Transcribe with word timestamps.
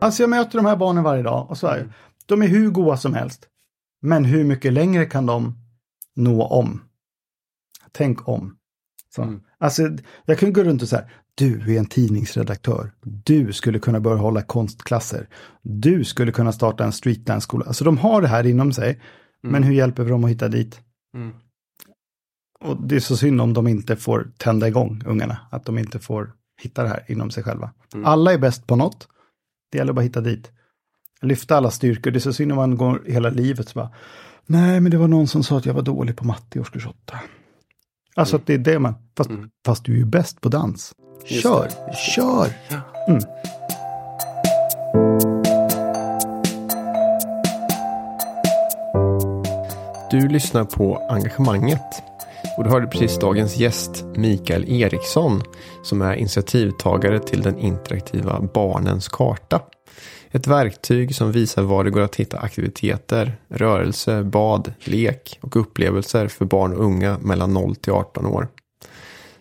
Alltså 0.00 0.22
jag 0.22 0.30
möter 0.30 0.58
de 0.58 0.66
här 0.66 0.76
barnen 0.76 1.04
varje 1.04 1.22
dag 1.22 1.50
och 1.50 1.58
så 1.58 1.66
är 1.66 1.92
de 2.26 2.42
är 2.42 2.46
hur 2.46 2.70
goda 2.70 2.96
som 2.96 3.14
helst. 3.14 3.46
Men 4.02 4.24
hur 4.24 4.44
mycket 4.44 4.72
längre 4.72 5.06
kan 5.06 5.26
de 5.26 5.58
nå 6.16 6.46
om? 6.46 6.82
Tänk 7.92 8.28
om. 8.28 8.56
Så. 9.14 9.22
Mm. 9.22 9.40
Alltså, 9.58 9.82
jag 10.24 10.38
kan 10.38 10.52
gå 10.52 10.62
runt 10.62 10.82
och 10.82 10.88
säga, 10.88 11.04
du 11.34 11.74
är 11.74 11.78
en 11.78 11.86
tidningsredaktör. 11.86 12.92
Du 13.02 13.52
skulle 13.52 13.78
kunna 13.78 14.00
börja 14.00 14.16
hålla 14.16 14.42
konstklasser. 14.42 15.28
Du 15.62 16.04
skulle 16.04 16.32
kunna 16.32 16.52
starta 16.52 16.84
en 16.84 16.92
streetdance-skola. 16.92 17.64
Alltså 17.66 17.84
de 17.84 17.98
har 17.98 18.22
det 18.22 18.28
här 18.28 18.46
inom 18.46 18.72
sig. 18.72 19.00
Men 19.42 19.62
hur 19.62 19.74
hjälper 19.74 20.02
vi 20.02 20.10
dem 20.10 20.24
att 20.24 20.30
hitta 20.30 20.48
dit? 20.48 20.80
Mm. 21.14 21.32
Och 22.60 22.82
det 22.82 22.96
är 22.96 23.00
så 23.00 23.16
synd 23.16 23.40
om 23.40 23.54
de 23.54 23.68
inte 23.68 23.96
får 23.96 24.32
tända 24.36 24.68
igång 24.68 25.02
ungarna. 25.06 25.38
Att 25.50 25.64
de 25.64 25.78
inte 25.78 25.98
får 25.98 26.32
hitta 26.62 26.82
det 26.82 26.88
här 26.88 27.04
inom 27.08 27.30
sig 27.30 27.42
själva. 27.42 27.72
Mm. 27.94 28.06
Alla 28.06 28.32
är 28.32 28.38
bäst 28.38 28.66
på 28.66 28.76
något. 28.76 29.08
Det 29.70 29.78
gäller 29.78 29.92
bara 29.92 30.00
att 30.00 30.06
hitta 30.06 30.20
dit. 30.20 30.50
Lyfta 31.22 31.56
alla 31.56 31.70
styrkor. 31.70 32.10
Det 32.10 32.18
är 32.18 32.20
så 32.20 32.32
synd 32.32 32.52
om 32.52 32.56
man 32.56 32.76
går 32.76 33.02
hela 33.06 33.30
livet 33.30 33.68
så 33.68 33.74
bara. 33.78 33.90
Nej, 34.46 34.80
men 34.80 34.90
det 34.90 34.98
var 34.98 35.08
någon 35.08 35.26
som 35.28 35.42
sa 35.42 35.56
att 35.58 35.66
jag 35.66 35.74
var 35.74 35.82
dålig 35.82 36.16
på 36.16 36.24
matte 36.26 36.58
i 36.58 36.60
årskurs 36.60 36.86
8. 36.86 37.18
Alltså 38.16 38.36
att 38.36 38.46
det 38.46 38.54
är 38.54 38.58
det 38.58 38.78
man. 38.78 38.94
Fast, 39.16 39.30
Mm. 39.30 39.50
fast 39.66 39.84
du 39.84 39.92
är 39.92 39.96
ju 39.98 40.04
bäst 40.04 40.40
på 40.40 40.48
dans. 40.48 40.92
Just 41.26 41.42
Kör, 41.42 41.68
det. 41.86 41.96
kör. 41.96 42.52
Mm. 43.08 43.20
Du 50.10 50.28
lyssnar 50.28 50.64
på 50.64 51.06
Engagemanget. 51.10 52.02
Och 52.60 52.64
du 52.64 52.70
hörde 52.70 52.86
precis 52.86 53.18
dagens 53.18 53.56
gäst 53.56 54.04
Mikael 54.16 54.68
Eriksson 54.68 55.42
som 55.82 56.02
är 56.02 56.14
initiativtagare 56.14 57.18
till 57.18 57.42
den 57.42 57.58
interaktiva 57.58 58.40
Barnens 58.54 59.08
karta. 59.08 59.60
Ett 60.30 60.46
verktyg 60.46 61.14
som 61.14 61.32
visar 61.32 61.62
var 61.62 61.84
det 61.84 61.90
går 61.90 62.00
att 62.00 62.16
hitta 62.16 62.38
aktiviteter, 62.38 63.38
rörelse, 63.48 64.22
bad, 64.22 64.72
lek 64.84 65.38
och 65.40 65.56
upplevelser 65.56 66.28
för 66.28 66.44
barn 66.44 66.72
och 66.72 66.84
unga 66.84 67.18
mellan 67.18 67.54
0 67.54 67.76
till 67.76 67.92
18 67.92 68.26
år. 68.26 68.48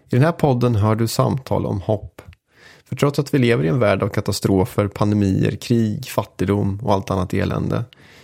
I 0.09 0.15
den 0.15 0.23
här 0.23 0.31
podden 0.31 0.75
hör 0.75 0.95
du 0.95 1.07
samtal 1.07 1.65
om 1.65 1.81
hopp. 1.81 2.21
För 2.85 2.95
trots 2.95 3.19
att 3.19 3.33
vi 3.33 3.37
lever 3.37 3.63
i 3.63 3.67
en 3.67 3.79
värld 3.79 4.03
av 4.03 4.09
katastrofer, 4.09 4.87
pandemier, 4.87 5.51
krig, 5.51 6.05
fattigdom 6.05 6.79
och 6.83 6.93
allt 6.93 7.11
annat 7.11 7.33
elände 7.33 7.83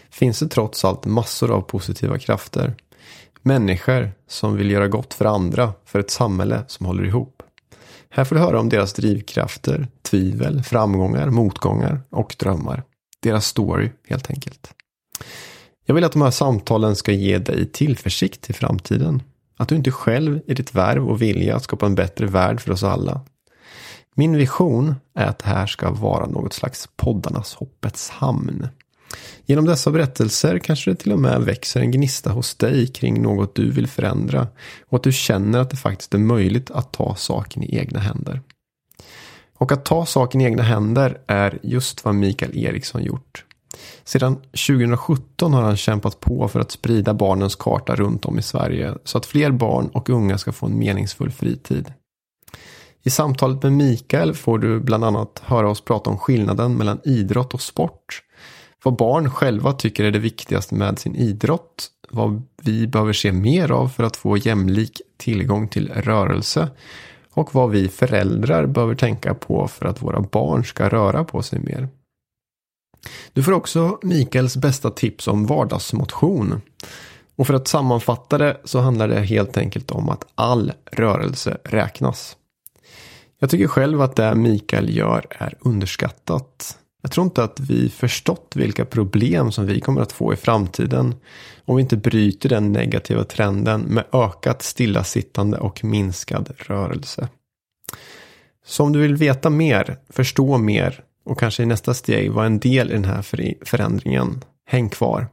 finns 0.09 0.39
det 0.39 0.48
trots 0.48 0.86
allt 0.86 1.05
massor 1.05 1.52
av 1.52 1.61
positiva 1.61 2.20
krafter. 2.20 2.75
Människor 3.48 4.12
som 4.28 4.56
vill 4.56 4.72
göra 4.72 4.88
gott 4.88 5.14
för 5.14 5.26
andra, 5.26 5.74
för 5.86 6.00
ett 6.00 6.10
samhälle 6.10 6.64
som 6.68 6.86
håller 6.86 7.04
ihop. 7.04 7.44
Här 8.10 8.24
får 8.24 8.36
du 8.36 8.42
höra 8.42 8.60
om 8.60 8.70
deras 8.70 8.94
drivkrafter, 8.94 9.88
tvivel, 10.02 10.64
framgångar, 10.64 11.30
motgångar 11.30 12.02
och 12.10 12.36
drömmar. 12.40 12.84
Deras 13.20 13.46
story 13.46 13.92
helt 14.08 14.30
enkelt. 14.30 14.73
Jag 15.86 15.96
vill 15.96 16.04
att 16.04 16.12
de 16.12 16.22
här 16.22 16.32
samtalen 16.32 16.96
ska 16.96 17.12
ge 17.12 17.38
dig 17.38 17.72
tillförsikt 17.72 18.42
till 18.42 18.56
framtiden. 18.56 19.23
Att 19.58 19.70
du 19.70 19.76
inte 19.76 19.92
själv 19.92 20.42
i 20.48 20.54
ditt 20.54 20.76
värv 20.76 21.10
och 21.10 21.22
vilja 21.22 21.56
att 21.56 21.64
skapa 21.64 21.86
en 21.86 21.96
bättre 21.96 22.26
värld 22.26 22.62
för 22.62 22.72
oss 22.72 22.84
alla. 22.84 23.22
Min 24.16 24.38
vision 24.38 24.96
är 25.16 25.26
att 25.26 25.40
det 25.40 25.50
här 25.50 25.68
ska 25.68 25.92
vara 25.92 26.26
något 26.26 26.54
slags 26.54 26.90
poddarnas 26.96 27.54
hoppets 27.54 28.10
hamn. 28.10 28.68
Genom 29.45 29.66
dessa 29.66 29.92
berättelser 29.92 30.59
kanske 30.59 30.92
det 30.92 30.95
till 30.95 31.11
och 31.11 31.20
med 31.20 31.42
växer 31.42 31.81
en 31.81 31.92
gnista 31.92 32.30
hos 32.31 32.56
dig 32.56 32.88
kring 32.88 33.22
något 33.22 33.56
du 33.56 33.72
vill 33.72 33.88
förändra 33.88 34.48
och 34.88 34.95
att 34.95 35.03
du 35.03 35.11
känner 35.11 35.59
att 35.59 35.70
det 35.70 35.78
faktiskt 35.78 36.14
är 36.14 36.17
möjligt 36.17 36.72
att 36.72 36.94
ta 36.94 37.16
saken 37.16 37.64
i 37.64 37.78
egna 37.78 38.00
händer. 38.00 38.42
Och 39.58 39.72
att 39.72 39.86
ta 39.86 40.06
saken 40.06 40.42
i 40.42 40.44
egna 40.44 40.64
händer 40.64 41.17
är 41.28 41.59
just 41.64 42.06
vad 42.06 42.16
Mikael 42.16 42.58
Eriksson 42.58 43.03
gjort. 43.03 43.45
Sedan 44.04 44.36
2017 44.36 45.54
har 45.54 45.61
han 45.61 45.77
kämpat 45.77 46.20
på 46.20 46.48
för 46.48 46.60
att 46.60 46.72
sprida 46.72 47.14
barnens 47.14 47.55
karta 47.55 47.95
runt 47.95 48.26
om 48.26 48.39
i 48.39 48.42
Sverige 48.42 48.93
så 49.04 49.17
att 49.17 49.26
fler 49.26 49.52
barn 49.52 49.87
och 49.87 50.10
unga 50.10 50.37
ska 50.37 50.52
få 50.52 50.66
en 50.66 50.80
meningsfull 50.80 51.32
fritid. 51.32 51.93
I 53.04 53.10
samtalet 53.10 53.64
med 53.64 53.72
Mikael 53.72 54.33
får 54.33 54.60
du 54.60 54.80
bland 54.80 55.04
annat 55.04 55.42
höra 55.45 55.70
oss 55.70 55.82
prata 55.82 56.10
om 56.10 56.17
skillnaden 56.17 56.77
mellan 56.77 56.99
idrott 57.04 57.54
och 57.54 57.61
sport. 57.61 58.22
Vad 58.86 58.96
barn 58.96 59.30
själva 59.30 59.73
tycker 59.73 60.04
är 60.04 60.12
det 60.12 60.20
viktigaste 60.20 60.76
med 60.76 61.00
sin 61.00 61.16
idrott. 61.16 61.88
Vad 62.10 62.44
vi 62.62 62.88
behöver 62.88 63.14
se 63.14 63.32
mer 63.32 63.72
av 63.72 63.88
för 63.88 64.04
att 64.04 64.18
få 64.18 64.38
jämlik 64.38 65.02
tillgång 65.18 65.68
till 65.68 65.90
rörelse. 65.94 66.70
Och 67.32 67.56
vad 67.56 67.70
vi 67.70 67.88
föräldrar 67.88 68.66
behöver 68.66 68.96
tänka 68.96 69.34
på 69.34 69.68
för 69.68 69.86
att 69.86 70.02
våra 70.02 70.20
barn 70.22 70.66
ska 70.66 70.90
röra 70.90 71.23
på 71.23 71.42
sig 71.42 71.60
mer. 71.60 71.88
Du 73.34 73.44
får 73.44 73.52
också 73.52 74.00
Mikaels 74.02 74.58
bästa 74.58 74.92
tips 74.92 75.28
om 75.28 75.46
vardagsmotion. 75.46 76.62
Och 77.36 77.48
för 77.48 77.54
att 77.54 77.67
sammanfatta 77.67 78.38
det 78.38 78.62
så 78.64 78.80
handlar 78.80 79.08
det 79.08 79.22
helt 79.22 79.58
enkelt 79.58 79.92
om 79.92 80.10
att 80.10 80.28
all 80.36 80.72
rörelse 80.92 81.58
räknas. 81.64 82.38
Jag 83.40 83.50
tycker 83.50 83.67
själv 83.67 84.02
att 84.02 84.16
det 84.16 84.36
Mikael 84.36 84.98
gör 84.98 85.26
är 85.30 85.58
underskattat. 85.60 86.78
Jag 87.05 87.11
tror 87.11 87.26
inte 87.26 87.43
att 87.43 87.60
vi 87.60 87.89
förstått 87.89 88.54
vilka 88.55 88.86
problem 88.86 89.52
som 89.52 89.66
vi 89.66 89.80
kommer 89.80 90.02
att 90.02 90.11
få 90.11 90.33
i 90.33 90.36
framtiden 90.36 91.16
om 91.66 91.76
vi 91.76 91.82
inte 91.82 91.98
bryter 91.98 92.49
den 92.49 92.71
negativa 92.71 93.23
trenden 93.23 93.82
med 93.82 94.04
ökat 94.14 94.61
stillasittande 94.61 95.58
och 95.58 95.83
minskad 95.83 96.54
rörelse. 96.58 97.30
Så 98.66 98.83
om 98.83 98.93
du 98.93 98.99
vill 98.99 99.16
veta 99.16 99.49
mer, 99.49 99.98
förstå 100.10 100.58
mer 100.58 101.04
och 101.26 101.39
kanske 101.39 101.64
i 101.64 101.66
nästa 101.66 101.93
steg 101.93 102.32
vara 102.32 102.45
en 102.45 102.60
del 102.60 102.89
i 102.89 102.93
den 102.93 103.05
här 103.05 103.22
förändringen, 103.66 104.43
häng 104.67 104.89
kvar. 104.89 105.27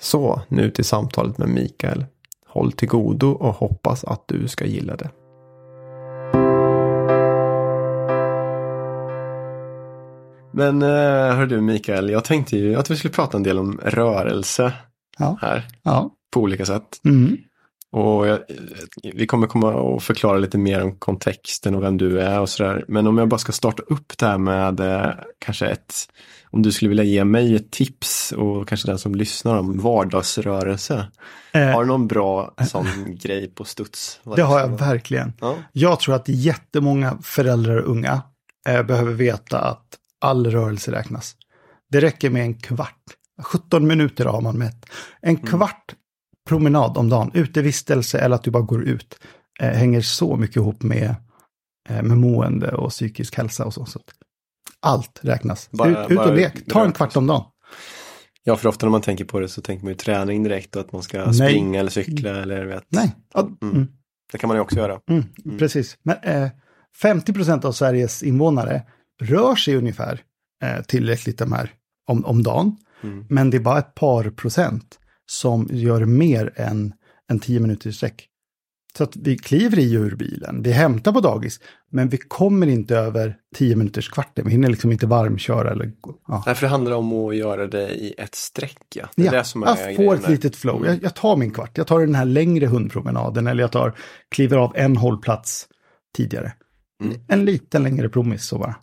Så, 0.00 0.42
nu 0.48 0.70
till 0.70 0.84
samtalet 0.84 1.38
med 1.38 1.48
Mikael. 1.48 2.04
Håll 2.46 2.72
till 2.72 2.88
godo 2.88 3.30
och 3.30 3.54
hoppas 3.54 4.04
att 4.04 4.28
du 4.28 4.48
ska 4.48 4.64
gilla 4.64 4.96
det. 4.96 5.10
Men 10.54 10.82
uh, 10.82 10.88
hör 11.36 11.46
du 11.46 11.60
Mikael, 11.60 12.10
jag 12.10 12.24
tänkte 12.24 12.56
ju 12.56 12.74
att 12.74 12.90
vi 12.90 12.96
skulle 12.96 13.14
prata 13.14 13.36
en 13.36 13.42
del 13.42 13.58
om 13.58 13.80
rörelse 13.84 14.72
Ja. 15.18 15.38
här 15.40 15.62
Ja. 15.82 16.10
på 16.32 16.40
olika 16.40 16.66
sätt. 16.66 17.00
Mm. 17.04 17.36
Och 17.92 18.26
jag, 18.26 18.38
vi 19.14 19.26
kommer 19.26 19.46
komma 19.46 19.74
och 19.74 20.02
förklara 20.02 20.38
lite 20.38 20.58
mer 20.58 20.82
om 20.82 20.96
kontexten 20.98 21.74
och 21.74 21.82
vem 21.82 21.96
du 21.98 22.20
är 22.20 22.40
och 22.40 22.48
sådär. 22.48 22.84
Men 22.88 23.06
om 23.06 23.18
jag 23.18 23.28
bara 23.28 23.38
ska 23.38 23.52
starta 23.52 23.82
upp 23.82 24.18
det 24.18 24.26
här 24.26 24.38
med 24.38 24.80
eh, 24.80 25.10
kanske 25.38 25.66
ett, 25.66 25.94
om 26.50 26.62
du 26.62 26.72
skulle 26.72 26.88
vilja 26.88 27.04
ge 27.04 27.24
mig 27.24 27.56
ett 27.56 27.70
tips 27.70 28.32
och 28.32 28.68
kanske 28.68 28.88
den 28.88 28.98
som 28.98 29.14
lyssnar 29.14 29.58
om 29.58 29.78
vardagsrörelse. 29.78 31.06
Eh, 31.52 31.66
Har 31.68 31.80
du 31.82 31.88
någon 31.88 32.06
bra 32.06 32.54
sån 32.68 32.86
grej 33.06 33.48
på 33.54 33.64
studs? 33.64 34.20
Vad 34.22 34.36
det 34.38 34.42
har 34.42 34.60
jag 34.60 34.78
verkligen. 34.78 35.32
Ja. 35.40 35.54
Jag 35.72 36.00
tror 36.00 36.14
att 36.14 36.28
jättemånga 36.28 37.18
föräldrar 37.22 37.76
och 37.76 37.90
unga 37.90 38.22
eh, 38.68 38.82
behöver 38.82 39.12
veta 39.12 39.58
att 39.58 39.84
all 40.24 40.50
rörelse 40.50 40.92
räknas. 40.92 41.36
Det 41.90 42.00
räcker 42.00 42.30
med 42.30 42.42
en 42.42 42.54
kvart. 42.54 43.02
17 43.42 43.86
minuter 43.86 44.24
har 44.24 44.40
man 44.40 44.58
mätt. 44.58 44.86
En 45.20 45.36
kvart 45.36 45.94
promenad 46.48 46.96
om 46.98 47.08
dagen, 47.08 47.30
utevistelse 47.34 48.18
eller 48.18 48.36
att 48.36 48.42
du 48.44 48.50
bara 48.50 48.62
går 48.62 48.84
ut, 48.84 49.18
eh, 49.60 49.68
hänger 49.70 50.00
så 50.00 50.36
mycket 50.36 50.56
ihop 50.56 50.82
med, 50.82 51.14
eh, 51.88 52.02
med 52.02 52.18
mående 52.18 52.72
och 52.74 52.90
psykisk 52.90 53.36
hälsa 53.36 53.64
och 53.64 53.74
så. 53.74 53.86
så. 53.86 54.00
Allt 54.80 55.20
räknas. 55.22 55.68
Bara- 55.70 56.04
ut, 56.04 56.10
ut 56.10 56.18
och 56.18 56.34
lek. 56.34 56.66
Ta 56.68 56.84
en 56.84 56.92
kvart 56.92 57.16
om 57.16 57.26
dagen. 57.26 57.44
ja, 58.44 58.56
för 58.56 58.68
ofta 58.68 58.86
när 58.86 58.90
man 58.90 59.00
tänker 59.00 59.24
på 59.24 59.40
det 59.40 59.48
så 59.48 59.62
tänker 59.62 59.84
man 59.84 59.92
ju 59.92 59.96
träning 59.96 60.42
direkt 60.42 60.76
och 60.76 60.80
att 60.82 60.92
man 60.92 61.02
ska 61.02 61.24
Nej. 61.24 61.34
springa 61.34 61.80
eller 61.80 61.90
cykla 61.90 62.30
eller 62.30 62.64
vet. 62.66 62.84
Nej, 62.88 63.14
Mm. 63.34 63.56
mm. 63.62 63.88
Det 64.32 64.38
kan 64.38 64.48
man 64.48 64.56
ju 64.56 64.60
också 64.60 64.76
göra. 64.76 65.00
Mm, 65.10 65.58
Precis. 65.58 65.96
Men 66.02 66.16
eh, 66.22 66.48
50 67.02 67.32
procent 67.32 67.64
av 67.64 67.72
Sveriges 67.72 68.22
invånare 68.22 68.82
rör 69.22 69.56
sig 69.56 69.76
ungefär 69.76 70.20
eh, 70.62 70.82
tillräckligt 70.82 71.38
de 71.38 71.52
här 71.52 71.70
om, 72.06 72.24
om 72.24 72.42
dagen. 72.42 72.76
Mm. 73.02 73.26
Men 73.30 73.50
det 73.50 73.56
är 73.56 73.60
bara 73.60 73.78
ett 73.78 73.94
par 73.94 74.30
procent 74.30 74.98
som 75.26 75.68
gör 75.70 76.04
mer 76.04 76.52
än 76.56 76.92
en 77.30 77.38
10 77.40 77.60
minuter 77.60 77.90
i 77.90 77.92
sträck. 77.92 78.28
Så 78.96 79.04
att 79.04 79.16
vi 79.16 79.38
kliver 79.38 79.78
i 79.78 79.92
ur 79.92 80.16
bilen, 80.16 80.62
vi 80.62 80.72
hämtar 80.72 81.12
på 81.12 81.20
dagis, 81.20 81.60
men 81.90 82.08
vi 82.08 82.16
kommer 82.16 82.66
inte 82.66 82.96
över 82.96 83.36
10 83.54 83.76
minuters 83.76 84.08
kvarten. 84.08 84.44
Vi 84.44 84.50
hinner 84.50 84.68
liksom 84.68 84.92
inte 84.92 85.06
varmköra 85.06 85.70
eller. 85.70 85.92
Ja. 86.28 86.42
Nej, 86.46 86.54
för 86.54 86.66
det 86.66 86.70
handlar 86.70 86.92
om 86.92 87.12
att 87.12 87.36
göra 87.36 87.66
det 87.66 87.88
i 87.90 88.14
ett 88.18 88.34
streck. 88.34 88.78
Ja. 88.94 89.08
Det 89.16 89.22
är 89.22 89.26
Ja, 89.26 89.32
det 89.32 89.44
som 89.44 89.62
är 89.62 89.66
jag 89.66 89.96
får 89.96 90.14
ett 90.14 90.28
litet 90.28 90.56
flow. 90.56 90.86
Jag, 90.86 91.02
jag 91.02 91.14
tar 91.14 91.36
min 91.36 91.50
kvart. 91.50 91.78
Jag 91.78 91.86
tar 91.86 92.00
den 92.00 92.14
här 92.14 92.24
längre 92.24 92.66
hundpromenaden 92.66 93.46
eller 93.46 93.62
jag 93.62 93.72
tar, 93.72 93.94
kliver 94.30 94.56
av 94.56 94.72
en 94.76 94.96
hållplats 94.96 95.68
tidigare. 96.16 96.52
Mm. 97.02 97.20
En 97.28 97.44
liten 97.44 97.82
längre 97.82 98.08
promis 98.08 98.46
så 98.46 98.58
bara. 98.58 98.74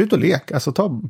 Ut 0.00 0.12
och 0.12 0.18
lek, 0.18 0.52
alltså 0.52 0.72
ta, 0.72 1.00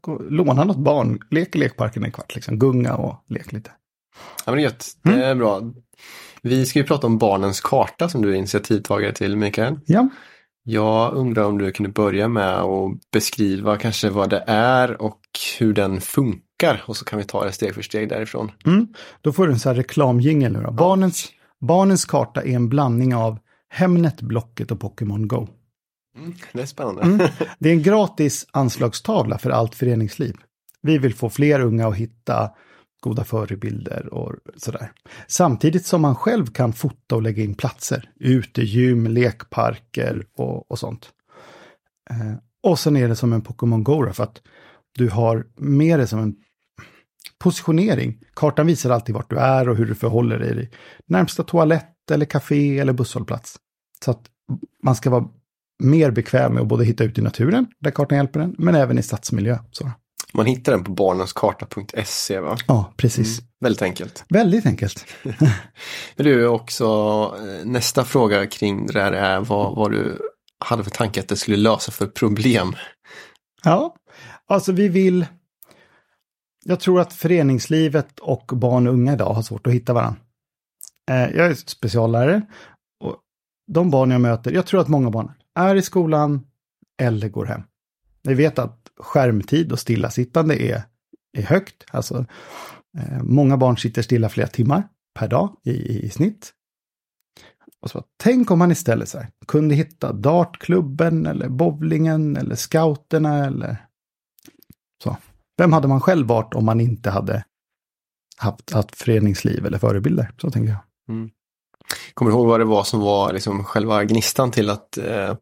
gå, 0.00 0.22
låna 0.30 0.64
något 0.64 0.76
barn, 0.76 1.18
lek 1.30 1.56
i 1.56 1.58
lekparken 1.58 2.04
en 2.04 2.12
kvart, 2.12 2.34
liksom 2.34 2.58
gunga 2.58 2.94
och 2.94 3.24
lek 3.28 3.52
lite. 3.52 3.70
Ja, 4.46 4.52
men 4.52 4.54
det 4.56 4.62
gött. 4.62 4.86
Det 5.02 5.10
Mm. 5.10 5.22
är 5.22 5.34
bra. 5.34 5.60
Vi 6.42 6.66
ska 6.66 6.78
ju 6.78 6.84
prata 6.84 7.06
om 7.06 7.18
barnens 7.18 7.60
karta 7.60 8.08
som 8.08 8.22
du 8.22 8.30
är 8.30 8.34
initiativtagare 8.34 9.12
till, 9.12 9.36
Mikael. 9.36 9.80
Ja, 9.86 10.08
Jag 10.66 11.14
undrar 11.14 11.44
om 11.44 11.58
du 11.58 11.72
kunde 11.72 11.92
börja 11.92 12.28
med 12.28 12.54
att 12.58 13.10
beskriva 13.12 13.76
kanske 13.76 14.10
vad 14.10 14.30
det 14.30 14.44
är 14.46 15.02
och 15.02 15.20
hur 15.58 15.72
den 15.72 16.00
funkar. 16.00 16.82
Och 16.86 16.96
så 16.96 17.04
kan 17.04 17.18
vi 17.18 17.24
ta 17.24 17.44
det 17.44 17.52
steg 17.52 17.74
för 17.74 17.82
steg 17.82 18.08
därifrån. 18.08 18.50
Mm. 18.66 18.86
Då 19.20 19.32
får 19.32 19.46
du 19.46 19.52
en 19.52 19.58
sån 19.58 19.70
här 19.70 19.76
reklamjingel 19.76 20.52
nu 20.52 20.62
då. 20.62 20.70
Barnens, 20.70 21.28
barnens 21.60 22.04
karta 22.04 22.42
är 22.42 22.54
en 22.56 22.68
blandning 22.68 23.14
av 23.14 23.38
Hemnet, 23.68 24.20
Blocket 24.22 24.70
och 24.70 24.80
Pokémon 24.80 25.28
Go. 25.28 25.48
Mm, 26.16 26.34
det 26.52 26.62
är 26.62 26.66
spännande. 26.66 27.02
Mm. 27.02 27.28
Det 27.58 27.68
är 27.68 27.72
en 27.72 27.82
gratis 27.82 28.46
anslagstavla 28.50 29.38
för 29.38 29.50
allt 29.50 29.74
föreningsliv. 29.74 30.36
Vi 30.82 30.98
vill 30.98 31.14
få 31.14 31.30
fler 31.30 31.60
unga 31.60 31.88
att 31.88 31.96
hitta 31.96 32.50
goda 33.00 33.24
förebilder 33.24 34.14
och 34.14 34.34
sådär. 34.56 34.92
Samtidigt 35.26 35.86
som 35.86 36.02
man 36.02 36.16
själv 36.16 36.46
kan 36.46 36.72
fota 36.72 37.14
och 37.14 37.22
lägga 37.22 37.42
in 37.42 37.54
platser. 37.54 38.10
Utegym, 38.20 39.06
lekparker 39.06 40.26
och, 40.36 40.70
och 40.70 40.78
sånt. 40.78 41.10
Eh, 42.10 42.34
och 42.62 42.78
sen 42.78 42.96
är 42.96 43.08
det 43.08 43.16
som 43.16 43.32
en 43.32 43.42
Pokémon 43.42 43.84
Go 43.84 44.12
för 44.12 44.24
att 44.24 44.42
du 44.94 45.08
har 45.08 45.46
med 45.56 45.98
det 45.98 46.06
som 46.06 46.18
en 46.18 46.36
positionering. 47.38 48.20
Kartan 48.34 48.66
visar 48.66 48.90
alltid 48.90 49.14
vart 49.14 49.30
du 49.30 49.36
är 49.36 49.68
och 49.68 49.76
hur 49.76 49.86
du 49.86 49.94
förhåller 49.94 50.38
dig 50.38 50.70
närmsta 51.06 51.42
toalett 51.42 52.10
eller 52.10 52.26
café 52.26 52.78
eller 52.78 52.92
busshållplats. 52.92 53.56
Så 54.04 54.10
att 54.10 54.22
man 54.82 54.94
ska 54.94 55.10
vara 55.10 55.28
mer 55.84 56.10
bekväm 56.10 56.54
med 56.54 56.62
att 56.62 56.68
både 56.68 56.84
hitta 56.84 57.04
ut 57.04 57.18
i 57.18 57.22
naturen, 57.22 57.66
där 57.80 57.90
kartan 57.90 58.18
hjälper 58.18 58.40
en, 58.40 58.54
men 58.58 58.74
även 58.74 58.98
i 58.98 59.02
stadsmiljö. 59.02 59.58
Så. 59.70 59.90
Man 60.36 60.46
hittar 60.46 60.72
den 60.72 60.84
på 60.84 60.92
barnenskarta.se 60.92 62.40
va? 62.40 62.56
Ja, 62.66 62.92
precis. 62.96 63.38
Mm, 63.38 63.48
väldigt 63.60 63.82
enkelt. 63.82 64.24
Väldigt 64.28 64.66
enkelt. 64.66 65.06
Men 66.16 66.26
du, 66.26 66.46
också 66.46 66.84
eh, 67.38 67.66
nästa 67.66 68.04
fråga 68.04 68.46
kring 68.46 68.86
det 68.86 68.92
där 68.92 69.12
är 69.12 69.40
vad, 69.40 69.76
vad 69.76 69.90
du 69.90 70.18
hade 70.64 70.84
för 70.84 70.90
tanke 70.90 71.20
att 71.20 71.28
det 71.28 71.36
skulle 71.36 71.56
lösa 71.56 71.92
för 71.92 72.06
problem? 72.06 72.76
Ja, 73.64 73.94
alltså 74.46 74.72
vi 74.72 74.88
vill... 74.88 75.26
Jag 76.64 76.80
tror 76.80 77.00
att 77.00 77.12
föreningslivet 77.12 78.20
och 78.20 78.50
barn 78.52 78.86
och 78.86 78.92
unga 78.92 79.12
idag 79.12 79.34
har 79.34 79.42
svårt 79.42 79.66
att 79.66 79.72
hitta 79.72 79.92
varandra. 79.92 80.20
Eh, 81.10 81.36
jag 81.36 81.46
är 81.46 81.54
speciallärare 81.54 82.42
och 83.04 83.16
de 83.72 83.90
barn 83.90 84.10
jag 84.10 84.20
möter, 84.20 84.50
jag 84.50 84.66
tror 84.66 84.80
att 84.80 84.88
många 84.88 85.10
barn 85.10 85.32
är 85.54 85.74
i 85.74 85.82
skolan 85.82 86.46
eller 87.02 87.28
går 87.28 87.46
hem. 87.46 87.62
Vi 88.22 88.34
vet 88.34 88.58
att 88.58 88.90
skärmtid 88.96 89.72
och 89.72 89.78
stillasittande 89.78 90.62
är, 90.62 90.82
är 91.38 91.42
högt. 91.42 91.84
Alltså, 91.90 92.26
eh, 92.98 93.22
många 93.22 93.56
barn 93.56 93.76
sitter 93.76 94.02
stilla 94.02 94.28
flera 94.28 94.48
timmar 94.48 94.88
per 95.14 95.28
dag 95.28 95.56
i, 95.62 95.98
i 96.06 96.10
snitt. 96.10 96.52
Och 97.80 97.90
så, 97.90 98.04
tänk 98.16 98.50
om 98.50 98.58
man 98.58 98.70
istället 98.70 99.08
så 99.08 99.18
här, 99.18 99.28
kunde 99.46 99.74
hitta 99.74 100.12
dartklubben 100.12 101.26
eller 101.26 101.48
bowlingen 101.48 102.36
eller 102.36 102.54
scouterna 102.54 103.46
eller 103.46 103.76
så. 105.02 105.16
Vem 105.58 105.72
hade 105.72 105.88
man 105.88 106.00
själv 106.00 106.26
varit 106.26 106.54
om 106.54 106.64
man 106.64 106.80
inte 106.80 107.10
hade 107.10 107.44
haft, 108.36 108.72
haft 108.72 108.96
föreningsliv 108.96 109.66
eller 109.66 109.78
förebilder? 109.78 110.32
Så 110.38 110.50
tänker 110.50 110.72
jag. 110.72 110.80
Mm. 111.08 111.30
Kommer 112.14 112.30
du 112.30 112.36
ihåg 112.36 112.46
vad 112.46 112.60
det 112.60 112.64
var 112.64 112.84
som 112.84 113.00
var 113.00 113.32
liksom 113.32 113.64
själva 113.64 114.04
gnistan 114.04 114.50
till 114.50 114.70
att 114.70 114.98
eh, 114.98 115.34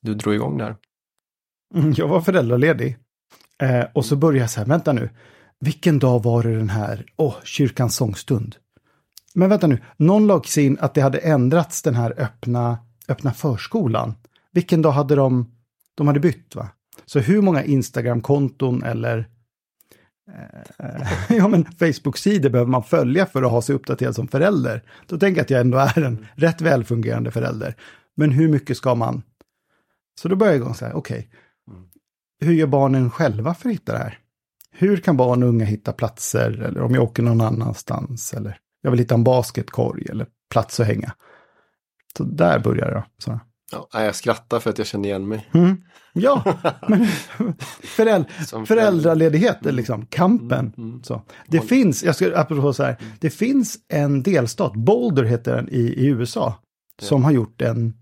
du 0.00 0.14
drog 0.14 0.34
igång 0.34 0.58
där? 0.58 0.76
Mm, 1.74 1.94
jag 1.96 2.08
var 2.08 2.20
föräldraledig. 2.20 2.96
Eh, 3.62 3.84
och 3.92 4.04
så 4.04 4.16
började 4.16 4.38
jag 4.38 4.50
så 4.50 4.60
här, 4.60 4.66
vänta 4.66 4.92
nu. 4.92 5.10
Vilken 5.60 5.98
dag 5.98 6.22
var 6.22 6.42
det 6.42 6.56
den 6.56 6.70
här, 6.70 7.06
åh, 7.16 7.28
oh, 7.28 7.44
kyrkans 7.44 7.96
sångstund. 7.96 8.56
Men 9.34 9.48
vänta 9.48 9.66
nu, 9.66 9.82
någon 9.96 10.26
lade 10.26 10.48
sig 10.48 10.64
in 10.64 10.78
att 10.80 10.94
det 10.94 11.00
hade 11.00 11.18
ändrats 11.18 11.82
den 11.82 11.94
här 11.94 12.14
öppna, 12.16 12.78
öppna 13.08 13.32
förskolan. 13.32 14.14
Vilken 14.52 14.82
dag 14.82 14.90
hade 14.90 15.14
de, 15.14 15.50
de 15.94 16.06
hade 16.06 16.20
bytt 16.20 16.54
va? 16.54 16.68
Så 17.06 17.18
hur 17.18 17.42
många 17.42 17.64
Instagram-konton 17.64 18.82
eller 18.82 19.28
ja, 21.28 21.48
men 21.48 21.64
Facebook-sidor 21.64 22.50
behöver 22.50 22.70
man 22.70 22.84
följa 22.84 23.26
för 23.26 23.42
att 23.42 23.50
ha 23.50 23.62
sig 23.62 23.74
uppdaterad 23.74 24.14
som 24.14 24.28
förälder? 24.28 24.82
Då 25.06 25.18
tänker 25.18 25.38
jag 25.38 25.44
att 25.44 25.50
jag 25.50 25.60
ändå 25.60 25.78
är 25.78 26.02
en 26.02 26.26
rätt 26.34 26.60
välfungerande 26.60 27.30
förälder. 27.30 27.74
Men 28.16 28.30
hur 28.30 28.48
mycket 28.48 28.76
ska 28.76 28.94
man? 28.94 29.22
Så 30.20 30.28
då 30.28 30.36
börjar 30.36 30.52
jag 30.52 30.60
igång 30.60 30.74
så 30.74 30.84
här, 30.84 30.96
okej, 30.96 31.18
okay, 31.18 31.30
hur 32.40 32.52
gör 32.52 32.66
barnen 32.66 33.10
själva 33.10 33.54
för 33.54 33.68
att 33.68 33.74
hitta 33.74 33.92
det 33.92 33.98
här? 33.98 34.18
Hur 34.70 34.96
kan 34.96 35.16
barn 35.16 35.42
och 35.42 35.48
unga 35.48 35.64
hitta 35.64 35.92
platser 35.92 36.62
eller 36.62 36.80
om 36.80 36.94
jag 36.94 37.04
åker 37.04 37.22
någon 37.22 37.40
annanstans 37.40 38.34
eller 38.34 38.58
jag 38.82 38.90
vill 38.90 39.00
hitta 39.00 39.14
en 39.14 39.24
basketkorg 39.24 40.06
eller 40.10 40.26
plats 40.50 40.80
att 40.80 40.86
hänga. 40.86 41.14
Så 42.16 42.24
där 42.24 42.58
börjar 42.58 42.90
jag. 42.92 43.04
Så. 43.18 43.40
Ja, 43.72 43.88
jag 43.92 44.14
skrattar 44.14 44.60
för 44.60 44.70
att 44.70 44.78
jag 44.78 44.86
känner 44.86 45.08
igen 45.08 45.28
mig. 45.28 45.48
Mm. 45.54 45.76
Ja, 46.12 46.44
men 46.88 47.06
föräld 47.82 48.26
föräldraledighet 48.66 49.66
är 49.66 49.72
liksom 49.72 50.06
kampen. 50.06 50.72
Mm, 50.76 50.90
mm. 50.90 51.02
Så. 51.02 51.22
Det 51.46 51.58
Bold. 51.58 51.68
finns, 51.68 52.02
jag 52.02 52.16
ska 52.16 52.38
apropå 52.38 52.72
så 52.72 52.82
här, 52.82 52.96
det 53.20 53.30
finns 53.30 53.78
en 53.88 54.22
delstat, 54.22 54.72
Boulder 54.74 55.24
heter 55.24 55.56
den 55.56 55.68
i, 55.68 55.80
i 55.80 56.06
USA, 56.06 56.54
ja. 57.00 57.06
som 57.06 57.24
har 57.24 57.30
gjort 57.30 57.62
en, 57.62 57.94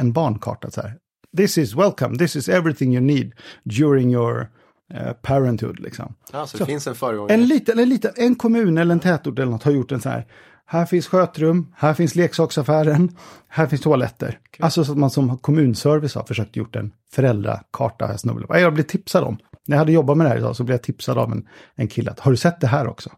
en 0.00 0.12
barnkarta. 0.12 0.70
Så 0.70 0.80
här. 0.80 0.96
This 1.36 1.58
is 1.58 1.74
welcome, 1.74 2.18
this 2.18 2.36
is 2.36 2.48
everything 2.48 2.94
you 2.94 3.04
need 3.04 3.32
during 3.64 4.12
your 4.12 4.50
uh, 4.94 5.12
parenthood. 5.12 5.80
Liksom. 5.80 6.14
Ja, 6.32 6.46
så 6.46 6.56
det 6.56 6.64
så, 6.64 6.66
finns 6.66 6.86
en 6.86 6.94
föregångare. 6.94 7.34
En 7.34 7.46
liten, 7.46 7.78
en 7.78 7.88
liten, 7.88 8.12
en 8.16 8.34
kommun 8.34 8.78
eller 8.78 8.92
en 8.92 9.00
tätort 9.00 9.38
eller 9.38 9.52
något 9.52 9.62
har 9.62 9.72
gjort 9.72 9.92
en 9.92 10.00
så 10.00 10.08
här. 10.08 10.26
Här 10.70 10.86
finns 10.86 11.06
skötrum, 11.06 11.74
här 11.76 11.94
finns 11.94 12.14
leksaksaffären, 12.14 13.16
här 13.48 13.66
finns 13.66 13.82
toaletter. 13.82 14.28
Okay. 14.28 14.64
Alltså 14.64 14.84
så 14.84 14.92
att 14.92 14.98
man 14.98 15.10
som 15.10 15.38
kommunservice 15.38 16.14
har 16.14 16.24
försökt 16.24 16.56
gjort 16.56 16.76
en 16.76 16.92
föräldrakarta. 17.12 18.16
Jag, 18.48 18.60
jag 18.60 18.74
blev 18.74 18.84
tipsad 18.84 19.24
om. 19.24 19.38
När 19.66 19.76
jag 19.76 19.78
hade 19.78 19.92
jobbat 19.92 20.16
med 20.16 20.26
det 20.26 20.30
här 20.30 20.38
idag 20.38 20.56
så 20.56 20.64
blev 20.64 20.74
jag 20.74 20.82
tipsad 20.82 21.18
av 21.18 21.32
en, 21.32 21.48
en 21.74 21.88
kille 21.88 22.10
att 22.10 22.20
har 22.20 22.30
du 22.30 22.36
sett 22.36 22.60
det 22.60 22.66
här 22.66 22.86
också? 22.86 23.10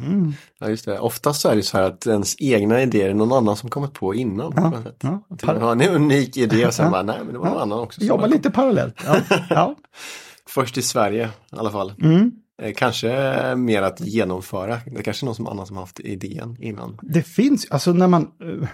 Mm. 0.00 0.32
Ja, 0.60 0.68
just 0.68 0.84
det. 0.84 0.98
Oftast 0.98 1.40
så 1.40 1.48
är 1.48 1.56
det 1.56 1.62
så 1.62 1.76
här 1.76 1.84
att 1.84 2.06
ens 2.06 2.36
egna 2.38 2.82
idéer 2.82 3.10
är 3.10 3.14
någon 3.14 3.32
annan 3.32 3.56
som 3.56 3.70
kommit 3.70 3.92
på 3.92 4.14
innan. 4.14 4.52
Ja, 4.56 4.70
på 4.70 5.36
ja. 5.42 5.52
Man 5.52 5.62
har 5.62 5.72
en 5.72 5.82
unik 5.82 6.36
idé 6.36 6.66
och 6.66 6.74
sen 6.74 6.84
ja. 6.84 6.90
bara, 6.90 7.02
nej 7.02 7.18
men 7.24 7.32
det 7.32 7.38
var 7.38 7.48
någon 7.48 7.62
annan 7.62 7.78
också. 7.78 8.00
Jobba 8.00 8.26
lite 8.26 8.50
parallellt. 8.50 9.02
Ja. 9.50 9.74
Först 10.48 10.78
i 10.78 10.82
Sverige 10.82 11.30
i 11.52 11.56
alla 11.56 11.70
fall. 11.70 11.92
Mm. 12.02 12.32
Eh, 12.62 12.72
kanske 12.76 13.54
mer 13.56 13.82
att 13.82 14.00
genomföra. 14.00 14.80
Det 14.86 14.98
är 14.98 15.02
kanske 15.02 15.24
är 15.24 15.26
någon 15.26 15.34
som 15.34 15.46
annan 15.46 15.66
som 15.66 15.76
haft 15.76 16.00
idén 16.00 16.56
innan. 16.60 16.98
Det 17.02 17.22
finns, 17.22 17.70
alltså 17.70 17.92
när 17.92 18.08
man... 18.08 18.22
Eh, 18.22 18.68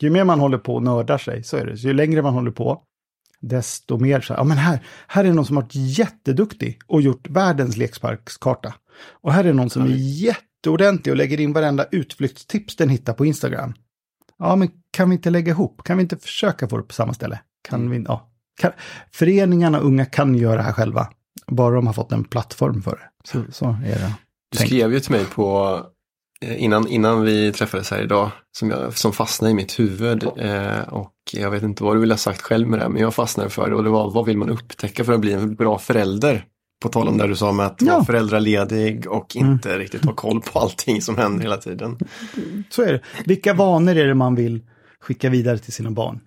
ju 0.00 0.10
mer 0.10 0.24
man 0.24 0.40
håller 0.40 0.58
på 0.58 0.74
och 0.74 0.82
nördar 0.82 1.18
sig 1.18 1.42
så 1.42 1.56
är 1.56 1.66
det. 1.66 1.76
Så 1.76 1.86
ju 1.86 1.94
längre 1.94 2.22
man 2.22 2.34
håller 2.34 2.50
på 2.50 2.82
desto 3.40 3.98
mer 3.98 4.20
så 4.20 4.32
här, 4.32 4.40
ja 4.40 4.44
men 4.44 4.56
här, 4.56 4.86
här 5.06 5.24
är 5.24 5.32
någon 5.32 5.46
som 5.46 5.56
har 5.56 5.62
varit 5.62 5.74
jätteduktig 5.74 6.78
och 6.86 7.02
gjort 7.02 7.28
världens 7.30 7.76
leksparkskarta. 7.76 8.74
Och 9.10 9.32
här 9.32 9.44
är 9.44 9.52
någon 9.52 9.70
som 9.70 9.82
är 9.82 9.96
jätteordentlig 9.96 11.12
och 11.12 11.16
lägger 11.16 11.40
in 11.40 11.52
varenda 11.52 11.86
utflyktstips 11.92 12.76
den 12.76 12.88
hittar 12.88 13.12
på 13.12 13.26
Instagram. 13.26 13.74
Ja, 14.38 14.56
men 14.56 14.68
kan 14.90 15.10
vi 15.10 15.16
inte 15.16 15.30
lägga 15.30 15.50
ihop? 15.52 15.82
Kan 15.84 15.96
vi 15.96 16.02
inte 16.02 16.16
försöka 16.16 16.68
få 16.68 16.76
det 16.76 16.82
på 16.82 16.94
samma 16.94 17.14
ställe? 17.14 17.40
Kan 17.68 17.80
mm. 17.80 17.90
vi, 17.90 18.04
ja. 18.08 18.30
Kan, 18.60 18.72
föreningarna 19.12 19.78
unga 19.78 20.04
kan 20.04 20.34
göra 20.34 20.56
det 20.56 20.62
här 20.62 20.72
själva. 20.72 21.08
Bara 21.46 21.74
de 21.74 21.86
har 21.86 21.94
fått 21.94 22.12
en 22.12 22.24
plattform 22.24 22.82
för 22.82 22.90
det. 22.90 23.28
Så, 23.28 23.52
så 23.52 23.64
är 23.64 23.98
det. 23.98 24.14
Du 24.50 24.58
skrev 24.58 24.92
ju 24.92 25.00
till 25.00 25.12
mig 25.12 25.24
på 25.24 25.80
eh, 26.40 26.62
innan, 26.62 26.88
innan 26.88 27.22
vi 27.22 27.52
träffades 27.52 27.90
här 27.90 28.02
idag 28.02 28.30
som, 28.58 28.70
jag, 28.70 28.98
som 28.98 29.12
fastnade 29.12 29.50
i 29.50 29.54
mitt 29.54 29.80
huvud. 29.80 30.24
Eh, 30.36 30.80
och 30.80 31.14
jag 31.32 31.50
vet 31.50 31.62
inte 31.62 31.84
vad 31.84 31.96
du 31.96 32.00
vill 32.00 32.10
ha 32.10 32.18
sagt 32.18 32.42
själv 32.42 32.68
med 32.68 32.80
det, 32.80 32.88
men 32.88 33.02
jag 33.02 33.14
fastnade 33.14 33.50
för 33.50 33.70
det 33.70 33.76
och 33.76 33.84
det 33.84 33.90
var 33.90 34.10
vad 34.10 34.26
vill 34.26 34.38
man 34.38 34.50
upptäcka 34.50 35.04
för 35.04 35.12
att 35.12 35.20
bli 35.20 35.32
en 35.32 35.54
bra 35.54 35.78
förälder? 35.78 36.44
På 36.82 36.88
tal 36.88 37.08
om 37.08 37.18
det 37.18 37.26
du 37.26 37.36
sa 37.36 37.52
med 37.52 37.66
att 37.66 37.82
ja. 37.82 37.92
vara 37.92 38.04
föräldraledig 38.04 39.06
och 39.10 39.36
mm. 39.36 39.52
inte 39.52 39.68
mm. 39.68 39.80
riktigt 39.80 40.04
ha 40.04 40.12
koll 40.12 40.40
på 40.40 40.58
allting 40.58 41.02
som 41.02 41.16
händer 41.16 41.42
hela 41.42 41.56
tiden. 41.56 41.98
Så 42.70 42.82
är 42.82 42.92
det. 42.92 43.00
Vilka 43.24 43.54
vanor 43.54 43.96
är 43.96 44.06
det 44.06 44.14
man 44.14 44.34
vill 44.34 44.62
skicka 45.00 45.30
vidare 45.30 45.58
till 45.58 45.72
sina 45.72 45.90
barn? 45.90 46.20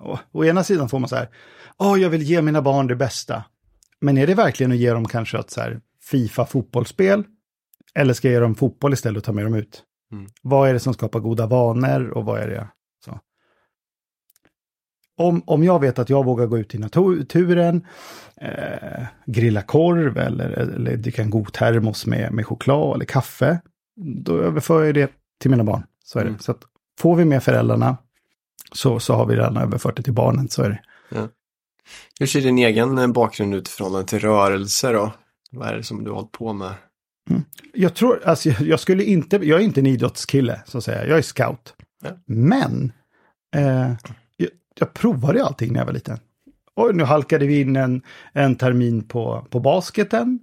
Och, 0.00 0.18
å 0.32 0.44
ena 0.44 0.64
sidan 0.64 0.88
får 0.88 0.98
man 0.98 1.08
så 1.08 1.16
här, 1.16 1.28
åh, 1.78 1.94
oh, 1.94 2.00
jag 2.00 2.10
vill 2.10 2.22
ge 2.22 2.42
mina 2.42 2.62
barn 2.62 2.86
det 2.86 2.96
bästa. 2.96 3.44
Men 4.00 4.18
är 4.18 4.26
det 4.26 4.34
verkligen 4.34 4.72
att 4.72 4.78
ge 4.78 4.92
dem 4.92 5.04
kanske 5.04 5.38
ett 5.38 5.50
så 5.50 5.60
här 5.60 5.80
Fifa 6.02 6.46
fotbollsspel? 6.46 7.24
Eller 7.94 8.14
ska 8.14 8.28
jag 8.28 8.32
ge 8.32 8.40
dem 8.40 8.54
fotboll 8.54 8.92
istället 8.92 9.18
och 9.18 9.24
ta 9.24 9.32
med 9.32 9.44
dem 9.44 9.54
ut? 9.54 9.82
Mm. 10.12 10.26
Vad 10.42 10.68
är 10.68 10.72
det 10.72 10.80
som 10.80 10.94
skapar 10.94 11.20
goda 11.20 11.46
vanor 11.46 12.08
och 12.08 12.24
vad 12.24 12.40
är 12.40 12.48
det? 12.48 12.68
Så. 13.04 13.20
Om, 15.16 15.42
om 15.46 15.64
jag 15.64 15.80
vet 15.80 15.98
att 15.98 16.10
jag 16.10 16.24
vågar 16.24 16.46
gå 16.46 16.58
ut 16.58 16.74
i 16.74 16.78
naturen, 16.78 17.86
eh, 18.40 19.04
grilla 19.26 19.62
korv 19.62 20.18
eller, 20.18 20.50
eller 20.50 20.96
dricka 20.96 21.22
en 21.22 21.30
god 21.30 21.52
termos 21.52 22.06
med, 22.06 22.32
med 22.32 22.46
choklad 22.46 22.94
eller 22.94 23.04
kaffe, 23.04 23.60
då 24.24 24.38
överför 24.38 24.84
jag 24.84 24.94
det 24.94 25.10
till 25.40 25.50
mina 25.50 25.64
barn. 25.64 25.82
Så 26.04 26.18
är 26.18 26.22
mm. 26.22 26.36
det. 26.36 26.42
Så 26.42 26.52
att 26.52 26.62
får 26.98 27.16
vi 27.16 27.24
med 27.24 27.42
föräldrarna 27.42 27.96
så, 28.72 29.00
så 29.00 29.14
har 29.14 29.26
vi 29.26 29.36
redan 29.36 29.56
överfört 29.56 29.96
det 29.96 30.02
till 30.02 30.12
barnen, 30.12 30.48
så 30.48 30.62
är 30.62 30.68
det. 30.68 30.80
Hur 32.20 32.26
ser 32.26 32.40
din 32.40 32.58
egen 32.58 32.98
eh, 32.98 33.06
bakgrund 33.06 33.54
ut 33.54 33.68
i 33.68 33.70
förhållande 33.70 34.08
till 34.08 34.18
rörelse 34.18 34.92
då? 34.92 35.12
Vad 35.50 35.68
är 35.68 35.76
det 35.76 35.82
som 35.82 36.04
du 36.04 36.10
har 36.10 36.16
hållit 36.16 36.32
på 36.32 36.52
med? 36.52 36.74
Mm. 37.30 37.42
Jag 37.74 37.94
tror, 37.94 38.22
alltså 38.24 38.48
jag 38.60 38.80
skulle 38.80 39.04
inte, 39.04 39.36
jag 39.36 39.60
är 39.60 39.64
inte 39.64 39.80
en 39.80 39.86
idrottskille 39.86 40.60
så 40.66 40.78
att 40.78 40.84
säga, 40.84 41.06
jag 41.06 41.18
är 41.18 41.22
scout. 41.22 41.74
Ja. 42.04 42.10
Men 42.26 42.92
eh, 43.56 43.92
jag 44.78 44.94
provade 44.94 45.44
allting 45.44 45.72
när 45.72 45.80
jag 45.80 45.86
var 45.86 45.92
liten. 45.92 46.18
Och 46.74 46.96
nu 46.96 47.04
halkade 47.04 47.46
vi 47.46 47.60
in 47.60 47.76
en, 47.76 48.02
en 48.32 48.56
termin 48.56 49.02
på, 49.02 49.46
på 49.50 49.60
basketen. 49.60 50.40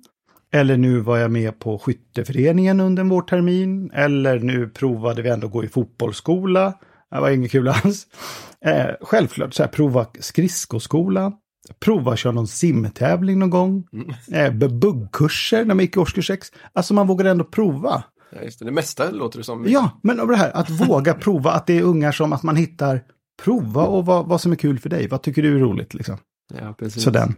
Eller 0.54 0.78
nu 0.78 1.00
var 1.00 1.18
jag 1.18 1.32
med 1.32 1.60
på 1.60 1.80
skytteföreningen 1.80 2.80
under 2.80 3.04
vår 3.04 3.22
termin. 3.22 3.92
Eller 3.94 4.40
nu 4.40 4.70
provade 4.70 5.22
vi 5.22 5.30
ändå 5.30 5.48
gå 5.48 5.64
i 5.64 5.68
fotbollsskola. 5.68 6.74
Det 7.14 7.22
var 7.22 7.30
inget 7.30 7.52
kul 7.52 7.68
alls. 7.68 8.08
Eh, 8.66 8.86
självklart, 9.02 9.54
så 9.54 9.64
här, 9.64 9.70
prova 9.70 10.06
skridskoskola. 10.20 11.34
Prova 11.80 12.16
köra 12.16 12.34
någon 12.34 12.48
simtävling 12.48 13.40
någon 13.40 13.50
gång. 13.50 13.84
Eh, 14.32 14.54
buggkurser 14.54 15.66
när 15.66 15.76
man 15.76 15.86
gick 15.86 15.96
i 15.96 16.00
årskurs 16.00 16.28
6. 16.28 16.52
Alltså 16.74 16.94
man 16.94 17.08
vågar 17.08 17.26
ändå 17.26 17.44
prova. 17.44 18.04
Ja, 18.36 18.42
just 18.42 18.60
det. 18.60 18.66
det 18.66 18.72
mesta 18.72 19.12
låter 19.12 19.38
det 19.38 19.44
som. 19.44 19.66
Ja, 19.68 20.00
men 20.04 20.20
av 20.20 20.28
det 20.28 20.36
här 20.36 20.52
att 20.52 20.70
våga 20.70 21.14
prova, 21.20 21.52
att 21.52 21.68
det 21.68 21.78
är 21.78 21.82
ungar 21.82 22.12
som 22.12 22.34
att 22.34 22.44
man 22.44 22.56
hittar 22.56 23.02
prova 23.44 23.84
och 23.84 24.06
vad, 24.06 24.28
vad 24.28 24.42
som 24.42 24.52
är 24.52 24.56
kul 24.56 24.80
för 24.80 24.90
dig. 24.90 25.08
Vad 25.08 25.22
tycker 25.22 25.42
du 25.42 25.56
är 25.56 25.60
roligt 25.60 25.94
liksom? 25.94 26.18
Ja, 26.62 26.74
precis. 26.80 27.04
Så 27.04 27.10
den. 27.10 27.36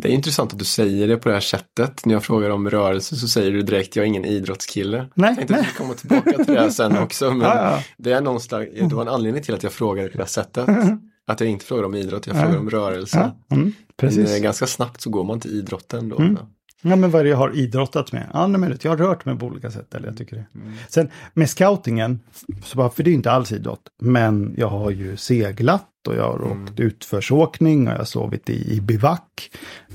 Det 0.00 0.08
är 0.08 0.12
intressant 0.12 0.52
att 0.52 0.58
du 0.58 0.64
säger 0.64 1.08
det 1.08 1.16
på 1.16 1.28
det 1.28 1.34
här 1.34 1.40
sättet. 1.40 2.06
När 2.06 2.14
jag 2.14 2.24
frågar 2.24 2.50
om 2.50 2.70
rörelse 2.70 3.16
så 3.16 3.28
säger 3.28 3.50
du 3.52 3.62
direkt 3.62 3.96
jag 3.96 4.02
är 4.02 4.06
ingen 4.06 4.24
idrottskille. 4.24 5.08
Nej, 5.14 5.28
jag 5.28 5.36
tänkte 5.36 5.54
nej. 5.54 5.60
att 5.62 5.68
vi 5.68 5.72
kommer 5.76 5.94
tillbaka 5.94 6.44
till 6.44 6.54
det 6.54 6.60
här 6.60 6.70
sen 6.70 6.98
också. 7.02 7.30
Men 7.30 7.40
Ja, 7.40 7.54
ja. 7.56 7.82
det 7.98 8.12
är 8.12 8.20
någonstans, 8.20 8.68
det 8.74 8.94
var 8.94 9.02
en 9.02 9.08
anledning 9.08 9.42
till 9.42 9.54
att 9.54 9.62
jag 9.62 9.72
frågade 9.72 10.08
på 10.08 10.16
det 10.16 10.22
här 10.22 10.28
sättet. 10.28 10.68
Att 11.26 11.40
jag 11.40 11.48
inte 11.48 11.64
frågar 11.64 11.84
om 11.84 11.94
idrott, 11.94 12.26
jag 12.26 12.40
frågar 12.40 12.58
om 12.58 12.70
rörelse. 12.70 13.32
Ja, 13.48 13.56
mm, 13.56 13.64
Men, 13.64 13.74
precis. 13.96 14.30
eh, 14.30 14.38
ganska 14.42 14.66
snabbt 14.66 15.00
så 15.00 15.10
går 15.10 15.24
man 15.24 15.40
till 15.40 15.50
idrotten 15.58 16.08
då. 16.08 16.18
Mm. 16.18 16.38
Ja, 16.82 16.96
men 16.96 17.10
vad 17.10 17.20
är 17.20 17.24
det 17.24 17.30
jag 17.30 17.36
har 17.36 17.56
idrottat 17.56 18.12
med? 18.12 18.26
Ja, 18.32 18.46
nej, 18.46 18.60
men 18.60 18.78
jag 18.82 18.90
har 18.90 18.96
rört 18.96 19.24
mig 19.24 19.38
på 19.38 19.46
olika 19.46 19.70
sätt. 19.70 19.94
Eller 19.94 20.08
jag 20.08 20.16
tycker 20.16 20.36
det. 20.36 20.46
Sen 20.88 21.10
med 21.34 21.50
scoutingen, 21.50 22.20
så 22.64 22.76
bara, 22.76 22.90
för 22.90 23.02
det 23.02 23.10
är 23.10 23.14
inte 23.14 23.30
alls 23.32 23.52
idrott, 23.52 23.82
men 24.02 24.54
jag 24.56 24.68
har 24.68 24.90
ju 24.90 25.16
seglat 25.16 25.86
och 26.08 26.14
jag 26.14 26.22
har 26.24 26.42
åkt 26.42 26.80
utförsåkning 26.80 27.86
och 27.88 27.92
jag 27.92 27.98
har 27.98 28.04
sovit 28.04 28.50
i, 28.50 28.74
i 28.76 28.80
bivack. 28.80 29.50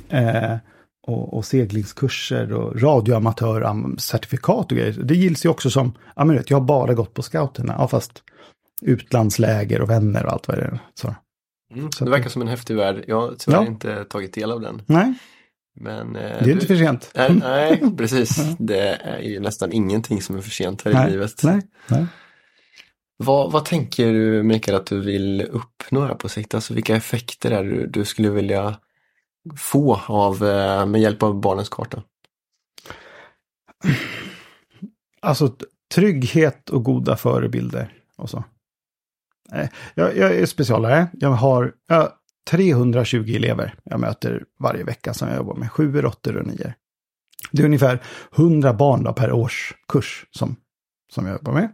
Eh, 0.10 0.56
och, 1.08 1.34
och 1.38 1.46
seglingskurser 1.46 2.54
och 2.54 2.82
radioamatörcertifikat 2.82 4.72
och 4.72 4.78
grejer. 4.78 4.96
Det 5.04 5.16
gills 5.16 5.46
ju 5.46 5.50
också 5.50 5.70
som, 5.70 5.94
ja 6.16 6.26
men 6.26 6.36
vet, 6.36 6.50
jag 6.50 6.60
har 6.60 6.66
bara 6.66 6.94
gått 6.94 7.14
på 7.14 7.22
scouterna, 7.22 7.76
ja 7.78 7.88
fast 7.88 8.24
utlandsläger 8.82 9.82
och 9.82 9.90
vänner 9.90 10.26
och 10.26 10.32
allt 10.32 10.48
vad 10.48 10.58
det 10.58 10.64
är. 10.64 10.80
Så. 10.94 11.16
Mm. 11.74 11.92
Så 11.92 12.06
Det 12.06 12.12
verkar 12.12 12.30
som 12.30 12.42
en 12.42 12.48
häftig 12.48 12.76
värld. 12.76 13.04
Jag 13.08 13.22
har 13.22 13.34
tyvärr 13.38 13.58
Ja. 13.62 13.66
inte 13.68 14.04
tagit 14.04 14.34
del 14.34 14.52
av 14.52 14.62
den. 14.62 14.82
Nej, 14.86 15.14
Men, 15.76 16.16
eh, 16.16 16.22
det 16.22 16.50
är 16.50 16.54
inte 16.54 16.66
för 16.68 16.76
sent. 16.76 17.12
Nej, 17.16 17.34
nej, 17.34 17.82
precis. 17.98 18.56
Det 18.60 18.90
är 18.96 19.20
ju 19.20 19.40
nästan 19.40 19.72
ingenting 19.72 20.22
som 20.22 20.36
är 20.38 20.42
för 20.42 20.50
sent 20.50 20.82
här 20.82 20.92
i 20.92 20.94
Nej, 20.94 21.12
livet. 21.12 21.44
nej, 21.44 21.62
nej. 21.88 22.06
Vad, 23.18 23.52
vad 23.52 23.66
tänker 23.66 24.14
du 24.14 24.44
Mikael 24.44 24.78
att 24.78 24.86
du 24.86 25.02
vill 25.02 25.42
uppnå 25.42 26.06
här 26.06 26.16
på 26.16 26.30
sikt? 26.30 26.54
Alltså 26.56 26.74
vilka 26.74 26.96
effekter 26.96 27.52
är 27.52 27.64
du, 27.64 27.88
du 27.88 28.06
skulle 28.06 28.30
vilja 28.30 28.80
få 29.58 30.02
av, 30.08 30.46
eh, 30.48 30.86
med 30.86 31.02
hjälp 31.02 31.24
av 31.24 31.40
barnens 31.42 31.70
karta? 31.70 32.04
Alltså 35.22 35.56
trygghet 35.94 36.70
och 36.70 36.84
goda 36.84 37.18
förebilder 37.18 37.94
och 38.18 38.30
så. 38.30 38.44
Eh, 39.54 39.68
Jag, 39.96 40.18
jag 40.18 40.36
är 40.36 40.46
specialare. 40.46 41.08
Jag 41.14 41.30
har 41.30 41.74
jag, 41.88 42.12
320 42.52 43.36
elever 43.36 43.76
jag 43.84 44.00
möter 44.00 44.44
varje 44.60 44.84
vecka 44.84 45.14
som 45.14 45.28
jag 45.28 45.38
jobbar 45.38 45.56
med. 45.56 45.72
Sjuor, 45.72 46.06
åttor 46.06 46.38
och 46.38 46.48
nior. 46.48 46.74
Det 47.52 47.62
är 47.62 47.66
ungefär 47.66 48.04
100 48.36 48.74
barn 48.74 49.14
per 49.14 49.32
årskurs 49.32 50.26
som, 50.32 50.56
som 51.14 51.26
jag 51.26 51.34
jobbar 51.34 51.54
med. 51.54 51.70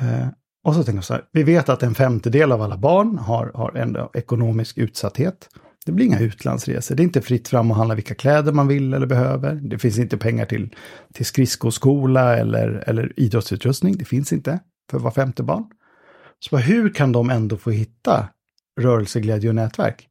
Eh, 0.00 0.28
och 0.64 0.74
så 0.74 0.84
tänker 0.84 0.96
jag 0.96 1.04
så 1.04 1.14
här, 1.14 1.24
vi 1.32 1.42
vet 1.42 1.68
att 1.68 1.82
en 1.82 1.94
femtedel 1.94 2.52
av 2.52 2.62
alla 2.62 2.76
barn 2.76 3.18
har, 3.18 3.50
har 3.54 3.76
ändå 3.76 4.10
ekonomisk 4.14 4.78
utsatthet. 4.78 5.48
Det 5.86 5.92
blir 5.92 6.06
inga 6.06 6.20
utlandsresor, 6.20 6.94
det 6.94 7.02
är 7.02 7.04
inte 7.04 7.20
fritt 7.20 7.48
fram 7.48 7.70
att 7.70 7.76
handla 7.76 7.94
vilka 7.94 8.14
kläder 8.14 8.52
man 8.52 8.68
vill 8.68 8.94
eller 8.94 9.06
behöver. 9.06 9.54
Det 9.54 9.78
finns 9.78 9.98
inte 9.98 10.16
pengar 10.16 10.46
till, 10.46 10.74
till 11.14 11.26
skridskoskola 11.26 12.36
eller, 12.36 12.84
eller 12.86 13.12
idrottsutrustning, 13.16 13.96
det 13.98 14.04
finns 14.04 14.32
inte 14.32 14.60
för 14.90 14.98
var 14.98 15.10
femte 15.10 15.42
barn. 15.42 15.64
Så 16.38 16.56
hur 16.56 16.94
kan 16.94 17.12
de 17.12 17.30
ändå 17.30 17.56
få 17.56 17.70
hitta 17.70 18.28
rörelseglädje 18.80 19.48
och 19.48 19.54
nätverk? 19.54 20.08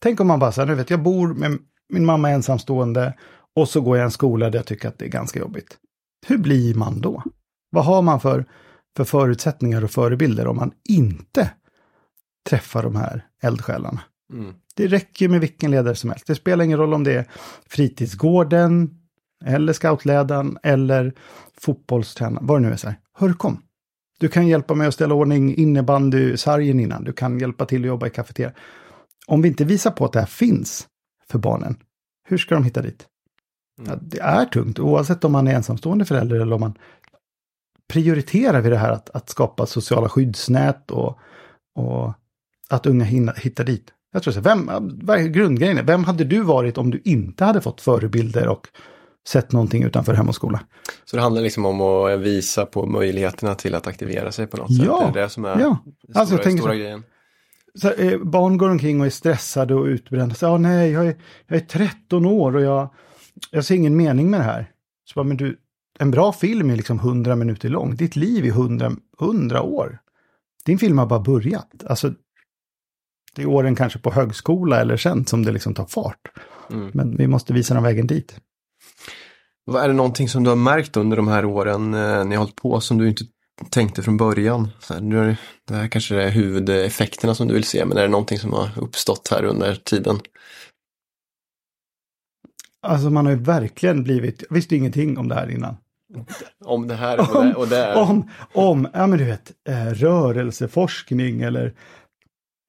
Tänk 0.00 0.20
om 0.20 0.26
man 0.26 0.38
bara 0.38 0.52
säger, 0.52 0.66
nu 0.66 0.74
vet 0.74 0.90
jag 0.90 1.02
bor 1.02 1.34
med 1.34 1.58
min 1.88 2.04
mamma 2.04 2.30
är 2.30 2.34
ensamstående 2.34 3.14
och 3.56 3.68
så 3.68 3.80
går 3.80 3.96
jag 3.96 4.04
i 4.04 4.06
en 4.06 4.10
skola 4.10 4.50
där 4.50 4.58
jag 4.58 4.66
tycker 4.66 4.88
att 4.88 4.98
det 4.98 5.04
är 5.04 5.08
ganska 5.08 5.40
jobbigt. 5.40 5.78
Hur 6.26 6.38
blir 6.38 6.74
man 6.74 7.00
då? 7.00 7.22
Vad 7.70 7.84
har 7.84 8.02
man 8.02 8.20
för, 8.20 8.44
för 8.96 9.04
förutsättningar 9.04 9.84
och 9.84 9.90
förebilder 9.90 10.46
om 10.46 10.56
man 10.56 10.72
inte 10.88 11.50
träffar 12.48 12.82
de 12.82 12.96
här 12.96 13.26
eldsjälarna? 13.42 14.00
Mm. 14.32 14.54
Det 14.74 14.86
räcker 14.86 15.28
med 15.28 15.40
vilken 15.40 15.70
ledare 15.70 15.94
som 15.94 16.10
helst. 16.10 16.26
Det 16.26 16.34
spelar 16.34 16.64
ingen 16.64 16.78
roll 16.78 16.94
om 16.94 17.04
det 17.04 17.12
är 17.12 17.24
fritidsgården, 17.66 18.98
eller 19.44 19.72
scoutledaren, 19.72 20.58
eller 20.62 21.12
fotbollstränaren, 21.60 22.46
vad 22.46 22.62
det 22.62 22.66
nu 22.66 22.72
är. 22.72 22.76
Så 22.76 22.86
här. 22.86 23.00
Hör 23.12 23.32
kom! 23.32 23.62
Du 24.24 24.28
kan 24.28 24.46
hjälpa 24.46 24.74
mig 24.74 24.86
att 24.86 24.94
ställa 24.94 25.14
ordning 25.14 25.54
innebandysargen 25.54 26.80
innan. 26.80 27.04
Du 27.04 27.12
kan 27.12 27.38
hjälpa 27.38 27.66
till 27.66 27.82
att 27.82 27.86
jobba 27.86 28.06
i 28.06 28.10
kafeterian. 28.10 28.52
Om 29.26 29.42
vi 29.42 29.48
inte 29.48 29.64
visar 29.64 29.90
på 29.90 30.04
att 30.04 30.12
det 30.12 30.18
här 30.18 30.26
finns 30.26 30.86
för 31.28 31.38
barnen, 31.38 31.76
hur 32.28 32.38
ska 32.38 32.54
de 32.54 32.64
hitta 32.64 32.82
dit? 32.82 33.06
Ja, 33.86 33.94
det 34.00 34.20
är 34.20 34.44
tungt, 34.44 34.78
oavsett 34.78 35.24
om 35.24 35.32
man 35.32 35.48
är 35.48 35.54
ensamstående 35.54 36.04
förälder 36.04 36.36
eller 36.36 36.54
om 36.54 36.60
man 36.60 36.78
prioriterar 37.92 38.60
vi 38.60 38.70
det 38.70 38.76
här 38.76 38.90
att, 38.90 39.10
att 39.10 39.28
skapa 39.28 39.66
sociala 39.66 40.08
skyddsnät 40.08 40.90
och, 40.90 41.18
och 41.78 42.12
att 42.70 42.86
unga 42.86 43.04
hinna, 43.04 43.32
hittar 43.32 43.64
dit. 43.64 43.92
Jag 44.12 44.22
tror 44.22 44.32
så, 44.32 44.40
vem, 44.40 44.70
grundgrejen? 45.32 45.78
är, 45.78 45.82
Vem 45.82 46.04
hade 46.04 46.24
du 46.24 46.40
varit 46.40 46.78
om 46.78 46.90
du 46.90 47.00
inte 47.04 47.44
hade 47.44 47.60
fått 47.60 47.80
förebilder 47.80 48.48
och 48.48 48.68
sett 49.28 49.52
någonting 49.52 49.82
utanför 49.82 50.14
hem 50.14 50.28
och 50.28 50.34
skola? 50.34 50.60
Så 51.04 51.16
det 51.16 51.22
handlar 51.22 51.42
liksom 51.42 51.66
om 51.66 51.80
att 51.80 52.20
visa 52.20 52.66
på 52.66 52.86
möjligheterna 52.86 53.54
till 53.54 53.74
att 53.74 53.86
aktivera 53.86 54.32
sig 54.32 54.46
på 54.46 54.56
något 54.56 54.76
sätt. 54.76 54.86
Ja, 54.86 55.10
Det 55.12 55.20
är 55.20 55.22
det 55.24 55.28
som 55.30 55.44
är 55.44 55.48
ja. 55.60 55.78
stora, 56.02 56.20
Alltså, 56.20 56.34
jag 56.34 56.42
tänker 56.44 56.58
stora 56.62 56.72
så- 56.72 56.78
grejen. 56.78 57.02
Så, 57.78 57.88
här, 57.88 58.12
eh, 58.12 58.18
barn 58.18 58.58
går 58.58 58.70
omkring 58.70 59.00
och 59.00 59.06
är 59.06 59.10
stressade 59.10 59.74
och 59.74 59.84
utbrända. 59.84 60.34
Så, 60.34 60.46
ah, 60.46 60.58
nej, 60.58 60.90
jag 60.90 61.06
är, 61.06 61.16
jag 61.46 61.56
är 61.56 61.64
13 61.64 62.26
år 62.26 62.56
och 62.56 62.62
jag, 62.62 62.88
jag 63.50 63.64
ser 63.64 63.74
ingen 63.74 63.96
mening 63.96 64.30
med 64.30 64.40
det 64.40 64.44
här. 64.44 64.70
Så 65.04 65.12
bara, 65.14 65.24
men 65.24 65.36
du, 65.36 65.56
en 65.98 66.10
bra 66.10 66.32
film 66.32 66.70
är 66.70 66.76
liksom 66.76 66.98
100 66.98 67.36
minuter 67.36 67.68
lång. 67.68 67.96
Ditt 67.96 68.16
liv 68.16 68.44
är 68.44 68.48
100, 68.48 68.92
100 69.20 69.62
år. 69.62 69.98
Din 70.64 70.78
film 70.78 70.98
har 70.98 71.06
bara 71.06 71.20
börjat. 71.20 71.84
Alltså, 71.86 72.12
det 73.34 73.42
är 73.42 73.46
åren 73.46 73.74
kanske 73.76 73.98
på 73.98 74.10
högskola 74.12 74.80
eller 74.80 74.96
sen 74.96 75.26
som 75.26 75.44
det 75.44 75.52
liksom 75.52 75.74
tar 75.74 75.86
fart. 75.86 76.28
Mm. 76.70 76.90
Men 76.94 77.16
vi 77.16 77.26
måste 77.26 77.52
visa 77.52 77.74
dem 77.74 77.82
vägen 77.82 78.06
dit. 78.06 78.40
Vad 79.64 79.84
är 79.84 79.88
det 79.88 79.94
någonting 79.94 80.28
som 80.28 80.44
du 80.44 80.50
har 80.50 80.56
märkt 80.56 80.96
under 80.96 81.16
de 81.16 81.28
här 81.28 81.44
åren 81.44 81.94
eh, 81.94 82.24
ni 82.24 82.34
har 82.34 82.42
hållit 82.42 82.56
på 82.56 82.80
som 82.80 82.98
du 82.98 83.08
inte 83.08 83.24
tänkte 83.70 84.02
från 84.02 84.16
början? 84.16 84.68
Så 84.80 84.94
här, 84.94 85.00
nu 85.00 85.18
är 85.18 85.36
det, 85.68 85.74
här 85.74 85.88
kanske 85.88 86.22
är 86.22 86.30
huvudeffekterna 86.30 87.34
som 87.34 87.48
du 87.48 87.54
vill 87.54 87.64
se, 87.64 87.84
men 87.84 87.98
är 87.98 88.02
det 88.02 88.08
någonting 88.08 88.38
som 88.38 88.52
har 88.52 88.68
uppstått 88.76 89.28
här 89.30 89.44
under 89.44 89.74
tiden? 89.74 90.20
Alltså 92.82 93.10
man 93.10 93.26
har 93.26 93.32
ju 93.32 93.38
verkligen 93.38 94.02
blivit, 94.04 94.44
jag 94.48 94.54
visste 94.54 94.76
ingenting 94.76 95.18
om 95.18 95.28
det 95.28 95.34
här 95.34 95.50
innan. 95.50 95.76
Om 96.64 96.88
det 96.88 96.94
här 96.94 97.20
och 97.20 97.44
det, 97.44 97.54
och 97.54 97.68
det 97.68 97.76
är. 97.76 97.96
Om, 97.96 98.30
om, 98.54 98.88
ja 98.92 99.06
men 99.06 99.18
du 99.18 99.24
vet, 99.24 99.52
eh, 99.68 99.86
rörelseforskning 99.86 101.42
eller 101.42 101.74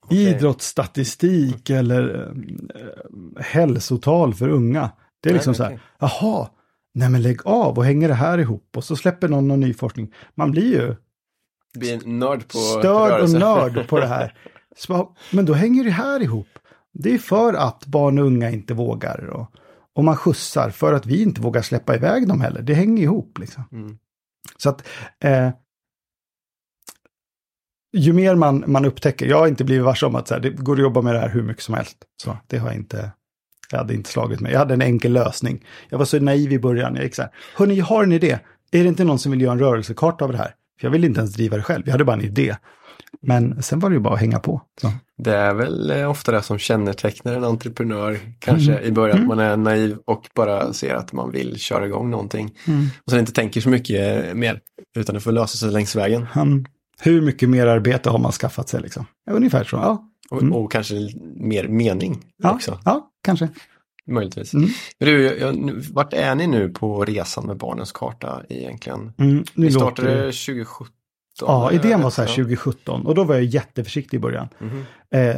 Okej. 0.06 0.18
idrottsstatistik 0.18 1.70
eller 1.70 2.32
eh, 2.76 3.44
hälsotal 3.44 4.34
för 4.34 4.50
unga. 4.50 4.92
Det 5.24 5.30
är 5.30 5.34
Nej, 5.34 5.34
liksom 5.34 5.52
men 5.52 5.56
så 5.56 5.64
här, 5.64 5.80
jaha, 6.00 6.50
nej 6.96 7.10
men 7.10 7.22
lägg 7.22 7.48
av 7.48 7.78
och 7.78 7.86
hänger 7.86 8.08
det 8.08 8.14
här 8.14 8.38
ihop 8.38 8.78
och 8.78 8.84
så 8.84 8.96
släpper 8.96 9.28
någon 9.28 9.48
någon 9.48 9.60
ny 9.60 9.74
forskning. 9.74 10.14
Man 10.36 10.52
blir 10.52 10.74
ju 10.74 10.96
bli 11.80 11.94
en 11.94 12.20
nörd 12.20 12.48
på 12.48 12.58
störd 12.58 13.22
och 13.22 13.30
nörd 13.30 13.88
på 13.88 14.00
det 14.00 14.08
här. 14.08 14.38
Så, 14.78 15.16
men 15.32 15.46
då 15.46 15.54
hänger 15.54 15.84
det 15.84 15.92
här 15.92 16.20
ihop. 16.20 16.48
Det 16.94 17.14
är 17.14 17.18
för 17.18 17.54
att 17.54 17.86
barn 17.86 18.20
och 18.20 18.26
unga 18.26 18.50
inte 18.50 18.74
vågar 18.74 19.26
och, 19.26 19.52
och 19.94 20.04
man 20.04 20.18
skjutsar 20.18 20.70
för 20.70 20.94
att 20.94 21.06
vi 21.06 21.22
inte 21.22 21.42
vågar 21.42 21.62
släppa 21.62 21.96
iväg 21.96 22.28
dem 22.28 22.42
heller. 22.42 22.62
Det 22.62 22.74
hänger 22.74 23.04
ihop 23.04 23.38
liksom. 23.40 23.64
Mm. 23.72 23.98
Så 24.58 24.70
att 24.70 24.88
eh, 25.20 25.50
ju 27.94 28.14
mer 28.14 28.36
man, 28.36 28.64
man 28.68 28.86
upptäcker, 28.86 29.26
jag 29.26 29.40
har 29.40 29.48
inte 29.48 29.64
blivit 29.64 29.86
varse 29.86 30.06
om 30.06 30.16
att 30.16 30.28
så 30.28 30.34
här, 30.34 30.42
det 30.42 30.50
går 30.50 30.74
att 30.74 30.82
jobba 30.82 31.02
med 31.02 31.16
det 31.16 31.20
här 31.20 31.30
hur 31.30 31.44
mycket 31.44 31.64
som 31.64 31.76
helst. 31.76 31.98
Så 32.24 32.38
det 32.48 32.58
har 32.58 32.68
jag 32.68 32.76
inte, 32.76 33.12
jag 33.72 33.78
hade 33.78 33.94
inte 33.94 34.10
slagit 34.10 34.40
mig. 34.40 34.52
Jag 34.52 34.60
hade 34.60 34.74
en 34.74 34.82
enkel 34.82 35.14
lösning. 35.14 35.66
Jag 35.90 35.98
var 35.98 36.06
så 36.06 36.20
naiv 36.20 36.54
i 36.54 36.60
början. 36.60 36.96
Jag 36.96 37.04
gick 37.04 37.16
så 37.16 37.22
här, 37.22 37.32
hörni, 37.56 37.76
jag 37.76 37.86
har 37.86 38.04
en 38.04 38.12
idé. 38.12 38.40
Är 38.72 38.84
det 38.84 38.88
inte 38.90 39.04
någon 39.04 39.20
som 39.20 39.32
vill 39.32 39.42
göra 39.42 39.52
en 39.54 39.60
rörelsekarta 39.60 40.26
av 40.26 40.32
det 40.32 40.38
här? 40.38 40.54
För 40.80 40.88
jag 40.88 40.92
ville 40.92 41.08
inte 41.08 41.20
ens 41.20 41.34
driva 41.34 41.58
det 41.58 41.64
själv, 41.64 41.84
jag 41.86 41.92
hade 41.92 42.04
bara 42.06 42.16
en 42.16 42.26
idé. 42.26 42.56
Men 43.22 43.64
sen 43.64 43.80
var 43.80 43.90
det 43.90 43.94
ju 43.94 44.00
bara 44.00 44.14
att 44.14 44.20
hänga 44.20 44.40
på. 44.40 44.62
Så. 44.82 44.92
Det 45.18 45.36
är 45.36 45.54
väl 45.54 45.92
eh, 45.92 46.10
ofta 46.12 46.32
det 46.32 46.42
som 46.42 46.58
kännetecknar 46.58 47.34
en 47.34 47.44
entreprenör, 47.44 48.20
kanske 48.40 48.72
Mm. 48.72 48.84
i 48.86 48.92
början, 48.92 49.20
att 49.22 49.28
man 49.28 49.40
är 49.40 49.58
naiv 49.58 49.98
och 50.06 50.30
bara 50.36 50.74
ser 50.74 50.96
att 50.96 51.14
man 51.14 51.32
vill 51.32 51.58
köra 51.60 51.86
igång 51.86 52.10
någonting. 52.10 52.52
Mm. 52.68 52.86
Och 53.06 53.12
sen 53.12 53.20
inte 53.20 53.32
tänker 53.32 53.62
så 53.62 53.70
mycket 53.70 54.26
eh, 54.28 54.34
mer, 54.34 54.60
utan 54.96 55.16
det 55.16 55.22
får 55.22 55.32
lösa 55.32 55.58
sig 55.58 55.72
längs 55.72 55.96
vägen. 55.96 56.24
Han, 56.32 56.66
Hur 57.02 57.22
mycket 57.22 57.50
mer 57.50 57.68
arbete 57.68 58.10
har 58.10 58.20
man 58.20 58.32
skaffat 58.32 58.70
sig 58.70 58.82
liksom? 58.82 59.06
Ungefär 59.32 59.64
så, 59.64 59.76
ja. 59.76 60.04
Och, 60.30 60.42
Mm. 60.42 60.54
och 60.54 60.72
kanske 60.72 60.96
mer 61.36 61.68
mening 61.68 62.22
Ja, 62.38 62.54
också. 62.54 62.80
ja 62.86 63.10
kanske. 63.26 63.50
Möjligtvis. 64.08 64.54
Mm. 64.54 64.70
Du, 64.98 65.22
jag, 65.40 65.72
vart 65.94 66.14
är 66.14 66.36
ni 66.36 66.48
nu 66.48 66.70
på 66.70 67.06
resan 67.06 67.46
med 67.48 67.58
Barnens 67.58 67.92
karta 67.92 68.42
egentligen? 68.50 69.14
Mm, 69.18 69.44
Ni 69.54 69.70
låter 69.70 69.80
startade 69.80 70.10
det- 70.26 70.32
2017? 70.32 70.88
Ja, 71.42 71.72
idén 71.72 72.02
var 72.02 72.10
så 72.10 72.22
här 72.22 72.30
Ja. 72.30 72.36
2017 72.36 73.06
och 73.06 73.16
då 73.16 73.24
var 73.24 73.36
jag 73.36 73.44
jätteförsiktig 73.44 74.18
i 74.18 74.20
början. 74.20 74.48
Mhm. 74.60 74.84
Eh, 75.12 75.36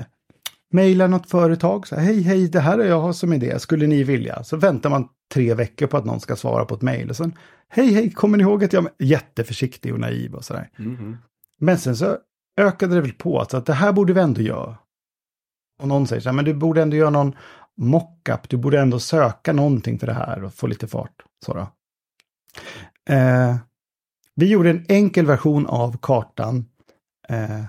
Maila 0.74 1.08
något 1.08 1.29
företag, 1.29 1.88
så 1.88 1.96
här, 1.96 2.03
hej 2.03 2.22
hej, 2.22 2.48
det 2.48 2.60
här 2.60 2.77
är 2.79 2.86
jag 2.88 3.01
har 3.01 3.13
som 3.13 3.34
idé, 3.34 3.60
skulle 3.60 3.88
ni 3.88 4.03
vilja? 4.03 4.44
Så 4.44 4.58
väntar 4.58 4.89
man 4.89 5.08
tre 5.34 5.53
veckor 5.53 5.88
på 5.88 5.98
att 5.98 6.06
någon 6.06 6.20
ska 6.20 6.36
svara 6.36 6.65
på 6.65 6.75
ett 6.75 6.82
mejl 6.82 7.10
och 7.10 7.15
sen, 7.15 7.34
hej 7.70 7.94
hej, 7.94 8.12
kommer 8.12 8.38
ni 8.38 8.44
ihåg 8.44 8.63
att 8.63 8.74
jag... 8.74 8.88
Jätteförsiktig 9.00 9.94
och 9.94 10.00
naiv 10.00 10.34
och 10.36 10.46
sådär. 10.46 10.70
Mhm. 10.77 11.17
Men 11.60 11.77
sen 11.77 11.96
så 11.96 12.17
ökade 12.60 12.96
det 12.96 13.01
väl 13.01 13.13
på, 13.13 13.46
så 13.51 13.58
att 13.58 13.65
det 13.65 13.74
här 13.74 13.91
borde 13.91 14.13
vi 14.13 14.20
ändå 14.22 14.41
göra. 14.41 14.77
Och 15.82 15.88
någon 15.88 16.08
säger 16.08 16.22
så 16.22 16.29
här, 16.29 16.34
men 16.36 16.46
du 16.46 16.53
borde 16.53 16.82
ändå 16.82 16.96
göra 16.98 17.10
någon 17.10 17.34
mockup, 17.77 18.50
du 18.50 18.57
borde 18.57 18.79
ändå 18.79 19.00
söka 19.00 19.53
någonting 19.53 20.00
för 20.00 20.07
det 20.07 20.13
här 20.13 20.43
och 20.43 20.53
få 20.53 20.67
lite 20.67 20.88
fart. 20.88 21.24
Så 21.46 21.53
då. 21.53 21.67
Eh, 23.13 23.55
vi 24.36 24.46
gjorde 24.46 24.69
en 24.69 24.86
enkel 24.89 25.25
version 25.25 25.67
av 25.67 25.98
kartan 26.01 26.65
eh, 27.29 27.63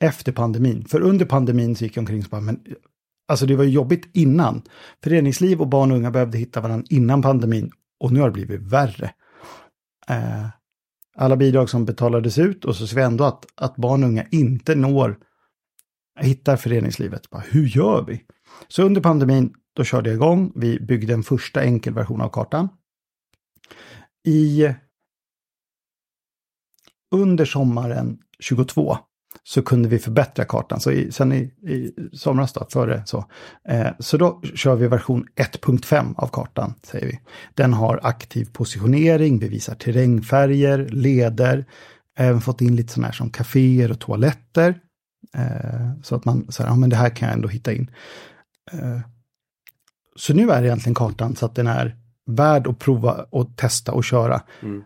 efter 0.00 0.32
pandemin. 0.32 0.84
För 0.84 1.00
under 1.00 1.24
pandemin 1.24 1.76
så 1.76 1.84
gick 1.84 1.96
jag 1.96 2.02
omkring 2.02 2.22
och 2.22 2.30
bara, 2.30 2.40
men 2.40 2.64
alltså 3.28 3.46
det 3.46 3.56
var 3.56 3.64
ju 3.64 3.70
jobbigt 3.70 4.08
innan. 4.12 4.62
Föreningsliv 5.02 5.60
och 5.60 5.68
barn 5.68 5.90
och 5.90 5.96
unga 5.96 6.10
behövde 6.10 6.38
hitta 6.38 6.60
varandra 6.60 6.86
innan 6.90 7.22
pandemin 7.22 7.70
och 8.00 8.12
nu 8.12 8.20
har 8.20 8.26
det 8.26 8.32
blivit 8.32 8.60
värre. 8.60 9.14
Eh, 10.08 10.46
alla 11.16 11.36
bidrag 11.36 11.70
som 11.70 11.84
betalades 11.84 12.38
ut 12.38 12.64
och 12.64 12.76
så 12.76 12.86
ser 12.86 12.96
vi 12.96 13.02
ändå 13.02 13.24
att, 13.24 13.46
att 13.54 13.76
barn 13.76 14.02
och 14.02 14.08
unga 14.08 14.26
inte 14.30 14.74
når, 14.74 15.18
hittar 16.20 16.56
föreningslivet. 16.56 17.30
Bara, 17.30 17.42
hur 17.50 17.66
gör 17.66 18.04
vi? 18.04 18.24
Så 18.68 18.82
under 18.82 19.00
pandemin, 19.00 19.54
då 19.76 19.84
körde 19.84 20.10
jag 20.10 20.16
igång. 20.16 20.52
Vi 20.54 20.80
byggde 20.80 21.12
en 21.12 21.22
första 21.22 21.62
enkel 21.62 21.94
version 21.94 22.20
av 22.20 22.28
kartan. 22.28 22.68
I 24.26 24.68
under 27.14 27.44
sommaren 27.44 28.18
22 28.38 28.96
så 29.42 29.62
kunde 29.62 29.88
vi 29.88 29.98
förbättra 29.98 30.44
kartan. 30.44 30.80
Så 30.80 30.90
i, 30.90 31.12
sen 31.12 31.32
i, 31.32 31.36
i 31.70 31.92
somras 32.12 32.52
då, 32.52 32.66
före 32.70 33.02
så. 33.06 33.24
Eh, 33.68 33.88
så 33.98 34.16
då 34.16 34.42
kör 34.54 34.74
vi 34.74 34.88
version 34.88 35.26
1.5 35.36 36.14
av 36.16 36.26
kartan, 36.26 36.74
säger 36.82 37.06
vi. 37.06 37.20
Den 37.54 37.72
har 37.72 38.00
aktiv 38.02 38.48
positionering, 38.52 39.38
vi 39.38 39.48
visar 39.48 39.74
terrängfärger, 39.74 40.88
leder, 40.88 41.64
även 42.16 42.40
fått 42.40 42.60
in 42.60 42.76
lite 42.76 42.92
sådana 42.92 43.06
här 43.06 43.14
som 43.14 43.30
kaféer 43.30 43.90
och 43.90 44.00
toaletter. 44.00 44.80
Eh, 45.34 46.02
så 46.02 46.14
att 46.14 46.24
man 46.24 46.52
säger, 46.52 46.70
ja 46.70 46.76
men 46.76 46.90
det 46.90 46.96
här 46.96 47.10
kan 47.10 47.28
jag 47.28 47.36
ändå 47.36 47.48
hitta 47.48 47.72
in. 47.72 47.90
Eh, 48.72 49.00
så 50.16 50.34
nu 50.34 50.50
är 50.50 50.64
egentligen 50.64 50.94
kartan 50.94 51.36
så 51.36 51.46
att 51.46 51.54
den 51.54 51.66
är 51.66 51.96
värd 52.26 52.66
att 52.66 52.78
prova 52.78 53.26
och 53.30 53.56
testa 53.56 53.92
och 53.92 54.04
köra. 54.04 54.42
Mm. 54.62 54.82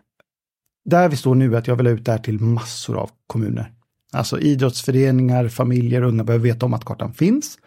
Där 0.85 1.09
vi 1.09 1.17
står 1.17 1.35
nu 1.35 1.53
är 1.53 1.57
att 1.57 1.67
jag 1.67 1.75
vill 1.75 1.85
ha 1.85 1.93
ut 1.93 2.05
det 2.05 2.11
här 2.11 2.19
till 2.19 2.39
massor 2.39 2.97
av 2.97 3.11
kommuner. 3.27 3.71
Alltså 4.13 4.39
idrottsföreningar, 4.39 5.47
familjer, 5.47 6.01
unga 6.01 6.23
behöver 6.23 6.43
veta 6.43 6.65
om 6.65 6.73
att 6.73 6.85
kartan 6.85 7.13
finns. 7.13 7.57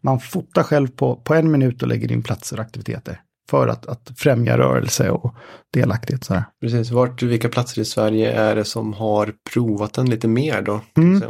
Man 0.00 0.20
fotar 0.20 0.62
själv 0.62 0.88
på, 0.88 1.16
på 1.16 1.34
en 1.34 1.50
minut 1.50 1.82
och 1.82 1.88
lägger 1.88 2.12
in 2.12 2.22
platser 2.22 2.56
och 2.56 2.62
aktiviteter. 2.62 3.20
För 3.50 3.68
att, 3.68 3.86
att 3.86 4.10
främja 4.16 4.58
rörelse 4.58 5.10
och 5.10 5.34
delaktighet. 5.72 6.24
Så 6.24 6.34
här. 6.34 6.44
Precis, 6.60 6.90
vart, 6.90 7.22
vilka 7.22 7.48
platser 7.48 7.82
i 7.82 7.84
Sverige 7.84 8.32
är 8.32 8.56
det 8.56 8.64
som 8.64 8.92
har 8.92 9.32
provat 9.52 9.94
den 9.94 10.10
lite 10.10 10.28
mer 10.28 10.62
då? 10.62 10.80
Mm. 10.96 11.22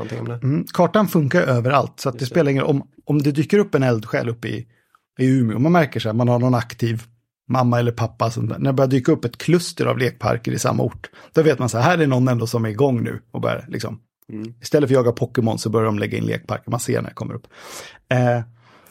Mm, 0.43 0.64
kartan 0.73 1.09
funkar 1.09 1.43
överallt, 1.43 2.00
så 2.00 2.09
att 2.09 2.14
det 2.14 2.23
Just 2.23 2.31
det. 2.31 2.35
spelar 2.35 2.50
ingen. 2.50 2.64
Om, 2.64 2.83
om 3.05 3.23
det 3.23 3.33
dyker 3.33 3.59
upp 3.59 3.75
en 3.75 3.83
eldsjäl 3.83 4.29
uppe 4.29 4.49
i, 4.49 4.66
i 5.18 5.27
Umeå, 5.27 5.59
man 5.59 5.73
märker 5.73 6.01
så 6.01 6.09
här, 6.09 6.14
man 6.14 6.29
har 6.29 6.38
någon 6.38 6.55
aktiv 6.55 7.03
mamma 7.49 7.79
eller 7.79 7.92
pappa, 7.92 8.31
som, 8.31 8.44
när 8.44 8.59
det 8.59 8.73
börjar 8.73 8.88
dyka 8.88 9.12
upp 9.12 9.25
ett 9.25 9.38
kluster 9.38 9.87
av 9.87 9.99
lekparker 9.99 10.53
i 10.53 10.59
samma 10.59 10.83
ort, 10.83 11.11
då 11.35 11.42
vet 11.42 11.59
man 11.59 11.68
så 11.68 11.79
här, 11.79 11.90
här 11.90 11.99
är 11.99 12.07
någon 12.07 12.29
ändå 12.29 12.46
som 12.46 12.64
är 12.64 12.68
igång 12.68 13.03
nu 13.03 13.20
och 13.33 13.40
börjar 13.40 13.64
liksom, 13.68 14.01
Mm. 14.33 14.55
istället 14.62 14.88
för 14.90 14.94
att 14.96 15.05
jaga 15.05 15.12
Pokémon 15.12 15.59
så 15.59 15.70
börjar 15.70 15.87
de 15.87 15.99
lägga 15.99 16.18
in 16.18 16.25
lekparker, 16.25 16.70
man 16.70 16.81
ser 16.81 17.03
när 17.03 17.09
det 17.09 17.14
kommer 17.14 17.35
upp. 17.35 17.46
Eh, 18.09 18.40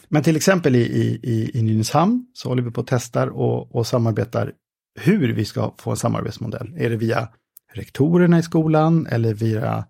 men 0.09 0.23
till 0.23 0.35
exempel 0.35 0.75
i, 0.75 0.79
i, 0.79 1.51
i, 1.53 1.61
Nynäshamn 1.61 2.25
så 2.33 2.49
håller 2.49 2.63
vi 2.63 2.71
på 2.71 2.81
och 2.81 2.87
testar 2.87 3.27
och, 3.27 3.75
och 3.75 3.87
samarbetar 3.87 4.53
hur 4.99 5.33
vi 5.33 5.45
ska 5.45 5.73
få 5.77 5.91
en 5.91 5.97
samarbetsmodell. 5.97 6.75
Är 6.77 6.89
det 6.89 6.95
via 6.95 7.29
rektorerna 7.73 8.39
i 8.39 8.43
skolan 8.43 9.07
eller 9.07 9.33
via 9.33 9.85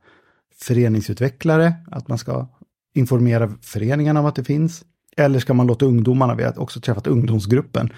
föreningsutvecklare, 0.62 1.74
att 1.92 2.08
man 2.08 2.18
ska 2.18 2.48
informera 2.96 3.52
föreningarna 3.62 4.20
om 4.20 4.26
att 4.26 4.36
det 4.36 4.44
finns. 4.44 4.86
Eller 5.18 5.40
ska 5.40 5.54
man 5.54 5.68
låta 5.68 5.86
ungdomarna, 5.86 6.36
vi 6.36 6.44
har 6.44 6.60
också 6.60 6.82
träffat 6.82 7.08
ungdomsgruppen 7.08 7.94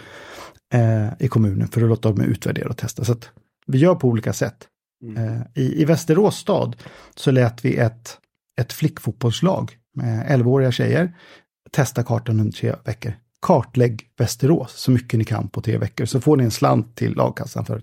eh, 0.74 1.08
i 1.20 1.28
kommunen 1.28 1.68
för 1.68 1.82
att 1.82 1.90
låta 1.90 2.10
dem 2.10 2.22
utvärdera 2.22 2.70
och 2.70 2.78
testa. 2.78 3.04
Så 3.04 3.12
att 3.12 3.30
vi 3.68 3.78
gör 3.78 3.96
på 3.96 4.08
olika 4.08 4.34
sätt. 4.34 4.68
Mm. 5.04 5.18
Eh, 5.18 5.42
i, 5.56 5.82
I 5.82 5.86
Västerås 5.86 6.38
stad 6.38 6.76
så 7.16 7.32
lät 7.32 7.66
vi 7.66 7.78
ett, 7.78 8.18
ett 8.60 8.74
flickfotbollslag 8.74 9.78
med 9.94 10.28
11-åriga 10.28 10.72
tjejer 10.72 11.14
testa 11.72 12.04
kartan 12.04 12.40
under 12.40 12.58
tre 12.58 12.76
veckor. 12.86 13.14
Kartlägg 13.42 14.10
Västerås 14.18 14.74
så 14.74 14.92
mycket 14.92 15.18
ni 15.18 15.26
kan 15.26 15.48
på 15.48 15.62
tre 15.62 15.78
veckor 15.78 16.06
så 16.06 16.22
får 16.22 16.38
ni 16.38 16.44
en 16.44 16.52
slant 16.52 16.96
till 16.96 17.16
lagkassan 17.16 17.66
för 17.66 17.82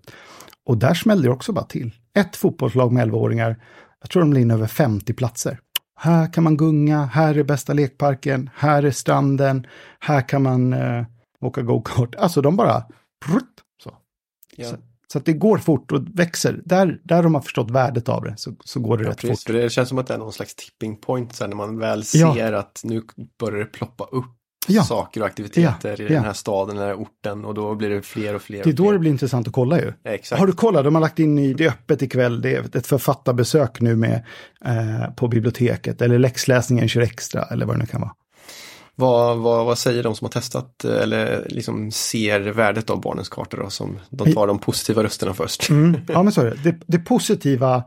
Och 0.65 0.79
där 0.79 0.95
smällde 0.95 1.29
det 1.29 1.33
också 1.33 1.53
bara 1.53 1.65
till. 1.65 1.95
Ett 2.15 2.37
fotbollslag 2.37 2.93
med 2.93 3.09
11-åringar, 3.09 3.63
jag 4.01 4.11
tror 4.11 4.23
de 4.23 4.31
blir 4.31 4.41
in 4.41 4.51
över 4.51 4.67
50 4.67 5.13
platser. 5.13 5.61
Här 5.97 6.33
kan 6.33 6.45
man 6.45 6.57
gunga, 6.57 7.05
här 7.05 7.39
är 7.39 7.43
bästa 7.43 7.73
lekparken, 7.73 8.51
här 8.55 8.83
är 8.83 8.91
stranden, 8.91 9.67
här 10.01 10.29
kan 10.29 10.43
man 10.43 10.73
eh, 10.73 11.05
åka 11.41 11.63
go-kart. 11.63 12.15
Alltså 12.15 12.43
de 12.43 12.57
bara... 12.57 12.85
Prutt, 13.27 13.63
så. 13.83 13.95
Ja. 14.57 14.69
Så, 14.69 14.77
så 15.13 15.19
att 15.19 15.25
det 15.25 15.33
går 15.33 15.59
fort 15.59 15.93
och 15.93 16.03
växer. 16.15 16.61
Där, 16.65 17.01
där 17.05 17.23
de 17.23 17.35
har 17.35 17.43
förstått 17.43 17.71
värdet 17.71 18.09
av 18.09 18.25
det 18.25 18.35
så, 18.37 18.53
så 18.65 18.81
går 18.81 18.99
det 18.99 19.05
Ja, 19.05 19.11
rätt 19.11 19.21
precis, 19.21 19.45
fort. 19.45 19.53
det 19.55 19.71
känns 19.73 19.89
som 19.89 19.99
att 19.99 20.07
det 20.07 20.15
är 20.15 20.19
någon 20.19 20.33
slags 20.33 20.55
tipping 20.55 20.97
point 20.97 21.41
här, 21.41 21.49
när 21.49 21.57
man 21.57 21.79
väl 21.79 22.03
Ja. 22.15 22.35
ser 22.35 22.53
att 22.53 22.81
nu 22.85 23.03
börjar 23.41 23.59
det 23.59 23.65
ploppa 23.65 24.05
upp 24.05 24.25
Ja. 24.71 24.83
saker 24.83 25.21
och 25.21 25.27
aktiviteter 25.27 25.89
Ja, 25.89 25.95
i 25.97 26.03
ja. 26.03 26.09
den 26.15 26.25
här 26.25 26.33
staden, 26.33 26.77
den 26.77 26.85
här 26.85 26.95
orten 26.95 27.45
och 27.45 27.55
då 27.55 27.75
blir 27.75 27.91
det 27.91 28.03
fler 28.03 28.35
och 28.35 28.43
fler. 28.43 28.65
Det 28.65 28.71
är 28.71 28.75
då 28.75 28.93
det 28.93 28.99
blir 28.99 29.11
intressant 29.11 29.47
att 29.49 29.53
kolla 29.55 29.81
ju. 29.81 29.93
Ja. 30.03 30.37
Har 30.37 30.47
du 30.47 30.53
kollat? 30.53 30.85
De 30.85 30.95
har 30.95 31.03
lagt 31.03 31.19
in 31.19 31.39
i 31.39 31.53
det 31.55 31.65
är 31.65 31.69
öppet 31.69 32.03
ikväll. 32.03 32.41
Det 32.41 32.55
är 32.57 32.77
ett 32.77 32.87
författarbesök 32.87 33.81
nu 33.81 33.97
med 33.97 34.25
eh, 34.65 35.11
på 35.17 35.29
biblioteket. 35.29 36.03
Eller 36.03 36.19
läxläsningen 36.19 36.89
kör 36.89 37.01
extra 37.01 37.43
eller 37.43 37.67
vad 37.67 37.75
det 37.77 37.81
nu 37.81 37.87
kan 37.87 38.01
vara. 38.01 38.13
Vad, 39.01 39.39
vad, 39.39 39.67
vad 39.67 39.79
säger 39.79 40.03
de 40.03 40.15
som 40.15 40.25
har 40.25 40.31
testat 40.31 40.85
eh, 40.85 41.03
eller 41.03 41.47
liksom 41.49 41.91
ser 41.91 42.41
värdet 42.41 42.91
av 42.91 43.01
barnens 43.01 43.29
kartor 43.29 43.59
då? 43.59 43.71
Som 43.71 43.99
de 44.11 44.33
tar 44.33 44.47
de 44.47 44.59
positiva 44.59 45.03
rösterna 45.03 45.35
först. 45.35 45.71
Mm. 45.71 46.01
Ja, 46.09 46.23
men 46.23 46.33
så 46.33 46.41
är 46.41 46.45
det. 46.45 46.57
det. 46.71 46.81
Det 46.87 46.99
positiva 46.99 47.85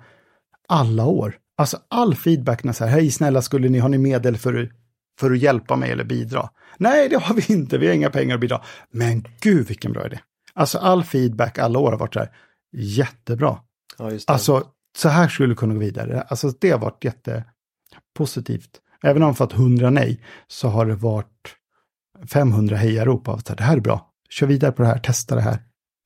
alla 0.68 1.06
år. 1.06 1.38
Alltså 1.58 1.78
all 1.88 2.16
feedback 2.16 2.64
när 2.64 2.74
så 2.74 2.86
här, 2.86 2.92
hej 2.92 3.12
snälla 3.12 3.42
skulle 3.42 3.70
ni, 3.70 3.80
har 3.80 3.90
ni 3.90 3.98
medel 3.98 4.38
för, 4.38 4.72
för 5.20 5.32
att 5.32 5.40
hjälpa 5.40 5.76
mig 5.76 5.92
eller 5.92 6.04
bidra? 6.04 6.50
Nej, 6.78 7.10
det 7.10 7.18
har 7.18 7.36
vi 7.36 7.54
inte, 7.54 7.78
vi 7.78 7.88
har 7.88 7.94
inga 7.94 8.10
pengar 8.10 8.36
att 8.36 8.42
bidra. 8.42 8.62
Men 8.92 9.26
gud 9.42 9.68
vilken 9.68 9.94
bra 9.94 10.06
idé. 10.06 10.20
Alltså 10.54 10.78
all 10.78 11.04
feedback 11.04 11.58
alla 11.58 11.80
år 11.80 11.92
har 11.92 12.00
varit 12.00 12.14
så 12.14 12.20
här, 12.20 12.30
jättebra. 12.78 13.58
Ja. 13.98 14.12
Alltså, 14.28 14.64
så 14.98 15.10
här 15.10 15.28
skulle 15.28 15.50
det 15.50 15.56
kunna 15.56 15.74
gå 15.74 15.80
vidare. 15.80 16.22
Alltså, 16.22 16.52
det 16.60 16.72
har 16.72 16.80
varit 16.80 17.04
jättepositivt. 17.04 18.82
Även 19.04 19.22
om 19.22 19.28
man 19.28 19.36
fått 19.36 19.54
100 19.54 19.90
nej, 19.90 20.24
så 20.48 20.68
har 20.68 20.86
det 20.86 20.96
varit 20.96 21.56
500 22.34 22.76
hejarop 22.76 23.28
av 23.28 23.36
att 23.36 23.58
det 23.58 23.64
här 23.64 23.78
är 23.78 23.82
bra. 23.82 24.08
Kör 24.30 24.48
vidare 24.48 24.72
på 24.72 24.82
det 24.82 24.88
här, 24.88 25.00
testa 25.00 25.36
det 25.36 25.42
här. 25.42 25.60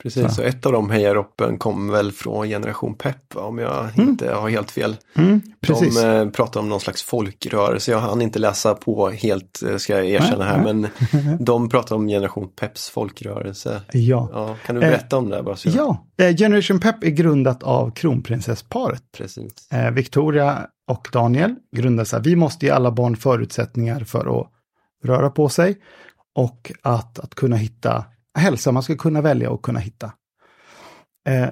Precis, 0.03 0.35
så. 0.35 0.41
och 0.41 0.47
ett 0.47 0.65
av 0.65 0.71
de 0.71 0.89
hejaroppen 0.89 1.57
kom 1.57 1.89
väl 1.89 2.11
från 2.11 2.47
Generation 2.47 2.95
Pep, 2.95 3.35
om 3.35 3.57
jag 3.57 3.89
Mm. 3.97 4.09
inte 4.09 4.33
har 4.33 4.49
helt 4.49 4.71
fel. 4.71 4.95
Mm, 5.15 5.41
precis. 5.61 6.01
De 6.01 6.09
eh, 6.09 6.29
pratar 6.29 6.59
om 6.59 6.69
någon 6.69 6.79
slags 6.79 7.03
folkrörelse. 7.03 7.91
Jag 7.91 7.99
hann 7.99 8.21
inte 8.21 8.39
läsa 8.39 8.73
på 8.75 9.09
helt, 9.09 9.63
eh, 9.63 9.77
ska 9.77 9.93
jag 9.95 10.05
erkänna 10.05 10.43
här, 10.43 10.63
men 10.63 10.87
de 11.39 11.69
pratar 11.69 11.95
om 11.95 12.07
Generation 12.07 12.49
Peps 12.59 12.89
folkrörelse. 12.89 13.81
ja. 13.93 14.29
Ja, 14.33 14.55
kan 14.65 14.75
du 14.75 14.81
Eh, 14.81 14.89
berätta 14.89 15.17
om 15.17 15.29
det? 15.29 15.43
Bara 15.43 15.55
så 15.55 15.69
jag- 15.69 15.75
Ja, 16.17 16.25
eh, 16.25 16.35
Generation 16.35 16.79
Pep 16.79 17.03
är 17.03 17.09
grundat 17.09 17.63
av 17.63 17.91
kronprinsessparet. 17.91 19.03
Precis. 19.17 19.71
Eh, 19.71 19.91
Victoria 19.91 20.67
och 20.87 21.07
Daniel 21.13 21.55
grundade 21.75 22.05
så 22.05 22.15
här, 22.15 22.23
vi 22.23 22.35
måste 22.35 22.65
ge 22.65 22.71
alla 22.71 22.91
barn 22.91 23.15
förutsättningar 23.17 23.99
för 23.99 24.39
att 24.39 24.47
röra 25.03 25.29
på 25.29 25.49
sig 25.49 25.77
och 26.35 26.71
att, 26.81 27.19
att 27.19 27.35
kunna 27.35 27.55
hitta 27.55 28.05
hälsa, 28.39 28.71
man 28.71 28.83
ska 28.83 28.95
kunna 28.95 29.21
välja 29.21 29.49
och 29.49 29.61
kunna 29.61 29.79
hitta. 29.79 30.11
Eh, 31.27 31.49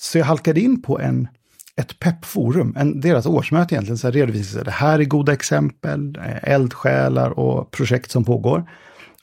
så 0.00 0.18
jag 0.18 0.24
halkade 0.24 0.60
in 0.60 0.82
på 0.82 1.00
en, 1.00 1.28
ett 1.76 1.98
peppforum, 1.98 2.74
en, 2.76 3.00
deras 3.00 3.26
årsmöte 3.26 3.74
egentligen, 3.74 3.98
så 3.98 4.06
här 4.06 4.12
redovisade 4.12 4.64
det 4.64 4.70
här 4.70 4.98
är 4.98 5.04
goda 5.04 5.32
exempel, 5.32 6.16
eh, 6.16 6.52
eldsjälar 6.52 7.30
och 7.30 7.70
projekt 7.70 8.10
som 8.10 8.24
pågår. 8.24 8.70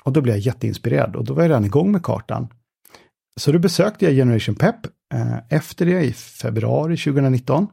Och 0.04 0.14
då 0.14 0.22
blev 0.22 0.36
jag 0.36 0.42
jätteinspirerad 0.46 1.16
och 1.16 1.26
då 1.26 1.34
var 1.34 1.42
jag 1.42 1.50
redan 1.50 1.66
igång 1.66 1.92
med 1.92 2.04
kartan. 2.04 2.48
Så 3.36 3.52
då 3.52 3.60
besökte 3.60 4.06
jag 4.06 4.14
Generation 4.14 4.56
Pep 4.56 4.76
eh, 5.14 5.38
efter 5.50 5.86
det 5.86 6.02
i 6.04 6.14
februari 6.14 6.98
2019. 6.98 7.68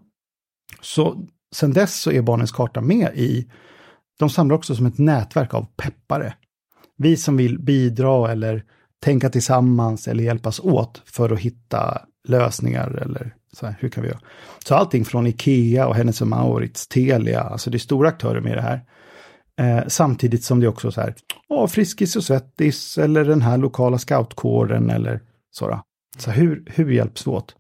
Så 0.81 1.25
sen 1.55 1.73
dess 1.73 2.01
så 2.01 2.13
är 2.13 2.23
Barnens 2.23 2.53
karta 2.53 2.81
med 2.81 3.11
i, 3.15 3.51
de 4.19 4.31
samlar 4.31 4.57
också 4.57 4.77
som 4.77 4.87
ett 4.87 4.99
nätverk 4.99 5.55
av 5.55 5.67
peppare. 5.77 6.35
Vi 6.97 7.17
som 7.17 7.37
vill 7.37 7.59
bidra 7.59 8.33
eller 8.33 8.65
tänka 9.01 9.31
tillsammans 9.31 10.09
eller 10.09 10.25
hjälpas 10.25 10.61
åt 10.61 11.03
för 11.07 11.31
att 11.33 11.39
hitta 11.39 12.03
lösningar 12.29 12.91
eller 13.03 13.35
så 13.53 13.67
här, 13.67 13.77
hur 13.81 13.89
kan 13.89 14.03
vi 14.03 14.09
göra? 14.09 14.21
Så 14.65 14.75
allting 14.75 15.05
från 15.05 15.27
Ikea 15.27 15.87
och 15.87 15.95
Hennes 15.95 16.21
Mauritz, 16.21 16.89
Telia, 16.89 17.41
alltså 17.41 17.71
det 17.71 17.77
är 17.77 17.79
stora 17.79 18.09
aktörer 18.09 18.41
med 18.41 18.57
det 18.57 18.63
här. 18.63 18.81
Eh, 19.61 19.85
samtidigt 19.89 20.45
som 20.45 20.61
det 20.61 20.69
också 20.69 20.89
är 20.89 20.93
så 20.93 21.01
här, 21.01 21.15
åh, 21.49 21.67
Friskis 21.67 22.17
och 22.17 22.25
Svettis 22.25 22.99
eller 22.99 23.25
den 23.25 23.43
här 23.43 23.59
lokala 23.59 23.99
scoutkåren 23.99 24.91
eller 24.91 25.21
sådär. 25.51 25.81
Så 26.19 26.31
hur, 26.31 26.65
hur 26.67 26.91
hjälps 26.91 27.27
vi 27.27 27.31
åt? 27.31 27.55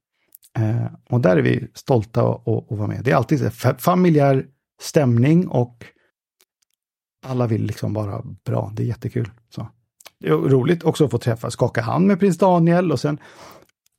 Eh, 0.58 0.86
och 1.10 1.20
där 1.20 1.36
är 1.36 1.42
vi 1.42 1.68
stolta 1.74 2.20
att 2.28 2.44
vara 2.68 2.86
med. 2.86 3.04
Det 3.04 3.10
är 3.10 3.16
alltid 3.16 3.40
så 3.40 3.74
familjär 3.78 4.46
stämning 4.82 5.48
och 5.48 5.84
alla 7.26 7.46
vill 7.46 7.62
liksom 7.62 7.92
bara 7.92 8.22
bra. 8.44 8.72
Det 8.76 8.82
är 8.82 8.86
jättekul. 8.86 9.30
Så. 9.54 9.68
Roligt 10.24 10.84
också 10.84 11.04
att 11.04 11.10
få 11.10 11.18
träffa, 11.18 11.50
skaka 11.50 11.82
hand 11.82 12.06
med 12.06 12.20
prins 12.20 12.38
Daniel 12.38 12.92
och 12.92 13.00
sen 13.00 13.18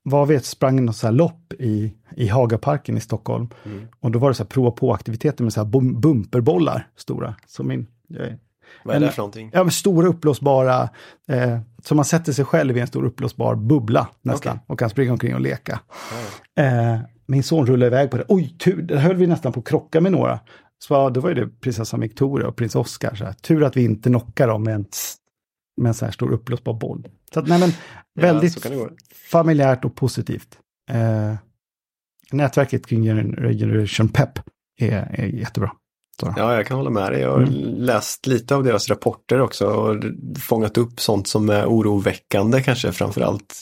var 0.03 0.25
vi 0.25 0.39
sprang 0.39 0.85
något 0.85 0.95
så 0.95 1.07
här 1.07 1.13
lopp 1.13 1.53
i, 1.59 1.93
i 2.15 2.27
Hagaparken 2.27 2.97
i 2.97 3.01
Stockholm. 3.01 3.49
Mm. 3.65 3.87
Och 3.99 4.11
då 4.11 4.19
var 4.19 4.29
det 4.29 4.35
så 4.35 4.43
här 4.43 4.47
prova 4.47 4.71
på-aktiviteter 4.71 5.43
med 5.43 5.53
så 5.53 5.63
här 5.63 5.93
bumperbollar 5.99 6.87
stora. 6.95 7.35
Så 7.47 7.63
min, 7.63 7.87
jag, 8.07 8.37
Vad 8.83 8.95
är 8.95 8.99
en, 8.99 9.01
det 9.01 9.11
för 9.11 9.17
någonting? 9.17 9.49
Ja, 9.53 9.63
men 9.63 9.71
stora 9.71 10.07
uppblåsbara, 10.07 10.89
eh, 11.29 11.59
så 11.83 11.95
man 11.95 12.05
sätter 12.05 12.33
sig 12.33 12.45
själv 12.45 12.77
i 12.77 12.79
en 12.79 12.87
stor 12.87 13.05
uppblåsbar 13.05 13.55
bubbla 13.55 14.07
nästan 14.21 14.53
okay. 14.53 14.65
och 14.67 14.79
kan 14.79 14.89
springa 14.89 15.11
omkring 15.11 15.35
och 15.35 15.41
leka. 15.41 15.79
Mm. 16.55 16.93
Eh, 16.93 16.99
min 17.25 17.43
son 17.43 17.65
rullade 17.65 17.87
iväg 17.87 18.11
på 18.11 18.17
det. 18.17 18.25
Oj, 18.27 18.55
tur, 18.59 18.81
där 18.81 18.97
höll 18.97 19.15
vi 19.15 19.27
nästan 19.27 19.51
på 19.53 19.59
att 19.59 19.67
krocka 19.67 20.01
med 20.01 20.11
några. 20.11 20.39
Så 20.79 21.09
då 21.09 21.21
var 21.21 21.33
det 21.33 21.47
prinsessan 21.47 21.99
Victoria 21.99 22.47
och 22.47 22.55
prins 22.55 22.75
Oscar. 22.75 23.15
Så 23.15 23.25
här. 23.25 23.33
Tur 23.33 23.63
att 23.63 23.77
vi 23.77 23.83
inte 23.83 24.09
knockar 24.09 24.47
dem 24.47 24.63
med 24.63 24.75
en, 24.75 24.85
med 25.77 25.89
en 25.89 25.93
så 25.93 26.05
här 26.05 26.11
stor 26.11 26.31
uppblåsbar 26.31 26.73
boll. 26.73 27.07
Så 27.33 27.39
att, 27.39 27.47
nej, 27.47 27.59
men, 27.59 27.71
väldigt 28.15 28.65
ja, 28.65 28.89
familjärt 29.31 29.85
och 29.85 29.95
positivt. 29.95 30.57
Eh, 30.89 31.35
nätverket 32.31 32.87
kring 32.87 33.03
Generation 33.03 34.09
Pep 34.09 34.39
är, 34.79 34.91
är 34.91 35.25
jättebra. 35.25 35.71
Så. 36.19 36.33
Ja, 36.37 36.55
jag 36.55 36.67
kan 36.67 36.77
hålla 36.77 36.89
med 36.89 37.11
dig. 37.11 37.21
Jag 37.21 37.31
har 37.31 37.37
mm. 37.37 37.75
läst 37.75 38.27
lite 38.27 38.55
av 38.55 38.63
deras 38.63 38.89
rapporter 38.89 39.41
också 39.41 39.65
och 39.67 40.03
fångat 40.39 40.77
upp 40.77 40.99
sånt 40.99 41.27
som 41.27 41.49
är 41.49 41.65
oroväckande 41.65 42.63
kanske 42.63 42.91
framförallt. 42.91 43.61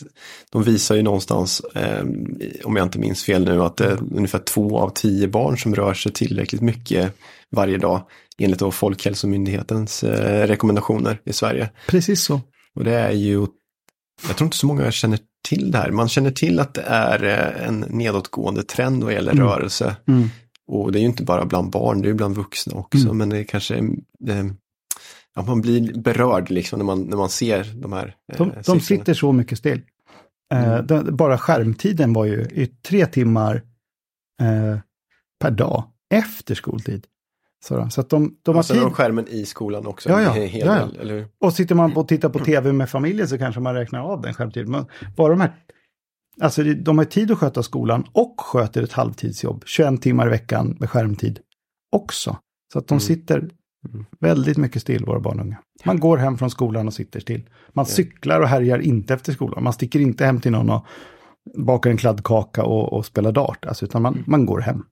De 0.52 0.64
visar 0.64 0.96
ju 0.96 1.02
någonstans, 1.02 1.62
eh, 1.76 2.06
om 2.64 2.76
jag 2.76 2.86
inte 2.86 3.00
minns 3.00 3.24
fel 3.24 3.46
nu, 3.46 3.64
att 3.64 3.78
det 3.78 3.86
är 3.86 3.98
ungefär 4.16 4.40
två 4.40 4.80
av 4.80 4.90
tio 4.90 5.28
barn 5.28 5.58
som 5.58 5.76
rör 5.76 5.94
sig 5.94 6.12
tillräckligt 6.12 6.62
mycket 6.62 7.14
varje 7.52 7.78
dag 7.78 8.02
enligt 8.40 8.74
Folkhälsomyndighetens 8.74 10.04
eh, 10.04 10.48
rekommendationer 10.48 11.22
i 11.26 11.34
Sverige. 11.34 11.70
Precis 11.88 12.24
så. 12.24 12.42
Och 12.76 12.84
det 12.84 12.94
är 12.94 13.12
ju, 13.12 13.48
jag 14.28 14.38
tror 14.38 14.46
inte 14.46 14.58
så 14.58 14.68
många 14.68 14.92
känner 14.92 15.20
till 15.48 15.72
det 15.72 15.78
här. 15.78 15.92
Man 15.92 16.10
känner 16.10 16.32
till 16.32 16.60
att 16.60 16.74
det 16.74 16.82
är 16.82 17.24
eh, 17.24 17.68
en 17.68 17.80
nedåtgående 17.80 18.64
trend 18.64 19.04
vad 19.04 19.14
gäller 19.14 19.32
mm. 19.32 19.44
rörelse. 19.44 19.96
Mm. 20.08 20.30
Och 20.68 20.92
det 20.92 21.00
är 21.00 21.02
ju 21.02 21.08
inte 21.08 21.24
bara 21.24 21.46
bland 21.46 21.72
barn, 21.72 22.02
det 22.02 22.10
är 22.10 22.14
bland 22.14 22.36
vuxna 22.36 22.76
också. 22.76 23.06
Mm. 23.06 23.18
Men 23.18 23.30
det 23.30 23.40
är 23.40 23.44
kanske 23.44 23.84
det, 24.20 24.54
ja, 25.36 25.42
man 25.42 25.62
blir 25.62 26.00
berörd 26.00 26.50
liksom 26.50 26.80
när 26.80 26.86
man, 26.86 27.02
när 27.02 27.18
man 27.18 27.30
ser 27.30 27.64
de 27.64 27.94
här 27.94 28.16
eh, 28.34 28.38
De, 28.38 28.54
de 28.66 28.80
sitter 28.80 29.14
så 29.14 29.32
mycket 29.32 29.58
still. 29.58 29.82
Eh, 30.54 30.74
mm. 30.74 30.88
de, 30.88 31.16
bara 31.16 31.38
skärmtiden 31.38 32.14
var 32.14 32.26
ju 32.26 32.42
i 32.42 32.68
tre 32.68 33.06
timmar 33.06 33.56
eh, 34.42 34.80
per 35.40 35.52
dag 35.52 35.84
efter 36.14 36.56
skoltid. 36.56 37.06
Så, 37.66 37.90
så 37.90 38.02
att 38.02 38.10
de, 38.10 38.36
de 38.42 38.56
har 38.56 38.64
tid... 38.64 38.82
skärmen 38.82 39.28
i 39.28 39.46
skolan 39.46 39.88
också. 39.88 40.10
Ja, 40.10 40.22
ja. 40.22 40.32
Hel 40.46 40.68
ja, 40.68 40.78
ja. 40.78 41.02
Eller? 41.02 41.28
Och 41.40 41.54
sitter 41.54 41.76
man 41.76 41.98
och 41.98 42.08
tittar 42.08 42.30
på 42.30 42.40
tv 42.40 42.74
med 42.74 42.90
familjen 42.90 43.28
så 43.28 43.38
kanske 43.38 43.62
man 43.62 43.74
räknar 43.74 44.00
av 44.00 44.22
den 44.22 44.34
skärmtiden. 44.34 44.72
Men 44.72 44.86
bara 45.16 45.30
de 45.30 45.42
här 45.42 45.54
Alltså 46.42 46.64
de 46.64 46.98
har 46.98 47.06
tid 47.06 47.32
att 47.32 47.38
sköta 47.38 47.64
skolan 47.64 48.06
och 48.12 48.36
sköter 48.42 48.84
ett 48.84 48.94
halvtidsjobb, 48.94 49.64
21 49.66 50.02
timmar 50.02 50.28
i 50.28 50.30
veckan 50.30 50.78
med 50.80 50.90
skärmtid 50.90 51.40
också. 51.92 52.38
Så 52.74 52.80
att 52.80 52.88
de 52.88 52.94
mm. 52.94 53.00
sitter 53.00 53.38
mm. 53.38 54.06
väldigt 54.20 54.58
mycket 54.58 54.82
still, 54.82 55.06
våra 55.06 55.20
barn 55.20 55.40
och 55.40 55.46
unga. 55.46 55.58
Man 55.86 56.00
går 56.00 56.18
hem 56.18 56.38
från 56.38 56.50
skolan 56.50 56.88
och 56.88 56.94
sitter 56.94 57.20
still. 57.20 57.50
Man 57.74 57.86
cyklar 57.86 58.42
och 58.42 58.48
härjar 58.48 58.80
inte 58.80 59.14
efter 59.14 59.34
skolan. 59.34 59.64
Man 59.64 59.74
sticker 59.74 60.00
inte 60.00 60.26
hem 60.26 60.42
till 60.42 60.52
någon 60.52 60.70
och 60.70 60.86
bakar 61.58 61.90
en 61.90 61.98
kladdkaka 61.98 62.64
och, 62.64 62.94
och 62.94 63.06
spelar 63.06 63.32
dart. 63.32 63.66
Alltså, 63.66 63.86
utan 63.86 64.02
man, 64.02 64.24
man 64.28 64.46
går 64.46 64.60
hem. 64.60 64.84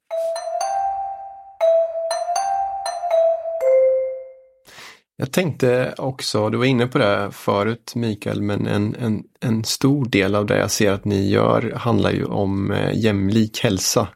Jag 5.19 5.31
tänkte 5.31 5.93
också, 5.97 6.49
du 6.49 6.57
var 6.57 6.65
inne 6.65 6.87
på 6.87 6.97
det 6.97 7.29
förut 7.31 7.93
Mikael, 7.95 8.41
men 8.41 8.67
en, 8.67 8.95
en, 8.95 9.23
en 9.39 9.63
stor 9.63 10.05
del 10.05 10.35
av 10.35 10.45
det 10.45 10.57
jag 10.57 10.71
ser 10.71 10.91
att 10.91 11.05
ni 11.05 11.29
gör 11.29 11.71
handlar 11.75 12.11
ju 12.11 12.25
om 12.25 12.71
eh, 12.71 12.97
jämlik 12.97 13.59
hälsa. 13.59 14.07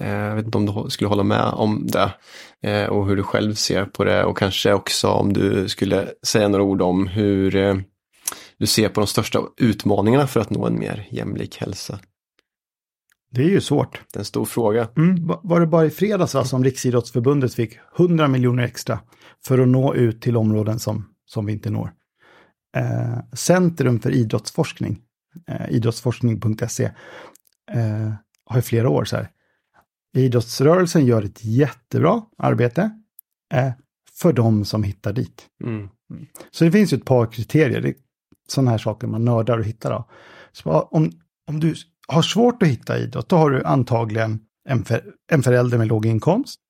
Eh, 0.00 0.10
jag 0.10 0.36
vet 0.36 0.46
inte 0.46 0.58
om 0.58 0.66
du 0.66 0.90
skulle 0.90 1.08
hålla 1.08 1.22
med 1.22 1.44
om 1.44 1.86
det 1.86 2.14
eh, 2.62 2.86
och 2.86 3.06
hur 3.06 3.16
du 3.16 3.22
själv 3.22 3.54
ser 3.54 3.84
på 3.84 4.04
det 4.04 4.24
och 4.24 4.38
kanske 4.38 4.72
också 4.72 5.08
om 5.08 5.32
du 5.32 5.68
skulle 5.68 6.08
säga 6.26 6.48
några 6.48 6.64
ord 6.64 6.82
om 6.82 7.06
hur 7.06 7.50
du 8.58 8.66
ser 8.66 8.88
på 8.88 9.00
de 9.00 9.06
största 9.06 9.40
utmaningarna 9.56 10.26
för 10.26 10.40
att 10.40 10.50
nå 10.50 10.66
en 10.66 10.78
mer 10.78 11.08
jämlik 11.10 11.56
hälsa. 11.56 11.98
Det 13.30 13.42
är 13.42 13.48
ju 13.48 13.60
svårt. 13.60 14.00
Det 14.12 14.16
är 14.16 14.20
en 14.20 14.24
stor 14.24 14.44
fråga. 14.44 14.88
Mm, 14.96 15.26
var 15.42 15.60
det 15.60 15.66
bara 15.66 15.86
i 15.86 15.90
fredags 15.90 16.34
va, 16.34 16.44
som 16.44 16.64
Riksidrottsförbundet 16.64 17.54
fick 17.54 17.78
100 17.98 18.28
miljoner 18.28 18.62
extra 18.62 18.98
för 19.46 19.58
att 19.58 19.68
nå 19.68 19.94
ut 19.94 20.22
till 20.22 20.36
områden 20.36 20.78
som, 20.78 21.08
som 21.26 21.46
vi 21.46 21.52
inte 21.52 21.70
når? 21.70 21.92
Eh, 22.76 23.18
Centrum 23.32 24.00
för 24.00 24.10
idrottsforskning, 24.10 24.98
eh, 25.48 25.70
idrottsforskning.se, 25.70 26.84
eh, 27.72 28.12
har 28.44 28.58
i 28.58 28.62
flera 28.62 28.88
år 28.88 29.04
så 29.04 29.16
här. 29.16 29.30
Idrottsrörelsen 30.16 31.06
gör 31.06 31.22
ett 31.22 31.44
jättebra 31.44 32.22
arbete 32.38 32.90
eh, 33.54 33.72
för 34.12 34.32
de 34.32 34.64
som 34.64 34.82
hittar 34.82 35.12
dit. 35.12 35.46
Mm. 35.64 35.88
mm. 36.10 36.26
Så 36.50 36.64
det 36.64 36.72
finns 36.72 36.92
ju 36.92 36.96
ett 36.96 37.04
par 37.04 37.26
kriterier, 37.26 37.80
det 37.80 37.88
är 37.88 37.94
sådana 38.48 38.70
här 38.70 38.78
saker 38.78 39.06
man 39.06 39.24
nördar 39.24 39.58
och 39.58 39.64
hittar. 39.64 39.90
Då. 39.90 40.08
Så 40.52 40.70
om, 40.70 41.12
om 41.46 41.60
du 41.60 41.74
har 42.08 42.22
svårt 42.22 42.62
att 42.62 42.68
hitta 42.68 42.98
idrott, 42.98 43.28
då 43.28 43.36
har 43.36 43.50
du 43.50 43.64
antagligen 43.64 44.40
en, 44.68 44.84
för, 44.84 45.14
en 45.32 45.42
förälder 45.42 45.78
med 45.78 45.86
låg 45.86 46.06
inkomst. 46.06 46.60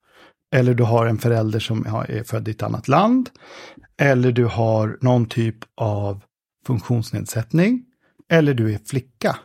Eller 0.55 0.75
du 0.75 0.83
har 0.83 1.07
en 1.07 1.19
förälder 1.19 1.61
som 1.61 1.87
är 1.87 2.23
född 2.23 2.49
i 2.49 2.51
ett 2.51 2.63
annat 2.63 2.89
land. 2.89 3.31
Eller 4.01 4.33
du 4.33 4.45
har 4.45 4.99
någon 5.01 5.27
typ 5.27 5.57
av 5.77 6.23
funktionsnedsättning. 6.67 7.85
Eller 8.31 8.55
du 8.55 8.75
är 8.75 8.79
flicka. 8.87 9.37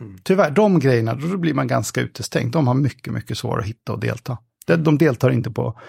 Mm. 0.00 0.18
Tyvärr, 0.22 0.50
de 0.50 0.80
grejerna, 0.80 1.14
då 1.14 1.36
blir 1.36 1.54
man 1.54 1.66
ganska 1.66 2.00
utestängd. 2.00 2.52
De 2.52 2.66
har 2.66 2.74
mycket, 2.74 3.12
mycket 3.12 3.38
svårare 3.38 3.60
att 3.60 3.66
hitta 3.66 3.92
och 3.92 4.00
delta. 4.00 4.38
De 4.66 4.98
deltar 4.98 5.30
inte 5.30 5.50
på, 5.50 5.80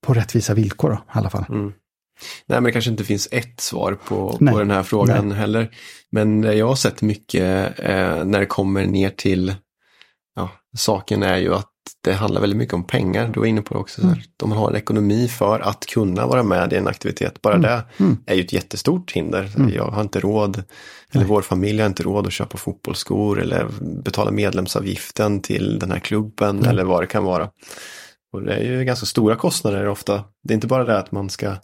på 0.00 0.14
rättvisa 0.14 0.54
villkor 0.54 0.90
då, 0.90 0.96
i 0.96 1.18
alla 1.18 1.30
fall. 1.30 1.44
Mm. 1.48 1.72
Nej, 2.46 2.60
men 2.60 2.64
det 2.64 2.72
kanske 2.72 2.90
inte 2.90 3.04
finns 3.04 3.28
ett 3.30 3.60
svar 3.60 3.94
på, 3.94 4.38
på 4.38 4.58
den 4.58 4.70
här 4.70 4.82
frågan 4.82 5.28
Nej. 5.28 5.38
heller. 5.38 5.70
Men 6.10 6.42
jag 6.42 6.66
har 6.66 6.74
sett 6.74 7.02
mycket 7.02 7.78
eh, 7.78 8.24
när 8.24 8.40
det 8.40 8.46
kommer 8.46 8.86
ner 8.86 9.10
till 9.10 9.54
ja, 10.36 10.50
saken 10.76 11.22
är 11.22 11.36
ju 11.36 11.54
att 11.54 11.70
det 12.00 12.12
handlar 12.12 12.40
väldigt 12.40 12.56
mycket 12.56 12.74
om 12.74 12.84
pengar. 12.84 13.28
Du 13.34 13.40
var 13.40 13.46
inne 13.46 13.62
på 13.62 13.74
det 13.74 13.80
också. 13.80 14.02
Mm. 14.02 14.18
Om 14.42 14.48
man 14.48 14.58
har 14.58 14.70
en 14.70 14.76
ekonomi 14.76 15.28
för 15.28 15.60
att 15.60 15.86
kunna 15.86 16.26
vara 16.26 16.42
med 16.42 16.72
i 16.72 16.76
en 16.76 16.88
aktivitet. 16.88 17.42
Bara 17.42 17.54
mm. 17.54 17.62
det 17.62 17.84
mm. 17.96 18.18
är 18.26 18.34
ju 18.34 18.40
ett 18.40 18.52
jättestort 18.52 19.12
hinder. 19.12 19.52
Mm. 19.56 19.74
Jag 19.74 19.90
har 19.90 20.02
inte 20.02 20.20
råd, 20.20 20.56
eller 20.56 21.24
Nej. 21.24 21.24
vår 21.24 21.42
familj 21.42 21.80
har 21.80 21.86
inte 21.86 22.02
råd 22.02 22.26
att 22.26 22.32
köpa 22.32 22.58
fotbollsskor 22.58 23.40
eller 23.40 23.66
betala 24.02 24.30
medlemsavgiften 24.30 25.40
till 25.40 25.78
den 25.78 25.90
här 25.90 25.98
klubben 25.98 26.64
eller 26.64 26.84
vad 26.84 27.02
det 27.02 27.06
kan 27.06 27.24
vara. 27.24 27.50
Och 28.32 28.42
det 28.42 28.54
är 28.54 28.64
ju 28.64 28.84
ganska 28.84 29.06
stora 29.06 29.36
kostnader 29.36 29.88
ofta. 29.88 30.24
Det 30.44 30.52
är 30.52 30.54
inte 30.54 30.66
bara 30.66 30.84
det 30.84 30.98
att 30.98 31.12
man 31.12 31.30
ska 31.30 31.56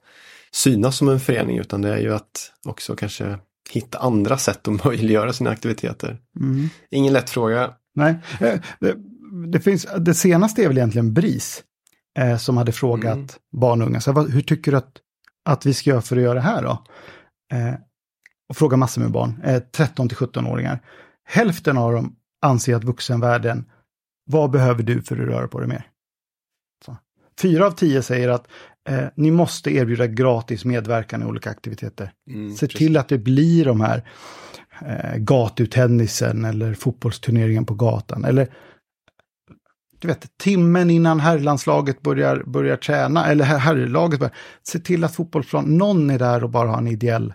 synas 0.52 0.96
som 0.96 1.08
en 1.08 1.20
förening 1.20 1.58
utan 1.58 1.82
det 1.82 1.94
är 1.94 1.98
ju 1.98 2.14
att 2.14 2.52
också 2.64 2.96
kanske 2.96 3.38
hitta 3.70 3.98
andra 3.98 4.38
sätt 4.38 4.68
att 4.68 4.84
möjliggöra 4.84 5.32
sina 5.32 5.50
aktiviteter. 5.50 6.18
Mm. 6.40 6.68
Ingen 6.90 7.12
lätt 7.12 7.30
fråga. 7.30 7.70
Nej, 7.94 8.14
eh, 8.40 8.60
det, 9.52 9.60
finns, 9.60 9.86
det 9.98 10.14
senaste 10.14 10.64
är 10.64 10.68
väl 10.68 10.78
egentligen 10.78 11.14
BRIS 11.14 11.62
eh, 12.18 12.36
som 12.36 12.56
hade 12.56 12.72
frågat 12.72 13.14
mm. 13.14 13.28
barn 13.52 13.82
och 13.82 13.88
unga, 13.88 14.00
så 14.00 14.12
vad, 14.12 14.30
hur 14.30 14.42
tycker 14.42 14.70
du 14.70 14.76
att, 14.76 14.96
att 15.44 15.66
vi 15.66 15.74
ska 15.74 15.90
göra 15.90 16.02
för 16.02 16.16
att 16.16 16.22
göra 16.22 16.34
det 16.34 16.40
här 16.40 16.62
då? 16.62 16.84
Eh, 17.52 17.74
och 18.48 18.56
fråga 18.56 18.76
massor 18.76 19.02
med 19.02 19.10
barn, 19.10 19.42
eh, 19.44 19.62
13 19.72 20.08
till 20.08 20.16
17-åringar. 20.16 20.80
Hälften 21.24 21.78
av 21.78 21.92
dem 21.92 22.16
anser 22.42 22.74
att 22.74 22.84
vuxenvärlden, 22.84 23.64
vad 24.30 24.50
behöver 24.50 24.82
du 24.82 25.02
för 25.02 25.16
att 25.16 25.28
röra 25.28 25.48
på 25.48 25.58
dig 25.58 25.68
mer? 25.68 25.86
Så. 26.84 26.96
Fyra 27.40 27.66
av 27.66 27.70
tio 27.70 28.02
säger 28.02 28.28
att 28.28 28.48
Eh, 28.88 29.04
ni 29.14 29.30
måste 29.30 29.70
erbjuda 29.70 30.06
gratis 30.06 30.64
medverkan 30.64 31.22
i 31.22 31.24
olika 31.24 31.50
aktiviteter. 31.50 32.12
Mm, 32.28 32.54
Se 32.54 32.66
till 32.66 32.96
att 32.96 33.08
det 33.08 33.18
blir 33.18 33.64
de 33.64 33.80
här 33.80 34.08
eh, 34.86 35.16
gatutennisen 35.16 36.44
eller 36.44 36.74
fotbollsturneringen 36.74 37.64
på 37.64 37.74
gatan. 37.74 38.24
Eller 38.24 38.48
du 40.02 40.08
vet, 40.08 40.38
timmen 40.38 40.90
innan 40.90 41.20
herrlandslaget 41.20 42.02
börjar, 42.02 42.42
börjar 42.46 42.76
träna, 42.76 43.26
eller 43.26 43.44
her- 43.44 43.58
herrlaget 43.58 44.20
börjar, 44.20 44.34
se 44.62 44.78
till 44.78 45.04
att 45.04 45.14
fotbollsplan, 45.14 45.64
någon 45.78 46.10
är 46.10 46.18
där 46.18 46.44
och 46.44 46.50
bara 46.50 46.68
har 46.68 46.78
en 46.78 46.88
ideell, 46.88 47.34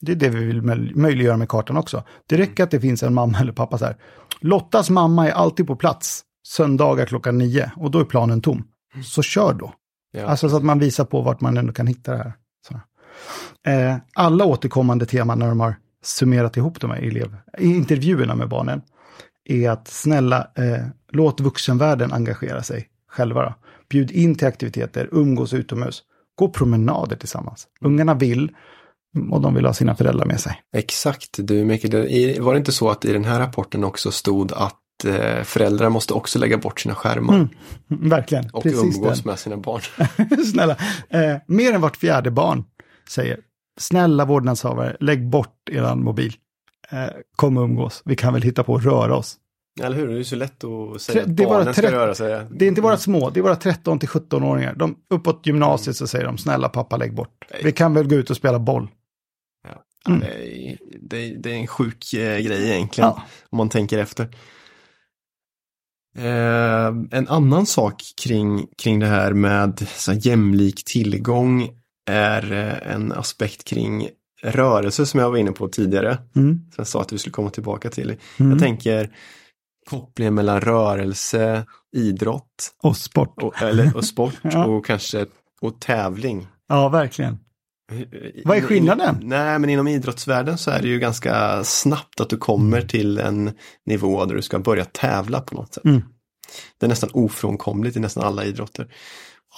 det 0.00 0.12
är 0.12 0.16
det 0.16 0.28
vi 0.28 0.44
vill 0.44 0.62
möj- 0.62 0.96
möjliggöra 0.96 1.36
med 1.36 1.48
kartan 1.48 1.76
också. 1.76 2.04
Det 2.26 2.36
räcker 2.36 2.64
att 2.64 2.70
det 2.70 2.80
finns 2.80 3.02
en 3.02 3.14
mamma 3.14 3.38
eller 3.38 3.52
pappa 3.52 3.78
så 3.78 3.84
här. 3.84 3.96
Lottas 4.40 4.90
mamma 4.90 5.28
är 5.28 5.32
alltid 5.32 5.66
på 5.66 5.76
plats, 5.76 6.22
söndagar 6.48 7.06
klockan 7.06 7.38
nio, 7.38 7.70
och 7.76 7.90
då 7.90 8.00
är 8.00 8.04
planen 8.04 8.40
tom. 8.40 8.64
Så 9.04 9.22
kör 9.22 9.54
då. 9.54 9.72
Ja. 10.12 10.26
Alltså 10.26 10.48
så 10.48 10.56
att 10.56 10.64
man 10.64 10.78
visar 10.78 11.04
på 11.04 11.22
vart 11.22 11.40
man 11.40 11.56
ändå 11.56 11.72
kan 11.72 11.86
hitta 11.86 12.12
det 12.12 12.18
här. 12.18 12.32
Eh, 13.66 13.96
alla 14.14 14.44
återkommande 14.44 15.06
teman 15.06 15.38
när 15.38 15.48
de 15.48 15.60
har 15.60 15.74
summerat 16.04 16.56
ihop 16.56 16.80
de 16.80 16.90
här 16.90 16.98
elev, 16.98 17.36
intervjuerna 17.58 18.34
med 18.34 18.48
barnen 18.48 18.82
är 19.44 19.70
att 19.70 19.88
snälla, 19.88 20.48
eh, 20.56 20.86
låt 21.12 21.40
vuxenvärlden 21.40 22.12
engagera 22.12 22.62
sig 22.62 22.88
själva. 23.08 23.42
Då. 23.42 23.54
Bjud 23.88 24.10
in 24.10 24.34
till 24.34 24.48
aktiviteter, 24.48 25.08
umgås 25.12 25.54
utomhus, 25.54 26.02
gå 26.34 26.48
promenader 26.48 27.16
tillsammans. 27.16 27.66
Ungarna 27.80 28.14
vill 28.14 28.50
och 29.30 29.40
de 29.40 29.54
vill 29.54 29.66
ha 29.66 29.72
sina 29.72 29.94
föräldrar 29.94 30.26
med 30.26 30.40
sig. 30.40 30.62
Exakt, 30.76 31.28
du 31.38 31.64
Mikael, 31.64 32.40
var 32.42 32.52
det 32.52 32.58
inte 32.58 32.72
så 32.72 32.90
att 32.90 33.04
i 33.04 33.12
den 33.12 33.24
här 33.24 33.40
rapporten 33.40 33.84
också 33.84 34.10
stod 34.10 34.52
att 34.52 35.04
eh, 35.06 35.42
föräldrar 35.42 35.88
måste 35.88 36.14
också 36.14 36.38
lägga 36.38 36.58
bort 36.58 36.80
sina 36.80 36.94
skärmar 36.94 37.34
Mm, 37.34 37.48
verkligen, 37.88 38.50
och 38.52 38.62
precis 38.62 38.96
umgås 38.96 39.18
den. 39.18 39.30
med 39.30 39.38
sina 39.38 39.56
barn? 39.56 39.80
Snälla, 40.52 40.76
eh, 41.08 41.36
mer 41.46 41.72
än 41.72 41.80
vart 41.80 41.96
fjärde 41.96 42.30
barn 42.30 42.64
säger, 43.08 43.38
snälla 43.80 44.24
vårdnadshavare, 44.24 44.96
lägg 45.00 45.28
bort 45.28 45.68
eran 45.70 46.04
mobil. 46.04 46.34
Eh, 46.92 47.08
kom 47.36 47.56
och 47.56 47.64
umgås, 47.64 48.02
vi 48.04 48.16
kan 48.16 48.32
väl 48.32 48.42
hitta 48.42 48.64
på 48.64 48.74
att 48.74 48.84
röra 48.84 49.16
oss. 49.16 49.38
Eller 49.80 49.96
hur, 49.96 50.06
det 50.08 50.14
är 50.14 50.16
ju 50.18 50.24
så 50.24 50.36
lätt 50.36 50.64
att 50.64 51.02
säga 51.02 51.22
att 51.22 51.36
det 51.36 51.44
bara 51.44 51.58
barnen 51.58 51.74
ska 51.74 51.92
röra 51.92 52.14
sig. 52.14 52.46
Det 52.50 52.64
är 52.64 52.68
inte 52.68 52.80
våra 52.80 52.96
små, 52.96 53.30
det 53.30 53.40
är 53.40 53.42
våra 53.42 53.56
13 53.56 53.98
till 53.98 54.08
17-åringar. 54.08 54.74
De, 54.74 54.96
uppåt 55.10 55.46
gymnasiet 55.46 55.96
så 55.96 56.06
säger 56.06 56.24
de, 56.24 56.38
snälla 56.38 56.68
pappa 56.68 56.96
lägg 56.96 57.14
bort. 57.14 57.44
Nej. 57.50 57.60
Vi 57.64 57.72
kan 57.72 57.94
väl 57.94 58.08
gå 58.08 58.14
ut 58.16 58.30
och 58.30 58.36
spela 58.36 58.58
boll. 58.58 58.88
Ja. 59.68 59.84
Mm. 60.12 60.20
Det, 60.20 60.70
är, 60.70 60.78
det, 61.00 61.16
är, 61.16 61.36
det 61.36 61.50
är 61.50 61.54
en 61.54 61.66
sjuk 61.66 62.14
eh, 62.14 62.38
grej 62.38 62.70
egentligen, 62.70 63.10
Ja. 63.16 63.22
om 63.50 63.56
man 63.56 63.68
tänker 63.68 63.98
efter. 63.98 64.28
Eh, 66.18 66.86
en 67.10 67.28
annan 67.28 67.66
sak 67.66 68.02
kring, 68.22 68.66
kring 68.78 68.98
det 68.98 69.06
här 69.06 69.32
med 69.32 69.88
så 69.88 70.12
här, 70.12 70.26
jämlik 70.26 70.84
tillgång 70.84 71.68
är 72.10 72.52
eh, 72.52 72.94
en 72.94 73.12
aspekt 73.12 73.64
kring 73.64 74.08
rörelse 74.42 75.06
som 75.06 75.20
jag 75.20 75.30
var 75.30 75.36
inne 75.38 75.52
på 75.52 75.68
tidigare. 75.68 76.18
Mm. 76.36 76.54
Som 76.58 76.74
jag 76.76 76.86
sa 76.86 77.00
att 77.00 77.12
vi 77.12 77.18
skulle 77.18 77.32
komma 77.32 77.50
tillbaka 77.50 77.90
till. 77.90 78.16
Mm. 78.38 78.52
Jag 78.52 78.60
tänker 78.60 79.16
kopplingen 79.90 80.34
mellan 80.34 80.60
rörelse, 80.60 81.66
idrott 81.96 82.72
Och 82.82 82.96
sport. 82.96 83.42
och, 83.42 83.62
eller, 83.62 83.96
och 83.96 84.04
sport 84.04 84.34
Ja. 84.42 84.64
och 84.66 84.86
kanske 84.86 85.26
och 85.60 85.80
tävling. 85.80 86.46
Ja, 86.68 86.88
verkligen. 86.88 87.38
Vad 88.44 88.56
är 88.56 88.60
skillnaden? 88.60 89.22
In, 89.22 89.28
nej, 89.28 89.58
men 89.58 89.70
inom 89.70 89.88
idrottsvärlden 89.88 90.58
så 90.58 90.70
är 90.70 90.82
det 90.82 90.88
ju 90.88 90.98
ganska 90.98 91.64
snabbt 91.64 92.20
att 92.20 92.28
du 92.30 92.36
kommer 92.36 92.76
Mm. 92.76 92.88
till 92.88 93.18
en 93.18 93.50
nivå 93.86 94.24
där 94.24 94.34
du 94.34 94.42
ska 94.42 94.58
börja 94.58 94.84
tävla 94.84 95.40
på 95.40 95.54
något 95.54 95.74
sätt. 95.74 95.84
Mm. 95.84 96.02
Det 96.80 96.86
är 96.86 96.88
nästan 96.88 97.10
ofrånkomligt 97.12 97.96
i 97.96 98.00
nästan 98.00 98.24
alla 98.24 98.44
idrotter. 98.44 98.94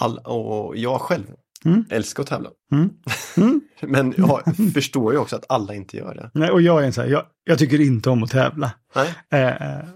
All, 0.00 0.18
och 0.18 0.76
jag 0.76 1.00
själv 1.00 1.24
Mm. 1.64 1.84
älskar 1.90 2.22
att 2.22 2.28
tävla. 2.28 2.50
Mm. 2.72 2.90
Mm. 3.36 3.60
Men 3.80 4.14
jag 4.16 4.42
förstår 4.74 5.12
ju 5.12 5.18
också 5.18 5.36
att 5.36 5.44
alla 5.48 5.74
inte 5.74 5.96
gör 5.96 6.14
det. 6.14 6.30
Nej, 6.34 6.50
och 6.50 6.62
jag 6.62 6.82
är 6.82 6.86
en 6.86 6.92
så 6.92 7.02
här, 7.02 7.08
jag, 7.08 7.24
jag 7.44 7.58
tycker 7.58 7.80
inte 7.80 8.10
om 8.10 8.22
att 8.22 8.30
tävla. 8.30 8.72
Nej? 8.94 9.14
Eh, 9.30 9.86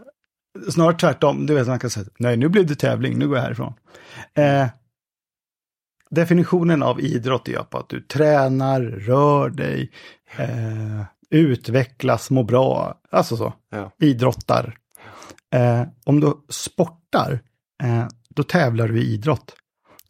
snarare 0.70 0.98
tvärtom, 0.98 1.46
du 1.46 1.54
vet 1.54 1.66
man 1.66 1.78
kan 1.78 1.90
säga, 1.90 2.06
nej 2.18 2.36
nu 2.36 2.48
blev 2.48 2.66
det 2.66 2.74
tävling, 2.74 3.18
nu 3.18 3.28
går 3.28 3.36
jag 3.36 3.44
härifrån. 3.44 3.74
Eh, 4.34 4.66
definitionen 6.10 6.82
av 6.82 7.00
idrott 7.00 7.48
är 7.48 7.62
på 7.62 7.78
att 7.78 7.88
du 7.88 8.00
tränar, 8.00 8.80
rör 8.82 9.50
dig, 9.50 9.90
eh, 10.36 11.02
utvecklas, 11.30 12.30
mår 12.30 12.44
bra, 12.44 13.00
alltså 13.10 13.36
så. 13.36 13.52
Ja. 13.70 13.92
Idrottar. 13.98 14.78
Eh, 15.54 15.82
om 16.04 16.20
du 16.20 16.32
sportar, 16.48 17.40
eh, 17.82 18.06
då 18.28 18.42
tävlar 18.42 18.88
du 18.88 19.00
i 19.00 19.14
idrott. 19.14 19.54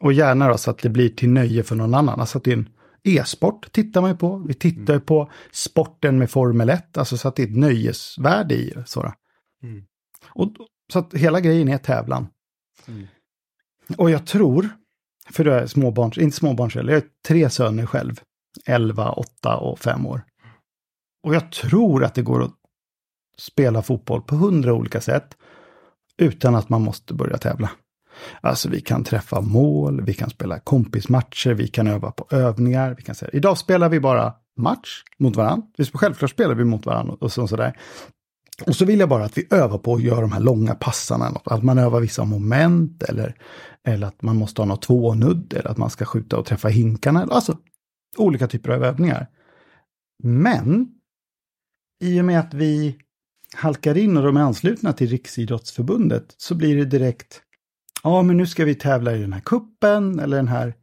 Och 0.01 0.13
gärna 0.13 0.49
då 0.49 0.59
så 0.59 0.71
att 0.71 0.79
det 0.79 0.89
blir 0.89 1.09
till 1.09 1.31
nöje 1.31 1.63
för 1.63 1.77
någon 1.77 1.95
annan. 1.95 2.21
Alltså 2.21 2.39
att 2.39 2.45
det 2.45 2.53
är 2.53 2.57
en 2.57 2.69
e-sport 3.05 3.73
tittar 3.73 4.01
man 4.01 4.11
ju 4.11 4.17
på. 4.17 4.37
Vi 4.37 4.55
tittar 4.55 4.95
ju 4.95 5.01
på 5.01 5.31
sporten 5.53 6.19
med 6.19 6.31
Formel 6.31 6.71
1, 6.71 6.99
alltså 6.99 7.17
så 7.17 7.29
att 7.29 7.37
det 7.37 7.43
är 7.43 7.47
ett 7.47 7.57
nöjesvärde 7.57 8.55
i 8.55 8.71
det. 8.71 9.13
Mm. 9.63 9.85
och, 10.29 10.53
så 10.93 10.99
att 10.99 11.15
hela 11.15 11.41
grejen 11.41 11.69
är 11.69 11.79
tävlan. 11.79 12.27
Mm. 12.89 13.07
Och 13.97 14.11
jag 14.11 14.27
tror, 14.27 14.69
för 15.31 15.45
då 15.45 15.51
är 15.51 15.67
småbarns, 15.67 16.19
inte 16.19 16.37
småbarnsförälder, 16.37 16.93
jag 16.93 17.01
har 17.01 17.09
tre 17.27 17.51
söner 17.51 17.87
själv. 17.87 18.21
11, 18.67 19.11
8 19.11 19.57
och 19.57 19.79
5 19.79 20.07
år. 20.07 20.23
Och 21.23 21.35
jag 21.35 21.53
tror 21.53 22.05
att 22.05 22.15
det 22.15 22.23
går 22.23 22.43
att 22.43 22.55
spela 23.39 23.83
fotboll 23.83 24.23
på 24.23 24.37
hundra 24.37 24.75
olika 24.75 25.01
sätt 25.01 25.37
utan 26.17 26.55
att 26.55 26.69
man 26.69 26.83
måste 26.83 27.15
börja 27.15 27.39
tävla. 27.39 27.71
Alltså 28.41 28.69
vi 28.69 28.81
kan 28.81 29.05
träffa 29.05 29.41
mål, 29.41 30.03
vi 30.03 30.15
kan 30.15 30.31
spela 30.31 30.59
kompismatcher, 30.59 31.55
vi 31.55 31.69
kan 31.69 31.87
öva 31.87 32.11
på 32.11 32.37
övningar. 32.37 32.95
Vi 32.99 33.03
kan 33.03 33.15
säga, 33.15 33.31
idag 33.33 33.59
spelar 33.59 33.89
vi 33.89 34.01
bara 34.01 34.35
match 34.57 35.03
mot 35.19 35.37
varandra. 35.37 35.67
Självklart 35.93 36.31
spelar 36.31 36.55
vi 36.55 36.65
mot 36.65 36.87
varandra 36.87 37.17
och 37.21 37.33
sådär. 37.33 37.77
Och 38.67 38.77
så 38.77 38.85
vill 38.85 39.01
jag 39.01 39.09
bara 39.09 39.25
att 39.25 39.39
vi 39.39 39.47
övar 39.51 39.79
på 39.79 39.95
att 39.95 40.03
göra 40.03 40.21
de 40.21 40.33
här 40.33 40.41
långa 40.41 40.75
passarna. 40.75 41.41
Att 41.45 41.63
man 41.63 41.79
övar 41.79 42.01
vissa 42.01 42.25
moment 42.25 43.03
eller, 43.03 43.35
eller 43.87 44.07
att 44.07 44.23
man 44.23 44.37
måste 44.37 44.61
ha 44.61 44.67
något 44.67 44.83
tvånudd 44.83 45.53
eller 45.53 45.71
att 45.71 45.77
man 45.77 45.91
ska 45.91 46.05
skjuta 46.05 46.39
och 46.39 46.47
träffa 46.47 46.69
hinkarna. 46.69 47.29
Alltså 47.31 47.59
olika 48.17 48.47
typer 48.47 48.71
av 48.71 48.85
övningar. 48.85 49.27
Men 50.23 50.89
i 52.05 52.21
och 52.21 52.25
med 52.25 52.41
att 52.41 52.55
vi 52.55 52.97
halkar 53.55 53.99
in 53.99 54.17
och 54.17 54.23
de 54.23 54.37
är 54.37 54.41
anslutna 54.41 54.93
till 54.93 55.09
Riksidrottsförbundet 55.09 56.35
så 56.37 56.55
blir 56.55 56.77
det 56.77 56.85
direkt 56.85 57.43
Ja, 58.03 58.23
men 58.23 58.37
nu 58.37 58.47
ska 58.47 58.65
vi 58.65 58.75
tävla 58.75 59.17
i 59.17 59.21
den 59.21 59.33
här 59.33 59.41
kuppen 59.41 60.19
eller 60.19 60.37
den 60.37 60.49
här. 60.49 60.75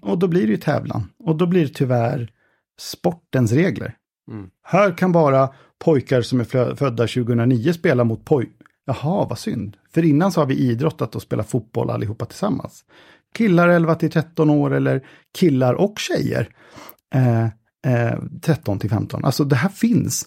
Och 0.00 0.18
då 0.18 0.28
blir 0.28 0.42
det 0.42 0.52
ju 0.52 0.56
tävlan. 0.56 1.12
Och 1.18 1.36
då 1.36 1.46
blir 1.46 1.62
det 1.62 1.74
tyvärr 1.74 2.32
sportens 2.78 3.52
regler. 3.52 3.96
Mm. 4.30 4.50
Här 4.62 4.98
kan 4.98 5.12
bara 5.12 5.48
pojkar 5.78 6.22
som 6.22 6.40
är 6.40 6.74
födda 6.74 7.06
2009 7.06 7.72
spela 7.72 8.04
mot 8.04 8.24
poj... 8.24 8.52
Jaha, 8.84 9.26
vad 9.28 9.38
synd. 9.38 9.76
För 9.90 10.04
innan 10.04 10.32
så 10.32 10.40
har 10.40 10.46
vi 10.46 10.54
idrottat 10.54 11.16
och 11.16 11.22
spelat 11.22 11.50
fotboll 11.50 11.90
allihopa 11.90 12.26
tillsammans. 12.26 12.84
Killar 13.34 13.68
11 13.68 13.94
till 13.94 14.10
13 14.10 14.50
år 14.50 14.74
eller 14.74 15.06
killar 15.38 15.74
och 15.74 15.98
tjejer. 15.98 16.48
Eh, 17.14 17.44
eh, 17.92 18.22
13 18.42 18.78
till 18.78 18.90
15. 18.90 19.24
Alltså 19.24 19.44
det 19.44 19.56
här 19.56 19.68
finns. 19.68 20.26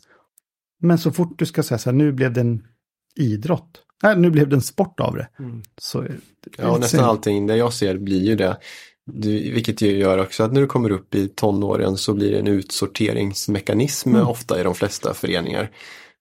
Men 0.82 0.98
så 0.98 1.12
fort 1.12 1.40
du 1.40 1.46
ska 1.46 1.64
säga 1.64 1.78
så 1.78 1.90
här, 1.90 1.98
nu 1.98 2.12
blev 2.12 2.34
det 2.34 2.42
en 2.42 2.68
idrott. 3.16 3.84
Nej, 4.04 4.18
nu 4.18 4.30
blev 4.30 4.50
det 4.50 4.56
en 4.56 4.62
sport 4.62 5.00
av 5.00 5.16
det. 5.16 5.28
Mm. 5.40 5.62
Så 5.82 6.00
är 6.00 6.08
det 6.44 6.52
Ja, 6.58 6.68
nästan 6.72 6.88
synd. 6.90 7.04
allting 7.04 7.48
det 7.48 7.56
jag 7.58 7.74
ser 7.74 7.98
blir 7.98 8.22
ju 8.22 8.36
det. 8.36 8.58
Du, 9.12 9.30
vilket 9.54 9.82
ju 9.82 9.98
gör 9.98 10.18
också 10.18 10.44
att 10.44 10.54
när 10.54 10.62
du 10.62 10.68
kommer 10.68 10.92
upp 10.92 11.16
i 11.16 11.28
tonåren 11.28 11.98
så 11.98 12.14
blir 12.14 12.32
det 12.32 12.40
en 12.40 12.48
utsorteringsmekanism 12.48 14.10
Mm. 14.10 14.28
ofta 14.28 14.60
i 14.60 14.64
de 14.64 14.76
flesta 14.76 15.14
föreningar. 15.14 15.72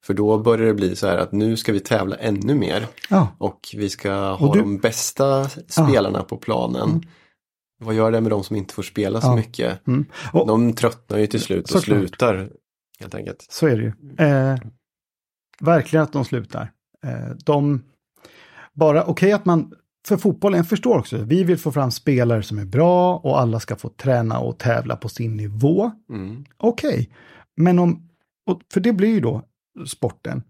För 0.04 0.14
då 0.14 0.38
börjar 0.38 0.66
det 0.66 0.74
bli 0.74 0.96
så 0.96 1.06
här 1.06 1.18
att 1.18 1.32
nu 1.32 1.56
ska 1.56 1.72
vi 1.72 1.80
tävla 1.80 2.16
ännu 2.16 2.54
mer 2.54 2.86
Ja, 3.10 3.28
och 3.38 3.60
vi 3.76 3.90
ska 3.90 4.12
ha 4.34 4.52
du- 4.52 4.58
de 4.60 4.78
bästa 4.78 5.48
spelarna 5.68 6.22
på 6.22 6.36
planen. 6.36 6.88
Mm. 6.88 7.00
Vad 7.80 7.94
gör 7.94 8.12
det 8.12 8.20
med 8.20 8.30
de 8.32 8.44
som 8.44 8.56
inte 8.56 8.74
får 8.74 8.82
spela 8.82 9.20
så 9.20 9.26
Ja. 9.28 9.36
mycket? 9.36 9.86
mm. 9.86 10.06
och, 10.32 10.46
De 10.46 10.72
tröttnar 10.72 11.18
ju 11.18 11.26
till 11.26 11.40
slut 11.40 11.62
och 11.64 11.68
Såklart. 11.70 11.98
slutar 11.98 12.50
helt 13.00 13.14
enkelt. 13.14 13.46
så 13.50 13.66
är 13.66 13.76
det 13.76 13.82
ju. 13.82 14.26
Eh, 14.26 14.56
verkligen 15.60 16.02
att 16.02 16.12
de 16.12 16.24
slutar. 16.24 16.72
Eh, 17.06 17.36
de, 17.44 17.82
bara 18.72 19.04
okej 19.04 19.32
att 19.32 19.44
man, 19.44 19.72
för 20.08 20.16
fotbollen, 20.16 20.56
jag 20.56 20.68
förstår 20.68 20.98
också, 20.98 21.16
vi 21.16 21.44
vill 21.44 21.58
få 21.58 21.72
fram 21.72 21.90
spelare 21.90 22.42
som 22.42 22.58
är 22.58 22.64
bra 22.64 23.16
och 23.16 23.40
alla 23.40 23.60
ska 23.60 23.76
få 23.76 23.88
träna 23.88 24.38
och 24.38 24.58
tävla 24.58 24.96
på 24.96 25.08
sin 25.08 25.36
nivå. 25.36 25.90
Mm. 26.10 26.44
Okej, 26.56 27.10
men 27.56 27.78
om, 27.78 28.08
för 28.72 28.80
det 28.80 28.92
blir 28.92 29.08
ju 29.08 29.20
då 29.20 29.42
sporten. 29.86 30.42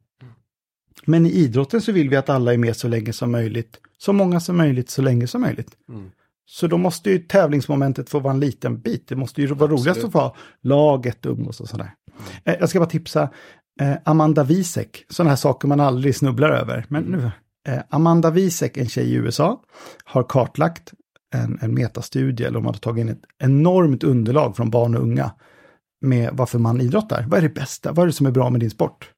Men 1.04 1.26
i 1.26 1.30
idrotten 1.30 1.80
så 1.80 1.92
vill 1.92 2.08
vi 2.08 2.16
att 2.16 2.28
alla 2.28 2.52
är 2.52 2.58
med 2.58 2.76
så 2.76 2.88
länge 2.88 3.12
som 3.12 3.32
möjligt, 3.32 3.80
så 3.98 4.12
många 4.12 4.40
som 4.40 4.56
möjligt, 4.56 4.90
så 4.90 5.02
länge 5.02 5.26
som 5.26 5.40
möjligt. 5.40 5.76
Mm. 5.88 6.10
Så 6.46 6.66
då 6.66 6.78
måste 6.78 7.10
ju 7.10 7.18
tävlingsmomentet 7.18 8.10
få 8.10 8.20
vara 8.20 8.34
en 8.34 8.40
liten 8.40 8.80
bit. 8.80 9.08
Det 9.08 9.16
måste 9.16 9.40
ju 9.40 9.46
vara 9.46 9.70
roligast 9.70 9.88
Absolut. 9.88 10.06
att 10.06 10.12
få 10.12 10.36
laget 10.60 11.26
umgås 11.26 11.60
och 11.60 11.68
sådär. 11.68 11.94
Eh, 12.44 12.56
jag 12.60 12.68
ska 12.68 12.78
bara 12.78 12.88
tipsa 12.88 13.28
eh, 13.80 13.96
Amanda 14.04 14.44
Wisek, 14.44 15.04
sådana 15.08 15.30
här 15.30 15.36
saker 15.36 15.68
man 15.68 15.80
aldrig 15.80 16.16
snubblar 16.16 16.50
över. 16.50 16.84
Men 16.88 17.02
nu, 17.02 17.30
eh, 17.68 17.82
Amanda 17.90 18.30
Wisek, 18.30 18.76
en 18.76 18.88
tjej 18.88 19.10
i 19.10 19.14
USA, 19.14 19.62
har 20.04 20.22
kartlagt 20.22 20.92
en, 21.34 21.58
en 21.62 21.74
metastudie, 21.74 22.46
eller 22.46 22.54
de 22.58 22.66
har 22.66 22.72
tagit 22.72 23.00
in 23.02 23.08
ett 23.08 23.22
enormt 23.38 24.04
underlag 24.04 24.56
från 24.56 24.70
barn 24.70 24.94
och 24.94 25.02
unga 25.02 25.30
med 26.00 26.30
varför 26.32 26.58
man 26.58 26.80
idrottar. 26.80 27.24
Vad 27.28 27.38
är 27.38 27.42
det 27.42 27.54
bästa? 27.54 27.92
Vad 27.92 28.02
är 28.02 28.06
det 28.06 28.12
som 28.12 28.26
är 28.26 28.30
bra 28.30 28.50
med 28.50 28.60
din 28.60 28.70
sport? 28.70 29.10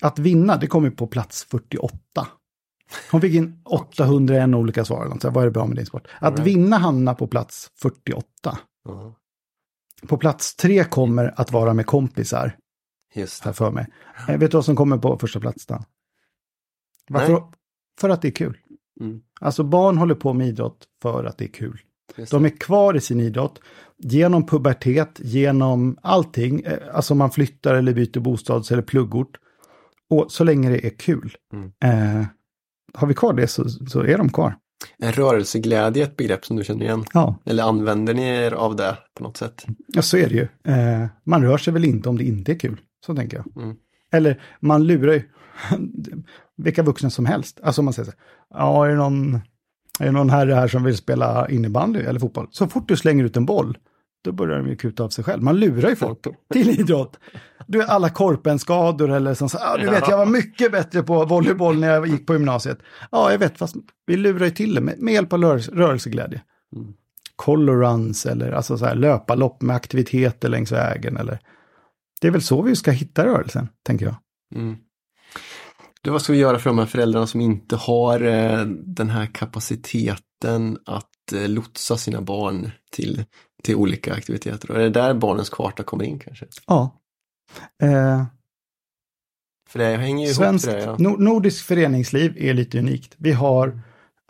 Att 0.00 0.18
vinna, 0.18 0.56
det 0.56 0.66
kommer 0.66 0.90
på 0.90 1.06
plats 1.06 1.44
48. 1.50 1.96
Hon 3.10 3.20
fick 3.20 3.34
in 3.34 3.60
801 3.64 4.54
olika 4.54 4.84
svar. 4.84 5.18
Så 5.20 5.30
vad 5.30 5.42
är 5.42 5.46
det 5.46 5.50
bra 5.52 5.66
med 5.66 5.76
din 5.76 5.86
sport? 5.86 6.08
Att 6.20 6.34
Right. 6.34 6.46
vinna 6.46 6.78
hamnar 6.78 7.14
på 7.14 7.26
plats 7.26 7.70
48. 7.82 8.24
Ja, 8.84 9.14
På 10.08 10.16
plats 10.16 10.56
tre 10.56 10.84
kommer 10.84 11.34
att 11.40 11.52
vara 11.52 11.74
med 11.74 11.86
kompisar, 11.86 12.56
Just 13.14 13.44
här 13.44 13.50
det. 13.50 13.56
för 13.56 13.70
mig. 13.70 13.86
Eh, 14.28 14.38
vet 14.38 14.50
du 14.50 14.56
vad 14.56 14.64
som 14.64 14.76
kommer 14.76 14.98
på 14.98 15.18
första 15.18 15.40
plats 15.40 15.66
då? 15.66 15.84
Varför? 17.08 17.32
Nej. 17.32 17.42
För 18.00 18.08
att 18.08 18.22
det 18.22 18.28
är 18.28 18.32
kul. 18.32 18.56
Mm. 19.00 19.20
Alltså 19.40 19.62
barn 19.64 19.98
håller 19.98 20.14
på 20.14 20.32
med 20.32 20.46
idrott 20.48 20.84
för 21.02 21.24
att 21.24 21.38
det 21.38 21.44
är 21.44 21.52
kul. 21.52 21.80
De 22.30 22.44
är 22.44 22.48
kvar 22.60 22.96
i 22.96 23.00
sin 23.00 23.20
idrott 23.20 23.60
genom 23.98 24.46
pubertet, 24.46 25.20
genom 25.22 25.98
allting. 26.02 26.60
Eh, 26.60 26.78
Alltså 26.92 27.14
man 27.14 27.30
flyttar 27.30 27.74
eller 27.74 27.92
byter 27.94 28.20
bostads 28.20 28.72
eller 28.72 28.82
pluggort. 28.82 29.36
Och 30.10 30.32
så 30.32 30.44
länge 30.44 30.70
det 30.70 30.86
är 30.86 30.90
kul. 30.98 31.36
Mm. 31.52 31.72
Eh, 31.84 32.26
har 32.94 33.06
vi 33.08 33.14
kvar 33.14 33.32
det 33.32 33.46
så, 33.46 33.68
så 33.68 34.00
är 34.00 34.18
de 34.18 34.28
kvar. 34.32 34.56
Är 34.98 35.12
rörelseglädje 35.12 36.02
ett 36.04 36.16
begrepp 36.16 36.44
som 36.44 36.56
du 36.56 36.64
känner 36.64 36.84
igen? 36.84 37.04
Ja, 37.14 37.36
Eller 37.44 37.62
använder 37.64 38.14
ni 38.14 38.22
er 38.28 38.52
av 38.52 38.76
det 38.76 38.98
på 39.14 39.22
något 39.24 39.36
sätt? 39.36 39.66
ja 39.86 40.02
så 40.02 40.16
är 40.16 40.28
det 40.28 40.34
ju. 40.34 40.48
Eh, 40.74 41.06
man 41.24 41.42
rör 41.42 41.58
sig 41.58 41.72
väl 41.72 41.84
inte 41.84 42.08
om 42.08 42.18
det 42.18 42.24
inte 42.24 42.52
är 42.52 42.58
kul. 42.58 42.80
Så 43.06 43.14
tänker 43.14 43.36
jag. 43.36 43.62
Mm. 43.64 43.76
Eller 44.12 44.42
man 44.60 44.86
lurar 44.86 45.12
ju 45.12 45.22
vilka 46.56 46.82
vuxna 46.82 47.10
som 47.10 47.26
helst. 47.26 47.60
Alltså 47.62 47.80
om 47.80 47.84
man 47.84 47.94
säger 47.94 48.10
så 48.10 48.10
här, 48.10 48.60
ja 48.60 48.86
är 48.86 48.90
det 48.90 48.96
någon, 48.96 49.34
är 50.00 50.04
det 50.04 50.12
någon 50.12 50.30
herre 50.30 50.54
här 50.54 50.68
som 50.68 50.84
vill 50.84 50.96
spela 50.96 51.48
innebandy 51.48 52.00
eller 52.00 52.20
fotboll? 52.20 52.48
Så 52.50 52.66
fort 52.66 52.88
du 52.88 52.96
slänger 52.96 53.24
ut 53.24 53.36
en 53.36 53.46
boll, 53.46 53.78
då 54.24 54.32
börjar 54.32 54.58
de 54.58 54.68
ju 54.68 54.76
kuta 54.76 55.04
av 55.04 55.08
sig 55.08 55.24
själv. 55.24 55.42
Man 55.42 55.60
lurar 55.60 55.90
ju 55.90 55.96
folk 55.96 56.18
till 56.52 56.80
idrott. 56.80 57.18
Du 57.66 57.78
vet 57.78 57.88
alla 57.88 58.10
korpenskador 58.10 59.10
eller 59.10 59.34
som 59.34 59.48
så, 59.48 59.58
ja 59.60 59.76
du 59.76 59.90
vet 59.90 60.08
jag 60.08 60.18
var 60.18 60.26
mycket 60.26 60.72
bättre 60.72 61.02
på 61.02 61.24
volleyboll 61.24 61.78
när 61.78 61.90
jag 61.90 62.06
gick 62.06 62.26
på 62.26 62.32
gymnasiet. 62.32 62.78
Ja 63.10 63.32
jag 63.32 63.38
vet, 63.38 63.58
fast 63.58 63.76
vi 64.06 64.16
lurar 64.16 64.44
ju 64.44 64.50
till 64.50 64.74
det 64.74 64.80
med, 64.80 64.98
med 64.98 65.14
hjälp 65.14 65.32
av 65.32 65.42
rörelse, 65.42 65.70
rörelseglädje. 65.74 66.42
Mm. 66.76 66.92
Color 67.36 67.76
runs 67.76 68.26
eller 68.26 68.52
alltså 68.52 68.78
så 68.78 68.84
här 68.84 68.94
löparlopp 68.94 69.62
med 69.62 69.76
aktiviteter 69.76 70.48
längs 70.48 70.72
vägen 70.72 71.16
eller 71.16 71.38
det 72.20 72.26
är 72.26 72.30
väl 72.32 72.42
så 72.42 72.62
vi 72.62 72.76
ska 72.76 72.90
hitta 72.90 73.26
rörelsen, 73.26 73.68
tänker 73.86 74.06
jag. 74.06 74.14
Mm. 74.54 74.76
Du, 76.02 76.10
vad 76.10 76.22
ska 76.22 76.32
vi 76.32 76.38
göra 76.38 76.58
för 76.58 76.70
de 76.70 76.78
här 76.78 76.86
föräldrarna 76.86 77.26
som 77.26 77.40
inte 77.40 77.76
har 77.76 78.20
eh, 78.22 78.64
den 78.84 79.10
här 79.10 79.26
kapaciteten 79.26 80.78
att 80.86 81.32
eh, 81.32 81.48
lotsa 81.48 81.96
sina 81.96 82.20
barn 82.22 82.70
till, 82.92 83.24
till 83.62 83.74
olika 83.76 84.14
aktiviteter? 84.14 84.70
Och 84.70 84.76
är 84.76 84.80
det 84.82 84.90
där 84.90 85.14
barnens 85.14 85.50
karta 85.50 85.82
kommer 85.82 86.04
in 86.04 86.18
kanske? 86.18 86.46
Ja. 86.66 87.00
Eh, 87.82 88.24
För 89.68 89.78
det 89.78 89.96
hänger 89.96 90.26
ju 90.26 90.34
Svenskt, 90.34 90.66
ihop 90.68 90.78
det. 90.78 90.84
Ja. 90.84 90.96
nor- 90.98 91.18
nordiskt 91.18 91.66
föreningsliv 91.66 92.34
är 92.38 92.54
lite 92.54 92.78
unikt. 92.78 93.14
Vi 93.16 93.32
har 93.32 93.80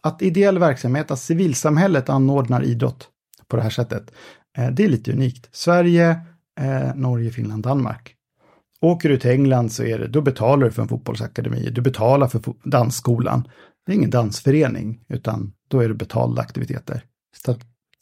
att 0.03 0.22
ideell 0.22 0.59
verksamhet, 0.59 1.11
att 1.11 1.20
civilsamhället 1.20 2.09
anordnar 2.09 2.62
idrott 2.64 3.09
på 3.48 3.57
det 3.57 3.62
här 3.62 3.70
sättet. 3.70 4.11
Eh, 4.59 4.70
det 4.70 4.85
är 4.85 4.88
lite 4.88 5.12
unikt. 5.12 5.48
Sverige, 5.53 6.20
eh, 6.59 6.94
Norge, 6.94 7.31
Finland, 7.31 7.62
Danmark. 7.62 8.14
Åker 8.81 9.09
du 9.09 9.18
till 9.18 9.31
England 9.31 9.73
så 9.73 9.85
är 9.85 9.99
det, 9.99 10.09
då 10.09 10.21
betalar 10.21 10.66
du 10.66 10.73
för 10.73 10.83
en 10.83 10.88
fotbollsakademi, 10.88 11.71
du 11.71 11.81
betalar 11.81 12.29
för 12.29 12.38
fo- 12.38 12.57
dansskolan. 12.64 13.49
Det 13.87 13.92
är 13.92 13.97
ingen 13.97 14.11
dansförening, 14.11 15.01
utan 15.09 15.53
då 15.68 15.81
är 15.81 15.88
det 15.88 15.94
betalda 15.94 16.42
aktiviteter. 16.42 17.05
Så 17.37 17.51
att 17.51 17.61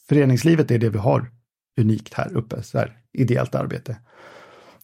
föreningslivet 0.09 0.71
är 0.71 0.79
det 0.79 0.89
vi 0.89 0.99
har 0.99 1.31
unikt 1.81 2.15
här 2.15 2.37
uppe, 2.37 2.63
så 2.63 2.79
här, 2.79 2.97
ideellt 3.13 3.55
arbete. 3.55 3.97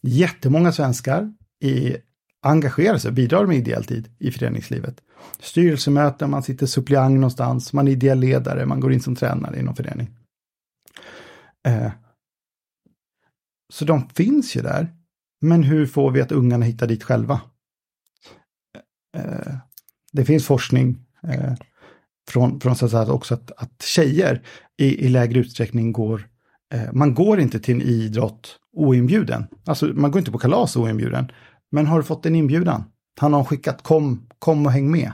Jättemånga 0.01 0.71
svenskar 0.71 1.33
i, 1.63 1.95
engagerar 2.41 2.97
sig, 2.97 3.11
bidrar 3.11 3.45
med 3.45 3.57
ideell 3.57 3.83
tid 3.83 4.09
i 4.19 4.31
föreningslivet. 4.31 5.01
Styrelsemöten, 5.39 6.29
man 6.29 6.43
sitter 6.43 6.65
suppleant 6.65 7.15
någonstans, 7.15 7.73
man 7.73 7.87
är 7.87 7.91
ideell 7.91 8.19
ledare, 8.19 8.65
man 8.65 8.79
går 8.79 8.93
in 8.93 9.01
som 9.01 9.15
tränare 9.15 9.59
i 9.59 9.63
någon 9.63 9.75
förening. 9.75 10.09
Eh, 11.67 11.91
så 13.73 13.85
de 13.85 14.09
finns 14.09 14.55
ju 14.55 14.61
där. 14.61 14.93
Men 15.41 15.63
hur 15.63 15.85
får 15.85 16.11
vi 16.11 16.21
att 16.21 16.31
ungarna 16.31 16.65
hittar 16.65 16.87
dit 16.87 17.03
själva? 17.03 17.41
Eh, 19.17 19.23
eh, 19.23 19.55
det 20.11 20.25
finns 20.25 20.45
forskning 20.45 20.99
eh, 21.23 21.53
från, 22.29 22.59
från 22.59 22.75
så 22.75 22.85
att 22.85 22.91
säga 22.91 23.11
också 23.11 23.33
att, 23.33 23.51
att 23.57 23.81
tjejer 23.81 24.41
i, 24.77 25.05
i 25.05 25.09
lägre 25.09 25.39
utsträckning 25.39 25.91
går, 25.91 26.27
eh, 26.73 26.93
man 26.93 27.13
går 27.13 27.39
inte 27.39 27.59
till 27.59 27.75
en 27.75 27.81
idrott 27.81 28.59
oinbjuden. 28.73 29.47
Alltså 29.65 29.85
man 29.85 30.11
går 30.11 30.19
inte 30.19 30.31
på 30.31 30.37
kalas 30.37 30.75
oinbjuden. 30.75 31.31
Men 31.71 31.87
har 31.87 31.97
du 31.97 32.03
fått 32.03 32.25
en 32.25 32.35
inbjudan? 32.35 32.83
Han 33.19 33.33
har 33.33 33.43
skickat 33.43 33.83
kom, 33.83 34.27
kom 34.39 34.65
och 34.65 34.71
häng 34.71 34.91
med. 34.91 35.11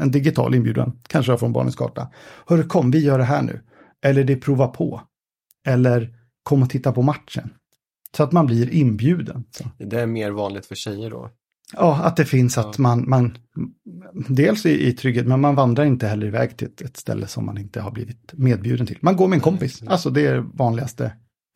En 0.00 0.10
digital 0.10 0.54
inbjudan, 0.54 1.00
kanske 1.08 1.38
från 1.38 1.52
Barnens 1.52 1.76
Karta. 1.76 2.08
Hörru 2.46 2.62
kom, 2.62 2.90
vi 2.90 3.04
gör 3.04 3.18
det 3.18 3.24
här 3.24 3.42
nu. 3.42 3.60
Eller 4.04 4.24
det 4.24 4.32
är 4.32 4.40
prova 4.40 4.68
på. 4.68 5.02
Eller 5.66 6.14
kom 6.42 6.62
och 6.62 6.70
titta 6.70 6.92
på 6.92 7.02
matchen. 7.02 7.50
Så 8.16 8.22
att 8.22 8.32
man 8.32 8.46
blir 8.46 8.70
inbjuden. 8.70 9.44
Så. 9.50 9.64
Det 9.78 10.00
är 10.00 10.06
mer 10.06 10.30
vanligt 10.30 10.66
för 10.66 10.74
tjejer 10.74 11.10
då. 11.10 11.30
Ja, 11.72 12.00
att 12.02 12.16
det 12.16 12.24
finns 12.24 12.58
att 12.58 12.78
man, 12.78 13.08
man 13.08 13.38
dels 14.28 14.66
i, 14.66 14.86
i 14.88 14.92
trygghet, 14.92 15.26
men 15.26 15.40
man 15.40 15.54
vandrar 15.54 15.84
inte 15.84 16.06
heller 16.06 16.26
iväg 16.26 16.56
till 16.56 16.66
ett, 16.66 16.80
ett 16.80 16.96
ställe 16.96 17.26
som 17.26 17.46
man 17.46 17.58
inte 17.58 17.80
har 17.80 17.90
blivit 17.90 18.32
medbjuden 18.32 18.86
till. 18.86 18.98
Man 19.00 19.16
går 19.16 19.28
med 19.28 19.36
en 19.36 19.40
kompis, 19.40 19.82
Nej. 19.82 19.92
alltså 19.92 20.10
det 20.10 20.26
är 20.26 20.38
vanligaste. 20.38 21.12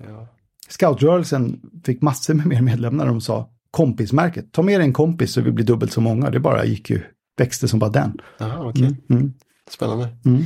Ja. 0.08 0.28
Scoutrörelsen 0.68 1.60
fick 1.84 2.02
massor 2.02 2.34
med 2.34 2.46
mer 2.46 2.62
medlemmar 2.62 3.06
de 3.06 3.20
sa 3.20 3.50
kompismärket. 3.70 4.52
Ta 4.52 4.62
med 4.62 4.80
dig 4.80 4.86
en 4.86 4.92
kompis 4.92 5.32
så 5.32 5.40
vi 5.40 5.52
blir 5.52 5.64
dubbelt 5.64 5.92
så 5.92 6.00
många. 6.00 6.30
Det 6.30 6.40
bara 6.40 6.64
gick 6.64 6.90
ju, 6.90 7.02
växte 7.38 7.68
som 7.68 7.78
bara 7.78 7.90
den. 7.90 8.20
Aha, 8.40 8.68
okej. 8.68 8.84
Mm, 8.84 8.96
mm, 9.08 9.34
Spännande. 9.70 10.08
mm. 10.24 10.44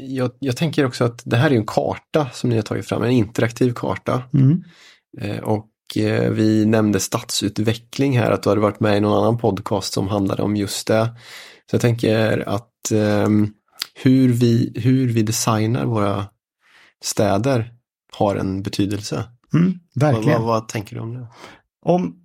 Jag, 0.00 0.30
jag 0.38 0.56
tänker 0.56 0.86
också 0.86 1.04
att 1.04 1.22
det 1.24 1.36
här 1.36 1.50
är 1.50 1.54
en 1.54 1.66
karta 1.66 2.30
som 2.32 2.50
ni 2.50 2.56
har 2.56 2.62
tagit 2.62 2.86
fram, 2.86 3.02
en 3.02 3.10
interaktiv 3.10 3.72
karta. 3.72 4.22
Mm. 4.34 4.62
Eh, 5.20 5.38
Och 5.38 5.68
eh, 5.96 6.30
vi 6.30 6.66
nämnde 6.66 7.00
stadsutveckling 7.00 8.18
här, 8.18 8.30
att 8.30 8.42
du 8.42 8.48
hade 8.48 8.60
varit 8.60 8.80
med 8.80 8.96
i 8.96 9.00
någon 9.00 9.18
annan 9.18 9.38
podcast 9.38 9.92
som 9.92 10.08
handlade 10.08 10.42
om 10.42 10.56
just 10.56 10.86
det. 10.86 11.08
Så 11.70 11.74
jag 11.74 11.80
tänker 11.80 12.48
att 12.48 12.90
ehm, 12.94 13.48
hur, 14.02 14.32
vi, 14.32 14.72
hur 14.76 15.08
vi 15.08 15.22
designar 15.22 15.84
våra 15.84 16.26
städer 17.04 17.72
har 18.12 18.36
en 18.36 18.62
betydelse. 18.62 19.24
Mm, 19.54 19.74
Vad, 19.94 20.12
verkligen. 20.14 20.40
vad, 20.42 20.48
vad 20.48 20.68
tänker 20.68 20.96
du 20.96 21.02
om 21.02 21.14
det? 21.14 21.26
Om 21.82 22.16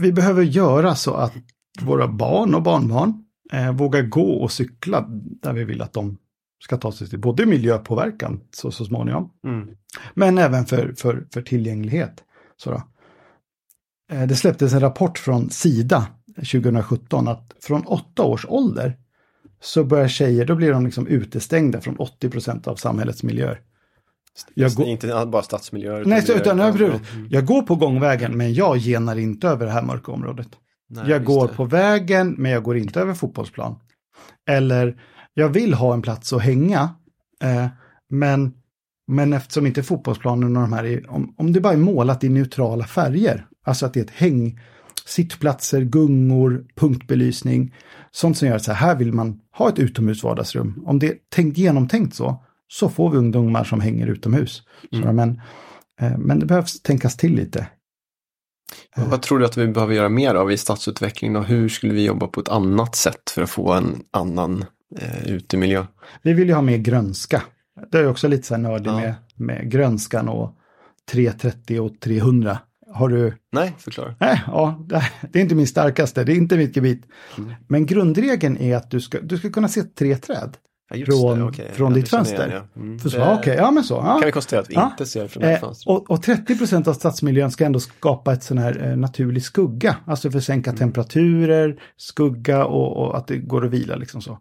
vi 0.00 0.12
behöver 0.12 0.42
göra 0.42 0.94
så 0.94 1.14
att 1.14 1.32
våra 1.82 2.08
barn 2.08 2.54
och 2.54 2.62
barnbarn 2.62 3.24
eh, 3.52 3.72
vågar 3.72 4.02
gå 4.02 4.30
och 4.32 4.52
cykla 4.52 5.06
där 5.42 5.52
vi 5.52 5.64
vill 5.64 5.82
att 5.82 5.92
de 5.92 6.18
ska 6.64 6.76
ta 6.76 6.92
sig 6.92 7.08
till 7.08 7.18
både 7.20 7.46
miljöpåverkan 7.46 8.40
så, 8.50 8.70
så 8.70 8.84
småningom, 8.84 9.30
Mm. 9.44 9.68
men 10.14 10.38
även 10.38 10.64
för, 10.66 10.94
för, 10.98 11.26
för 11.32 11.42
tillgänglighet. 11.42 12.24
Så. 12.56 12.82
Eh, 14.12 14.22
det 14.26 14.36
släpptes 14.36 14.72
en 14.72 14.80
rapport 14.80 15.18
från 15.18 15.50
Sida 15.50 16.06
2017 16.36 17.28
att 17.28 17.52
från 17.62 17.82
åtta 17.86 18.22
års 18.22 18.46
ålder 18.48 18.96
så 19.60 19.84
börjar 19.84 20.08
tjejer, 20.08 20.44
då 20.44 20.54
blir 20.54 20.72
de 20.72 20.84
liksom 20.84 21.06
utestängda 21.06 21.80
från 21.80 21.96
80 21.96 22.30
procent 22.30 22.66
av 22.66 22.74
samhällets 22.76 23.22
miljöer. 23.22 23.60
Jag 24.54 24.72
går, 24.72 24.86
Inte 24.86 25.26
bara 25.32 25.42
stadsmiljöer. 25.42 26.04
Nej, 26.04 26.24
utan 26.36 26.58
ja, 26.58 26.64
över- 26.68 26.86
mm. 26.88 27.26
jag 27.30 27.46
går 27.46 27.62
på 27.62 27.76
gångvägen 27.76 28.36
men 28.36 28.54
jag 28.54 28.76
genar 28.76 29.16
inte 29.18 29.48
över 29.48 29.66
det 29.66 29.72
här 29.72 29.82
mörka 29.82 30.12
området. 30.12 30.48
Nej, 30.88 31.04
jag 31.10 31.24
går 31.24 31.48
det. 31.48 31.54
på 31.54 31.64
vägen 31.64 32.34
men 32.38 32.50
jag 32.52 32.62
går 32.62 32.76
inte 32.76 33.00
över 33.00 33.14
fotbollsplan. 33.14 33.78
Eller 34.48 35.00
jag 35.38 35.48
vill 35.48 35.74
ha 35.74 35.94
en 35.94 36.02
plats 36.02 36.32
att 36.32 36.42
hänga. 36.42 36.90
Eh, 37.42 37.66
men, 38.10 38.52
men 39.12 39.32
eftersom 39.32 39.66
inte 39.66 39.82
fotbollsplanen 39.82 40.56
och 40.56 40.62
de 40.62 40.72
här 40.72 40.84
är, 40.84 41.10
om, 41.10 41.34
om 41.38 41.52
det 41.52 41.60
bara 41.60 41.72
är 41.72 41.76
målat 41.76 42.24
i 42.24 42.28
neutrala 42.28 42.84
färger, 42.84 43.46
alltså 43.64 43.86
att 43.86 43.94
det 43.94 44.00
är 44.00 44.04
ett 44.04 44.10
häng, 44.10 44.60
sittplatser, 45.06 45.80
gungor, 45.82 46.66
punktbelysning, 46.76 47.74
sånt 48.10 48.38
som 48.38 48.48
gör 48.48 48.56
att 48.56 48.64
så 48.64 48.72
här, 48.72 48.96
vill 48.96 49.12
man 49.12 49.40
ha 49.58 49.68
ett 49.68 49.78
utomhus 49.78 50.22
vardagsrum. 50.22 50.82
Om 50.86 50.98
det 50.98 51.06
är 51.08 51.14
tänkt, 51.34 51.58
genomtänkt 51.58 52.14
så, 52.14 52.44
så 52.68 52.88
får 52.88 53.10
vi 53.10 53.16
ungdomar 53.18 53.64
som 53.64 53.80
hänger 53.80 54.06
utomhus. 54.06 54.62
Så, 54.90 54.96
Mm. 54.96 55.16
men, 55.16 55.40
eh, 56.00 56.18
men 56.18 56.38
det 56.40 56.46
behövs 56.46 56.82
tänkas 56.82 57.16
till 57.16 57.34
lite. 57.34 57.66
Vad- 58.96 59.08
Vad 59.08 59.22
tror 59.22 59.38
du 59.38 59.44
att 59.44 59.56
vi 59.56 59.66
behöver 59.68 59.94
göra 59.94 60.08
mer 60.08 60.34
av 60.34 60.52
i 60.52 60.56
stadsutveckling 60.56 61.36
och 61.36 61.44
hur 61.44 61.68
skulle 61.68 61.92
vi 61.92 62.04
jobba 62.06 62.26
på 62.26 62.40
ett 62.40 62.48
annat 62.48 62.96
sätt 62.96 63.30
för 63.30 63.42
att 63.42 63.50
få 63.50 63.72
en 63.72 64.02
annan 64.10 64.64
eh, 64.98 65.26
utemiljö? 65.26 65.86
Vi 66.22 66.32
vill 66.32 66.48
ju 66.48 66.54
ha 66.54 66.62
mer 66.62 66.76
grönska. 66.76 67.42
Det 67.92 67.98
är 67.98 68.06
också 68.08 68.28
lite 68.28 68.46
så 68.46 68.54
här 68.54 68.62
nördig 68.62 68.90
Ja. 68.90 68.96
med, 69.00 69.14
med 69.34 69.70
grönskan 69.70 70.28
och 70.28 70.56
330 71.12 71.80
och 71.80 72.00
300. 72.00 72.58
Har 72.94 73.08
du? 73.08 73.34
Nej, 73.52 73.74
förklara. 73.78 74.14
Nej, 74.20 74.42
ja, 74.46 74.86
det- 75.30 75.38
är 75.38 75.42
inte 75.42 75.54
min 75.54 75.66
starkaste, 75.66 76.24
det 76.24 76.32
är 76.32 76.36
inte 76.36 76.56
mitt 76.56 76.76
gebit. 76.76 77.02
Mm. 77.38 77.54
Men 77.68 77.86
grundregeln 77.86 78.56
är 78.56 78.76
att 78.76 78.90
du 78.90 79.00
ska, 79.00 79.20
du 79.20 79.38
ska 79.38 79.50
kunna 79.50 79.68
se 79.68 79.82
tre 79.82 80.16
träd. 80.16 80.56
Ja, 80.90 80.96
just 80.96 81.10
det, 81.10 81.16
från, 81.18 81.42
okej. 81.42 81.70
från 81.72 81.92
Ja, 81.92 81.94
ditt 81.98 82.08
fönster. 82.08 82.48
igen, 82.48 82.62
ja. 82.74 82.80
Mm. 82.80 82.98
För 82.98 83.10
Det- 83.44 83.54
ja, 83.54 83.70
men 83.70 83.84
så. 83.84 83.94
Ja. 83.94 84.18
kan 84.18 84.26
vi 84.26 84.32
konstatera 84.32 84.60
att 84.60 84.70
vi 84.70 84.74
Ja. 84.74 84.88
inte 84.90 85.06
ser 85.06 85.28
från 85.28 85.42
Eh, 85.42 85.60
fönstret. 85.60 85.96
och, 85.96 86.10
och 86.10 86.22
30% 86.22 86.88
av 86.88 86.92
stadsmiljön 86.94 87.50
ska 87.50 87.64
ändå 87.64 87.80
skapa 87.80 88.32
ett 88.32 88.42
sån 88.42 88.58
här 88.58 88.86
eh, 88.90 88.96
naturlig 88.96 89.42
skugga. 89.42 89.96
Alltså 90.06 90.30
för 90.30 90.38
att 90.38 90.44
sänka 90.44 90.70
Mm. 90.70 90.78
temperaturer, 90.78 91.80
skugga 91.96 92.64
och, 92.64 92.96
och 92.96 93.16
att 93.18 93.26
det 93.26 93.36
går 93.38 93.64
att 93.64 93.70
vila 93.70 93.96
liksom 93.96 94.20
så. 94.22 94.38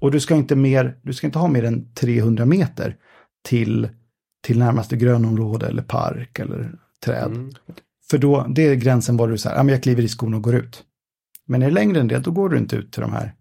Och 0.00 0.10
du 0.10 0.20
ska 0.20 0.34
inte, 0.34 0.56
mer, 0.56 0.96
du 1.02 1.12
ska 1.12 1.26
inte 1.26 1.38
ha 1.38 1.48
mer 1.48 1.64
än 1.64 1.94
300 1.94 2.44
meter 2.44 2.96
till, 3.44 3.88
till 4.44 4.58
närmaste 4.58 4.96
grönområde 4.96 5.66
eller 5.66 5.82
park 5.82 6.38
eller 6.38 6.72
träd. 7.04 7.26
Mm. 7.26 7.50
För 8.10 8.18
då, 8.18 8.46
det 8.48 8.62
är 8.62 8.74
gränsen 8.74 9.16
var 9.16 9.28
du 9.28 9.38
så 9.38 9.48
här, 9.48 9.56
ja 9.56 9.62
men 9.62 9.72
jag 9.72 9.82
kliver 9.82 10.02
i 10.02 10.08
skon 10.08 10.34
och 10.34 10.42
går 10.42 10.54
ut. 10.54 10.82
Men 11.46 11.62
är 11.62 11.66
det 11.66 11.72
längre 11.74 12.00
än 12.00 12.08
det, 12.08 12.18
då 12.18 12.30
går 12.30 12.48
du 12.48 12.58
inte 12.58 12.76
ut 12.76 12.92
till 12.92 13.00
de 13.02 13.12
här. 13.12 13.34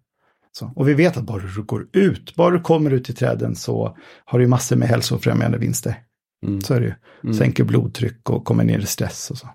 Så. 0.57 0.71
Och 0.75 0.87
vi 0.87 0.93
vet 0.93 1.17
att 1.17 1.23
bara 1.23 1.41
du 1.41 1.63
går 1.63 1.87
ut, 1.93 2.35
bara 2.35 2.51
du 2.51 2.59
kommer 2.59 2.91
ut 2.91 3.05
till 3.05 3.15
träden 3.15 3.55
så 3.55 3.97
har 4.25 4.39
du 4.39 4.47
massor 4.47 4.75
med 4.75 4.87
hälsofrämjande 4.87 5.57
vinster. 5.57 5.95
Mm. 6.45 6.61
Så 6.61 6.73
är 6.73 6.79
det 6.79 6.85
ju. 6.85 6.93
Mm. 7.23 7.33
Sänker 7.35 7.63
blodtryck 7.63 8.29
och 8.29 8.45
kommer 8.45 8.63
ner 8.63 8.79
i 8.79 8.85
stress 8.85 9.31
och 9.31 9.37
så. 9.37 9.49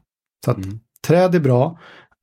Så 0.45 0.51
att 0.51 0.57
Mm. 0.57 0.81
träd 1.07 1.35
är 1.35 1.41
bra 1.41 1.79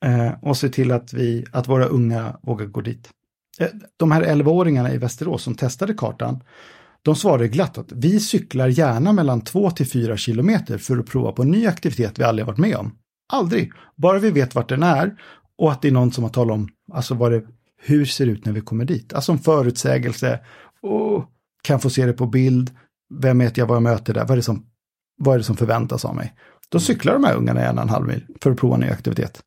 eh, 0.06 0.32
och 0.42 0.58
se 0.58 0.70
till 0.70 0.92
att, 0.92 1.14
vi, 1.14 1.46
att 1.52 1.68
våra 1.68 1.86
unga 1.86 2.38
vågar 2.42 2.66
gå 2.66 2.82
dit. 2.82 3.10
Eh, 3.60 3.68
de 3.98 4.12
här 4.12 4.24
11-åringarna 4.24 4.94
i 4.94 4.98
Västerås 4.98 5.44
som 5.44 5.56
testade 5.56 5.94
kartan, 5.94 6.44
de 7.02 7.16
svarade 7.16 7.48
glatt 7.48 7.78
att 7.78 7.92
vi 7.92 8.20
cyklar 8.20 8.68
gärna 8.68 9.14
mellan 9.14 9.42
2 9.42 9.72
till 9.72 9.88
4 9.88 10.18
kilometer 10.18 10.78
för 10.78 10.98
att 10.98 11.06
prova 11.06 11.32
på 11.32 11.42
en 11.42 11.52
ny 11.52 11.68
aktivitet 11.68 12.20
vi 12.20 12.24
aldrig 12.24 12.46
varit 12.46 12.58
med 12.58 12.76
om. 12.76 12.96
Aldrig, 13.34 13.72
bara 13.96 14.20
vi 14.20 14.32
vet 14.32 14.56
vart 14.56 14.70
den 14.70 14.84
är 14.84 15.16
och 15.58 15.72
att 15.72 15.82
det 15.82 15.88
är 15.88 15.92
någon 15.92 16.12
som 16.12 16.24
har 16.24 16.32
talat 16.32 16.54
om 16.54 16.70
alltså 16.94 17.14
vad 17.14 17.32
det, 17.32 17.44
hur 17.86 18.06
ser 18.06 18.26
det 18.26 18.32
ut 18.32 18.46
när 18.46 18.54
vi 18.54 18.62
kommer 18.62 18.86
dit. 18.86 19.14
Alltså 19.14 19.32
en 19.32 19.40
förutsägelse 19.40 20.40
och 20.82 21.26
kan 21.64 21.80
få 21.80 21.90
se 21.90 22.06
det 22.06 22.14
på 22.14 22.26
bild. 22.26 22.72
Vem 23.22 23.40
vet 23.40 23.58
jag 23.58 23.66
vad 23.66 23.76
jag 23.76 23.84
möter 23.84 24.14
där? 24.14 24.22
Vad 24.22 24.32
är 24.32 24.36
det 24.36 24.42
som, 24.42 24.66
vad 25.18 25.34
är 25.34 25.38
det 25.38 25.44
som 25.44 25.58
förväntas 25.58 26.06
av 26.06 26.16
mig? 26.16 26.34
Då 26.70 26.80
cyklar 26.80 27.14
de 27.14 27.24
här 27.24 27.36
ungarna 27.36 27.72
och 27.72 27.82
en 27.82 27.90
halv 27.90 28.08
mil 28.08 28.26
för 28.42 28.52
att 28.52 28.58
prova 28.58 28.76
en 28.76 28.82
ny 28.82 28.88
aktivitet. 28.88 29.42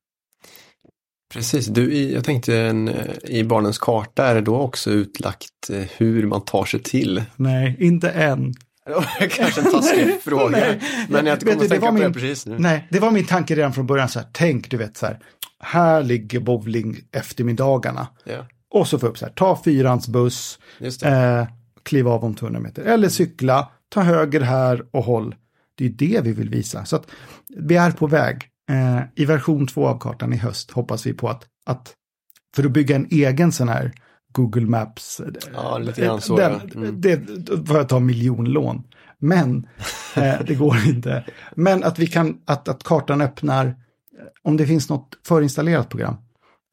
Precis, 1.33 1.67
du, 1.67 2.13
jag 2.13 2.25
tänkte 2.25 2.57
en, 2.57 2.89
eh, 2.89 3.15
i 3.25 3.45
barnens 3.45 3.79
karta 3.79 4.27
är 4.27 4.35
det 4.35 4.41
då 4.41 4.57
också 4.57 4.91
utlagt 4.91 5.71
eh, 5.71 5.85
hur 5.97 6.27
man 6.27 6.45
tar 6.45 6.65
sig 6.65 6.83
till? 6.83 7.25
Nej, 7.37 7.77
inte 7.79 8.11
än. 8.11 8.55
Det 8.87 8.93
var 8.95 9.29
Kanske 9.29 9.61
en 9.61 9.71
taskig 9.71 10.21
fråga, 10.23 10.49
Nej. 10.51 10.81
men 11.09 11.27
jag 11.27 11.41
kommer 11.41 11.53
att 11.53 11.61
det 11.61 11.69
tänka 11.69 11.85
var 11.87 11.93
på 11.93 11.99
det 11.99 12.05
min- 12.05 12.13
precis 12.13 12.47
nu. 12.47 12.57
Nej, 12.59 12.87
det 12.91 13.01
var 13.01 13.11
min 13.11 13.25
tanke 13.27 13.55
redan 13.57 13.73
från 13.73 13.87
början 13.87 14.09
så 14.09 14.19
här, 14.19 14.29
tänk 14.33 14.71
du 14.71 14.77
vet 14.77 14.97
så 14.97 15.07
här, 15.07 15.19
här 15.61 16.03
ligger 16.03 16.41
bowling 16.41 16.97
eftermiddagarna. 17.13 18.07
Ja, 18.25 18.47
Och 18.71 18.89
så 18.89 18.99
få 18.99 19.07
upp 19.07 19.19
så 19.19 19.25
här, 19.27 19.33
ta 19.33 19.63
fyrans 19.65 20.09
buss, 20.09 20.59
det. 20.79 21.03
eh, 21.07 21.47
kliva 21.83 22.11
av 22.11 22.25
om 22.25 22.35
200 22.35 22.61
meter. 22.61 22.83
Eller 22.83 23.09
cykla, 23.09 23.69
ta 23.89 24.01
höger 24.01 24.41
här 24.41 24.83
och 24.91 25.05
håll. 25.05 25.35
Det 25.79 25.85
är 25.87 25.89
det 25.89 26.21
vi 26.25 26.33
vill 26.33 26.51
visa. 26.51 26.85
Så 26.85 26.97
att 26.97 27.07
vi 27.57 27.77
är 27.77 27.91
på 27.91 28.07
väg. 28.07 28.49
Eh, 28.71 29.01
I 29.15 29.25
version 29.25 29.67
2 29.67 29.87
av 29.89 29.99
kartan 29.99 30.33
i 30.33 30.37
höst 30.37 30.71
hoppas 30.71 31.07
vi 31.07 31.13
på 31.13 31.29
att, 31.29 31.45
att 31.67 31.95
för 32.57 32.65
att 32.65 32.71
bygga 32.71 32.97
en 32.97 33.07
egen 33.11 33.53
sån 33.53 33.69
här 33.69 33.93
Google 34.37 34.67
Maps. 34.67 35.21
Ja, 35.55 35.79
lite 35.79 36.01
grann 36.01 36.21
så, 36.21 36.37
Den, 36.37 36.53
ja. 36.75 36.81
Mm. 36.81 37.01
Det 37.01 37.21
får 37.69 37.77
jag 37.77 37.89
ta 37.89 38.01
miljonlån. 38.01 38.83
Men 39.19 39.67
eh, 40.17 40.35
det 40.47 40.55
går 40.55 40.77
inte. 40.87 41.25
Men 41.55 41.85
att 41.85 41.99
vi 41.99 42.07
kan, 42.07 42.39
att, 42.45 42.69
att 42.69 42.83
kartan 42.83 43.21
öppnar, 43.21 43.67
eh, 43.67 43.73
om 44.43 44.57
det 44.57 44.67
finns 44.67 44.89
något 44.89 45.09
förinstallerat 45.27 45.89
program 45.89 46.17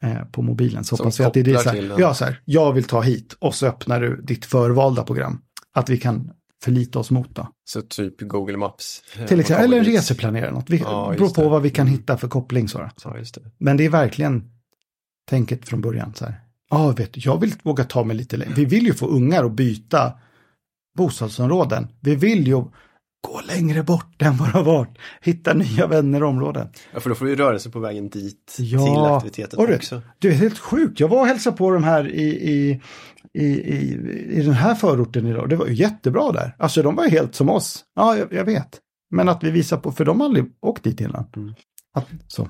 eh, 0.04 0.24
på 0.32 0.42
mobilen 0.42 0.84
så 0.84 0.98
Som 0.98 1.04
hoppas 1.06 1.20
vi 1.20 1.24
att 1.24 1.34
det 1.34 1.40
är 1.40 1.44
det 1.44 1.60
så 1.60 1.70
här, 1.70 1.96
ja, 2.00 2.14
så 2.14 2.26
här, 2.26 2.42
jag 2.46 2.74
vill 2.74 2.84
ta 2.84 3.02
hit 3.02 3.36
och 3.40 3.56
så 3.56 3.68
öppnar 3.68 4.02
du 4.02 4.22
ditt 4.22 4.46
förvalda 4.46 5.04
program. 5.04 5.42
Att 5.76 5.90
vi 5.90 5.98
kan 5.98 6.32
förlita 6.64 7.00
oss 7.00 7.12
mot 7.12 7.36
då. 7.36 7.48
Så 7.66 7.82
typ 7.82 8.22
Google 8.22 8.58
Maps. 8.58 9.02
Till 9.28 9.40
exempel, 9.40 9.66
eller 9.66 9.78
en 9.78 9.84
reseplanerare, 9.86 10.52
något. 10.52 10.70
Vi, 10.70 10.78
Ja, 10.78 11.14
beror 11.18 11.30
på 11.30 11.42
det. 11.42 11.50
vad 11.50 11.62
vi 11.62 11.70
kan 11.70 11.88
Mm. 11.88 12.00
hitta 12.00 12.18
för 12.18 12.28
koppling. 12.28 12.68
Så. 12.68 12.78
då. 12.78 12.90
Ja, 13.04 13.14
det. 13.14 13.42
Men 13.58 13.78
det 13.78 13.86
är 13.86 13.90
verkligen 13.90 14.44
tänket 15.30 15.70
från 15.70 15.82
början. 15.82 16.14
så 16.16 16.26
här. 16.26 16.43
Ja, 16.74 16.92
vet 16.98 17.14
du, 17.14 17.22
jag 17.24 17.40
vill 17.42 17.54
våga 17.64 17.84
ta 17.84 18.04
mig 18.04 18.18
lite 18.18 18.38
längre. 18.38 18.54
Vi 18.56 18.66
vill 18.66 18.86
ju 18.86 18.94
få 18.94 19.08
ungar 19.08 19.44
att 19.46 19.52
byta 19.52 20.14
bostadsområden. 20.98 21.88
Vi 22.02 22.16
vill 22.16 22.48
ju 22.48 22.56
gå 23.28 23.42
längre 23.48 23.84
bort 23.84 24.22
än 24.22 24.38
vad 24.38 24.48
det 24.48 24.52
har 24.58 24.64
varit. 24.64 24.98
Hitta 25.22 25.54
nya 25.54 25.88
vänner 25.88 26.24
och 26.24 26.30
områden. 26.30 26.68
Ja, 26.94 27.00
för 27.00 27.10
då 27.10 27.16
får 27.16 27.26
du 27.26 27.36
rörelse 27.36 27.70
på 27.70 27.80
vägen 27.80 28.10
dit 28.10 28.46
till 28.56 28.72
Ja, 28.72 29.16
aktiviteten 29.18 29.60
och 29.60 29.68
det- 29.68 29.76
också. 29.76 30.02
Du 30.20 30.30
är 30.30 30.34
helt 30.36 30.60
sjukt. 30.60 31.00
Jag 31.00 31.08
var 31.08 31.20
och 31.20 31.28
hälsade 31.28 31.58
på 31.58 31.72
de 31.72 31.84
här 31.84 32.08
i, 32.10 32.24
i, 32.24 32.82
i, 33.34 33.46
i, 33.46 33.94
i 34.30 34.42
den 34.42 34.54
här 34.54 34.76
förorten 34.76 35.28
idag. 35.28 35.50
Det 35.50 35.56
var 35.56 35.68
ju 35.68 35.74
jättebra 35.74 36.32
där. 36.32 36.56
Alltså 36.60 36.82
de 36.84 36.96
var 36.96 37.04
ju 37.04 37.10
helt 37.10 37.36
som 37.36 37.50
oss. 37.50 37.86
Ja, 37.96 38.18
jag, 38.18 38.34
jag 38.34 38.46
vet. 38.46 38.80
Men 39.12 39.30
att 39.30 39.44
vi 39.44 39.52
visar 39.52 39.78
på, 39.78 39.92
för 39.92 40.06
de 40.06 40.20
har 40.20 40.26
aldrig 40.28 40.46
åkt 40.62 40.84
dit 40.84 41.02
innan. 41.02 41.26
Mm. 41.36 41.54
Att, 41.94 42.08
så. 42.28 42.50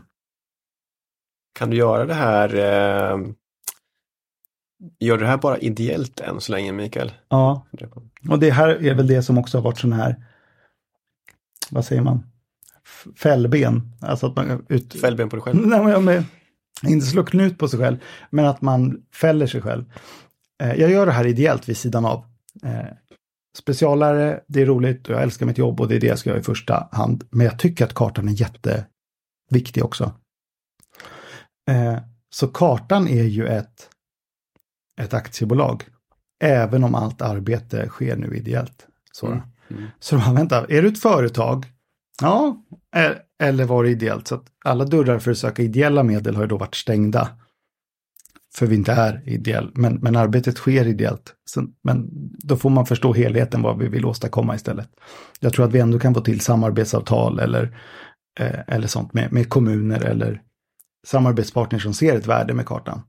Kan 1.59 1.69
du 1.69 1.78
göra 1.78 2.05
det 2.05 2.13
här 2.13 2.55
eh, 2.55 3.17
Gör 4.99 5.17
det 5.17 5.27
här 5.27 5.38
bara 5.38 5.57
ideellt 5.57 6.19
än 6.19 6.41
så 6.41 6.51
länge, 6.51 6.71
Mikael? 6.71 7.11
Ja, 7.29 7.65
och 8.29 8.39
det 8.39 8.49
här 8.49 8.69
är 8.69 8.95
väl 8.95 9.07
det 9.07 9.23
som 9.23 9.38
också 9.38 9.57
har 9.57 9.63
varit 9.63 9.77
sån 9.77 9.93
här, 9.93 10.25
vad 11.69 11.86
säger 11.86 12.01
man, 12.01 12.23
fällben. 13.17 13.91
Alltså 14.01 14.27
att 14.27 14.36
man 14.36 14.65
ut... 14.69 14.93
Fällben 14.93 15.29
på 15.29 15.36
dig 15.36 15.43
själv? 15.43 15.57
Nej, 15.67 15.84
men, 15.84 16.05
men, 16.05 16.25
inte 16.88 17.05
slå 17.05 17.23
knut 17.23 17.57
på 17.57 17.67
sig 17.67 17.79
själv, 17.79 17.97
men 18.29 18.45
att 18.45 18.61
man 18.61 19.03
fäller 19.13 19.47
sig 19.47 19.61
själv. 19.61 19.86
Eh, 20.63 20.73
jag 20.73 20.91
gör 20.91 21.05
det 21.05 21.11
här 21.11 21.27
ideellt 21.27 21.69
vid 21.69 21.77
sidan 21.77 22.05
av. 22.05 22.25
Eh, 22.63 22.93
specialare, 23.57 24.39
det 24.47 24.61
är 24.61 24.65
roligt 24.65 25.09
och 25.09 25.15
jag 25.15 25.23
älskar 25.23 25.45
mitt 25.45 25.57
jobb 25.57 25.81
och 25.81 25.88
det 25.88 25.95
är 25.95 25.99
det 25.99 26.07
jag 26.07 26.19
ska 26.19 26.29
göra 26.29 26.39
i 26.39 26.43
första 26.43 26.88
hand. 26.91 27.23
Men 27.29 27.45
jag 27.45 27.59
tycker 27.59 27.86
att 27.86 27.93
kartan 27.93 28.27
är 28.27 28.41
jätteviktig 28.41 29.86
också. 29.86 30.11
Eh, 31.69 31.97
så 32.29 32.47
kartan 32.47 33.07
är 33.07 33.23
ju 33.23 33.47
ett, 33.47 33.89
ett 35.01 35.13
aktiebolag. 35.13 35.83
Även 36.43 36.83
om 36.83 36.95
allt 36.95 37.21
arbete 37.21 37.87
sker 37.87 38.15
nu 38.15 38.35
ideellt. 38.37 38.87
Så. 39.11 39.27
Mm. 39.27 39.41
Mm. 39.69 39.83
Så 39.99 40.15
de 40.15 40.35
vänta, 40.35 40.65
är 40.65 40.81
du 40.81 40.87
ett 40.87 41.01
företag? 41.01 41.65
Ja, 42.21 42.57
eller 43.39 43.65
var 43.65 43.83
det 43.83 43.89
ideellt? 43.89 44.27
Så 44.27 44.35
att 44.35 44.45
alla 44.65 44.85
dörrar 44.85 45.19
för 45.19 45.31
att 45.31 45.37
söka 45.37 45.63
ideella 45.63 46.03
medel 46.03 46.35
har 46.35 46.43
ju 46.43 46.47
då 46.47 46.57
varit 46.57 46.75
stängda. 46.75 47.29
För 48.55 48.65
vi 48.65 48.75
inte 48.75 48.91
är 48.91 49.21
ideell, 49.25 49.71
men, 49.73 49.95
men 49.95 50.15
arbetet 50.15 50.57
sker 50.57 50.87
ideellt. 50.87 51.33
Så, 51.45 51.67
men 51.83 52.09
då 52.37 52.57
får 52.57 52.69
man 52.69 52.85
förstå 52.85 53.13
helheten 53.13 53.61
vad 53.61 53.79
vi 53.79 53.87
vill 53.87 54.05
åstadkomma 54.05 54.55
istället. 54.55 54.89
Jag 55.39 55.53
tror 55.53 55.65
att 55.65 55.71
vi 55.71 55.79
ändå 55.79 55.99
kan 55.99 56.13
få 56.13 56.21
till 56.21 56.41
samarbetsavtal 56.41 57.39
eller, 57.39 57.77
eh, 58.39 58.59
eller 58.67 58.87
sånt 58.87 59.13
med, 59.13 59.31
med 59.31 59.49
kommuner 59.49 60.05
eller 60.05 60.41
samarbetspartners 61.07 61.83
som 61.83 61.93
ser 61.93 62.17
ett 62.17 62.27
värde 62.27 62.53
med 62.53 62.65
kartan. 62.65 63.01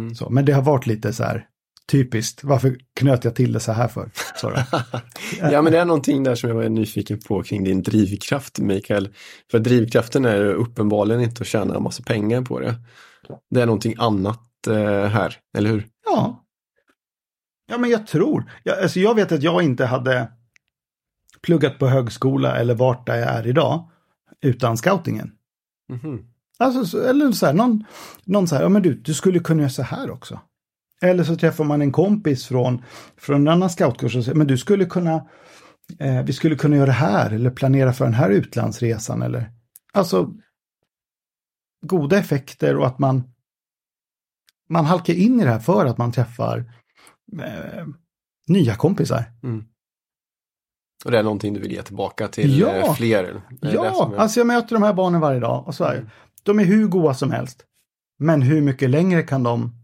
Mm. 0.00 0.14
Så, 0.14 0.30
men 0.30 0.44
det 0.44 0.52
har 0.52 0.62
varit 0.62 0.86
lite 0.86 1.12
så 1.12 1.24
här 1.24 1.46
typiskt, 1.90 2.44
varför 2.44 2.76
knöt 2.94 3.24
jag 3.24 3.34
till 3.34 3.52
det 3.52 3.60
så 3.60 3.72
här 3.72 3.88
för? 3.88 4.10
Ja, 5.52 5.62
men 5.62 5.72
det 5.72 5.78
är 5.78 5.84
någonting 5.84 6.22
där 6.22 6.34
som 6.34 6.48
jag 6.48 6.56
var 6.56 6.68
nyfiken 6.68 7.20
på 7.20 7.42
kring 7.42 7.64
din 7.64 7.82
drivkraft, 7.82 8.58
Mikael. 8.58 9.08
För 9.50 9.58
drivkraften 9.58 10.24
är 10.24 10.44
uppenbarligen 10.44 11.20
inte 11.20 11.42
att 11.42 11.46
tjäna 11.46 11.76
en 11.76 11.82
massa 11.82 12.02
pengar 12.02 12.42
på 12.42 12.60
det. 12.60 12.74
Det 13.50 13.60
är 13.62 13.66
någonting 13.66 13.94
annat 13.98 14.66
eh, 14.66 15.04
här, 15.04 15.36
eller 15.56 15.70
hur? 15.70 15.86
Ja. 16.06 16.44
Ja, 17.70 17.78
men 17.78 17.90
jag 17.90 18.06
tror. 18.06 18.52
Jag, 18.62 18.78
alltså 18.78 19.00
jag 19.00 19.14
vet 19.14 19.32
att 19.32 19.42
jag 19.42 19.62
inte 19.62 19.86
hade 19.86 20.28
pluggat 21.42 21.78
på 21.78 21.86
högskola 21.86 22.56
eller 22.56 22.74
vart 22.74 23.06
där 23.06 23.16
jag 23.16 23.28
är 23.28 23.46
idag 23.46 23.90
utan 24.42 24.76
scoutingen. 24.76 25.32
Mhm. 25.88 26.29
Alltså, 26.60 26.84
så- 26.84 27.02
eller 27.02 27.32
så 27.32 27.46
här, 27.46 27.52
någon, 27.54 27.84
någon 28.24 28.48
så 28.48 28.54
här, 28.54 28.62
ja 28.62 28.68
men 28.68 28.82
du, 28.82 28.94
du 28.94 29.14
skulle 29.14 29.38
kunna 29.38 29.60
göra 29.62 29.70
så 29.70 29.82
här 29.82 30.10
också. 30.10 30.40
Eller 31.02 31.24
så 31.24 31.36
träffar 31.36 31.64
man 31.64 31.82
en 31.82 31.92
kompis 31.92 32.46
från, 32.46 32.82
från 33.16 33.40
en 33.40 33.48
annan 33.48 33.70
scoutkurs 33.70 34.16
och 34.16 34.24
säger, 34.24 34.36
men 34.38 34.46
du 34.46 34.58
skulle 34.58 34.84
kunna, 34.84 35.26
eh, 35.98 36.22
vi 36.24 36.32
skulle 36.32 36.56
kunna 36.56 36.76
göra 36.76 36.86
det 36.86 36.92
här 36.92 37.30
eller 37.30 37.50
planera 37.50 37.92
för 37.92 38.04
den 38.04 38.14
här 38.14 38.30
utlandsresan 38.30 39.22
eller, 39.22 39.50
alltså, 39.92 40.34
goda 41.86 42.18
effekter 42.18 42.76
och 42.76 42.86
att 42.86 42.98
man, 42.98 43.22
man 44.68 44.84
halkar 44.84 45.14
in 45.14 45.40
i 45.40 45.44
det 45.44 45.50
här 45.50 45.58
för 45.58 45.86
att 45.86 45.98
man 45.98 46.12
träffar 46.12 46.72
eh, 47.42 47.86
nya 48.48 48.74
kompisar. 48.76 49.24
Mm. 49.42 49.64
Och 51.04 51.10
det 51.10 51.18
är 51.18 51.22
någonting 51.22 51.54
du 51.54 51.60
vill 51.60 51.72
ge 51.72 51.82
tillbaka 51.82 52.28
till 52.28 52.58
Ja. 52.58 52.68
eh, 52.68 52.94
fler? 52.94 53.42
Det 53.60 53.72
Ja, 53.72 54.14
alltså 54.16 54.40
jag 54.40 54.46
möter 54.46 54.74
de 54.76 54.82
här 54.82 54.92
barnen 54.94 55.20
varje 55.20 55.40
dag 55.40 55.66
och 55.66 55.74
så 55.74 55.84
är 55.84 55.94
Mm. 55.94 56.08
De 56.42 56.58
är 56.58 56.64
hur 56.64 56.88
goda 56.88 57.14
som 57.14 57.30
helst. 57.30 57.64
Men 58.18 58.42
hur 58.42 58.60
mycket 58.60 58.90
längre 58.90 59.22
kan 59.22 59.42
de 59.42 59.74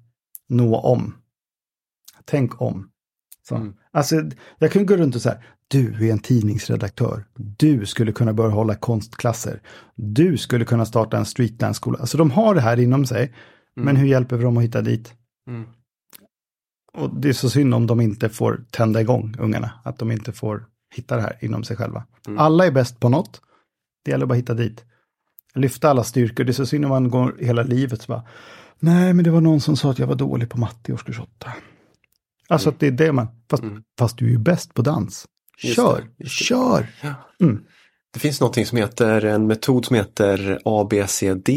nå 0.48 0.80
om? 0.80 1.14
Tänk 2.24 2.60
om. 2.60 2.90
Så. 3.48 3.54
Mm. 3.54 3.74
Alltså, 3.92 4.22
jag 4.58 4.72
kan 4.72 4.86
gå 4.86 4.96
runt 4.96 5.14
och 5.14 5.22
säga, 5.22 5.38
du 5.68 6.08
är 6.08 6.12
en 6.12 6.18
tidningsredaktör. 6.18 7.24
Du 7.34 7.86
skulle 7.86 8.12
kunna 8.12 8.32
börja 8.32 8.50
hålla 8.50 8.74
konstklasser. 8.74 9.62
Du 9.94 10.38
skulle 10.38 10.64
kunna 10.64 10.86
starta 10.86 11.16
en 11.18 11.24
streetdance-skola. 11.24 11.98
Alltså 11.98 12.18
de 12.18 12.30
har 12.30 12.54
det 12.54 12.60
här 12.60 12.80
inom 12.80 13.06
sig. 13.06 13.34
Men 13.74 13.96
hur 13.96 14.06
hjälper 14.06 14.36
vi 14.36 14.42
dem 14.42 14.56
att 14.56 14.64
hitta 14.64 14.82
dit? 14.82 15.14
Mm. 15.48 15.64
och 16.92 17.20
det 17.20 17.28
är 17.28 17.32
så 17.32 17.50
synd 17.50 17.74
om 17.74 17.86
de 17.86 18.00
inte 18.00 18.28
får 18.28 18.64
tända 18.70 19.00
igång 19.00 19.34
ungarna. 19.38 19.70
Att 19.84 19.98
de 19.98 20.10
inte 20.10 20.32
får 20.32 20.66
hitta 20.94 21.16
det 21.16 21.22
här 21.22 21.38
inom 21.40 21.64
sig 21.64 21.76
själva. 21.76 22.04
Mm. 22.26 22.38
Alla 22.38 22.66
är 22.66 22.70
bäst 22.70 23.00
på 23.00 23.08
något. 23.08 23.40
Det 24.04 24.10
gäller 24.10 24.26
bara 24.26 24.34
att 24.34 24.38
hitta 24.38 24.54
dit. 24.54 24.84
Lyfta 25.56 25.90
alla 25.90 26.04
styrkor. 26.04 26.44
Det 26.44 26.50
är 26.50 26.54
så 26.54 26.66
synd 26.66 26.84
om 26.84 26.88
man 26.90 27.10
går 27.10 27.36
hela 27.40 27.62
livet 27.62 28.02
så 28.02 28.12
bara. 28.12 28.22
Nej, 28.78 29.12
men 29.12 29.24
det 29.24 29.30
var 29.30 29.40
någon 29.40 29.60
som 29.60 29.76
sa 29.76 29.90
att 29.90 29.98
jag 29.98 30.06
var 30.06 30.14
dålig 30.14 30.50
på 30.50 30.58
matte 30.58 30.90
i 30.90 30.94
årskurs 30.94 31.20
8. 31.20 31.52
Alltså 32.48 32.68
att 32.68 32.80
det 32.80 32.86
är 32.86 32.90
det 32.90 33.12
man, 33.12 33.28
fast, 33.50 33.62
Mm. 33.62 33.82
fast 33.98 34.18
du 34.18 34.26
är 34.26 34.30
ju 34.30 34.38
bäst 34.38 34.74
på 34.74 34.82
dans. 34.82 35.26
Just 35.62 35.76
Kör, 35.76 36.00
det, 36.00 36.24
det. 36.24 36.28
kör! 36.30 36.86
Ja. 37.02 37.14
Mm. 37.40 37.62
Det 38.12 38.20
finns 38.20 38.40
någonting 38.40 38.66
som 38.66 38.78
heter, 38.78 39.24
en 39.24 39.46
metod 39.46 39.84
som 39.84 39.96
heter 39.96 40.58
ABCD. 40.64 41.48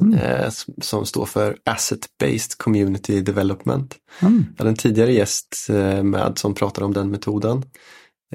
Mm. 0.00 0.14
Eh, 0.14 0.48
som 0.82 1.06
står 1.06 1.26
för 1.26 1.56
Asset 1.64 2.06
Based 2.20 2.58
Community 2.58 3.20
Development. 3.20 3.96
Mm. 4.22 4.44
Jag 4.56 4.58
hade 4.58 4.70
en 4.70 4.76
tidigare 4.76 5.12
gäst 5.12 5.66
eh, 5.70 6.02
med 6.02 6.32
som 6.38 6.54
pratade 6.54 6.84
om 6.84 6.92
den 6.92 7.10
metoden. 7.10 7.62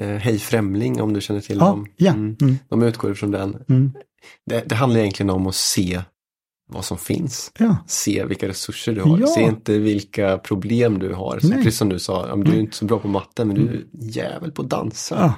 Eh, 0.01 0.07
Hej 0.07 0.39
Främling 0.39 1.01
om 1.01 1.13
du 1.13 1.21
känner 1.21 1.41
till 1.41 1.57
Ja, 1.57 1.65
dem. 1.65 1.87
ja. 1.95 2.11
Mm. 2.13 2.35
Mm. 2.41 2.55
De 2.69 2.83
utgår 2.83 3.11
ifrån 3.11 3.31
den. 3.31 3.63
Mm. 3.69 3.91
Det, 4.45 4.63
det 4.69 4.75
handlar 4.75 4.99
egentligen 4.99 5.29
om 5.29 5.47
att 5.47 5.55
se 5.55 6.01
vad 6.69 6.85
som 6.85 6.97
finns. 6.97 7.51
Ja, 7.59 7.77
Se 7.87 8.25
vilka 8.25 8.47
resurser 8.47 8.93
du 8.95 9.01
har. 9.01 9.19
Ja. 9.19 9.27
Se 9.27 9.41
inte 9.41 9.77
vilka 9.79 10.37
problem 10.37 10.99
du 10.99 11.13
har. 11.13 11.39
Så 11.39 11.51
precis 11.51 11.77
som 11.77 11.89
du 11.89 11.99
sa, 11.99 12.27
ja, 12.27 12.35
du 12.35 12.41
är 12.41 12.45
Mm. 12.47 12.59
inte 12.59 12.75
så 12.77 12.85
bra 12.85 12.99
på 12.99 13.07
matte 13.07 13.45
men 13.45 13.55
du 13.55 13.67
är 13.69 13.83
jävel 13.93 14.51
på 14.51 14.61
att 14.61 14.69
dansa. 14.69 15.33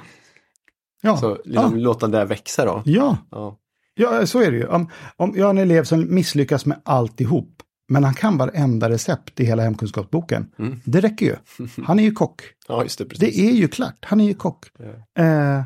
ja. 1.02 1.16
Så 1.16 1.38
liksom, 1.44 1.76
låta 1.76 2.06
det 2.06 2.24
växa 2.24 2.64
då. 2.64 2.82
ja. 2.84 3.16
Ja. 3.30 4.26
så 4.26 4.40
är 4.42 4.50
det 4.50 4.56
ju. 4.56 4.66
Om, 4.66 4.90
om 5.16 5.32
jag 5.36 5.44
har 5.46 5.50
en 5.50 5.58
elev 5.58 5.84
som 5.84 6.14
misslyckas 6.14 6.66
med 6.66 6.80
alltihop, 6.84 7.62
men 7.88 8.04
han 8.04 8.14
kan 8.14 8.38
varenda 8.38 8.90
recept 8.90 9.40
i 9.40 9.44
hela 9.44 9.62
hemkunskapsboken. 9.62 10.50
Mm. 10.58 10.80
Det 10.84 11.00
räcker 11.00 11.26
ju. 11.26 11.36
Han 11.84 11.98
är 11.98 12.02
ju 12.02 12.12
kock. 12.12 12.42
ja, 12.68 12.82
just 12.82 12.98
det. 12.98 13.04
Precis. 13.04 13.20
Det 13.20 13.40
är 13.40 13.52
ju 13.52 13.68
klart, 13.68 14.04
han 14.04 14.20
är 14.20 14.24
ju 14.24 14.34
kock. 14.34 14.66
Ja. 14.78 15.24
Eh, 15.24 15.64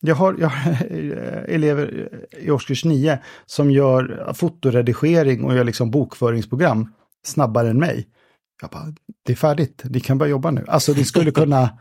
jag 0.00 0.14
har, 0.14 0.36
jag 0.40 0.48
har 0.48 0.86
elever 1.48 2.08
i 2.40 2.50
årskurs 2.50 2.84
9 2.84 3.18
som 3.46 3.70
gör 3.70 4.32
fotoredigering 4.34 5.44
och 5.44 5.56
gör 5.56 5.64
liksom 5.64 5.90
bokföringsprogram 5.90 6.92
snabbare 7.26 7.70
än 7.70 7.78
mig. 7.78 8.08
Jag 8.62 8.70
bara, 8.70 8.94
det 9.24 9.32
är 9.32 9.36
färdigt, 9.36 9.82
ni 9.84 10.00
kan 10.00 10.18
börja 10.18 10.30
jobba 10.30 10.50
nu. 10.50 10.64
Alltså 10.68 10.92
vi 10.92 11.04
skulle 11.04 11.30
kunna, 11.30 11.78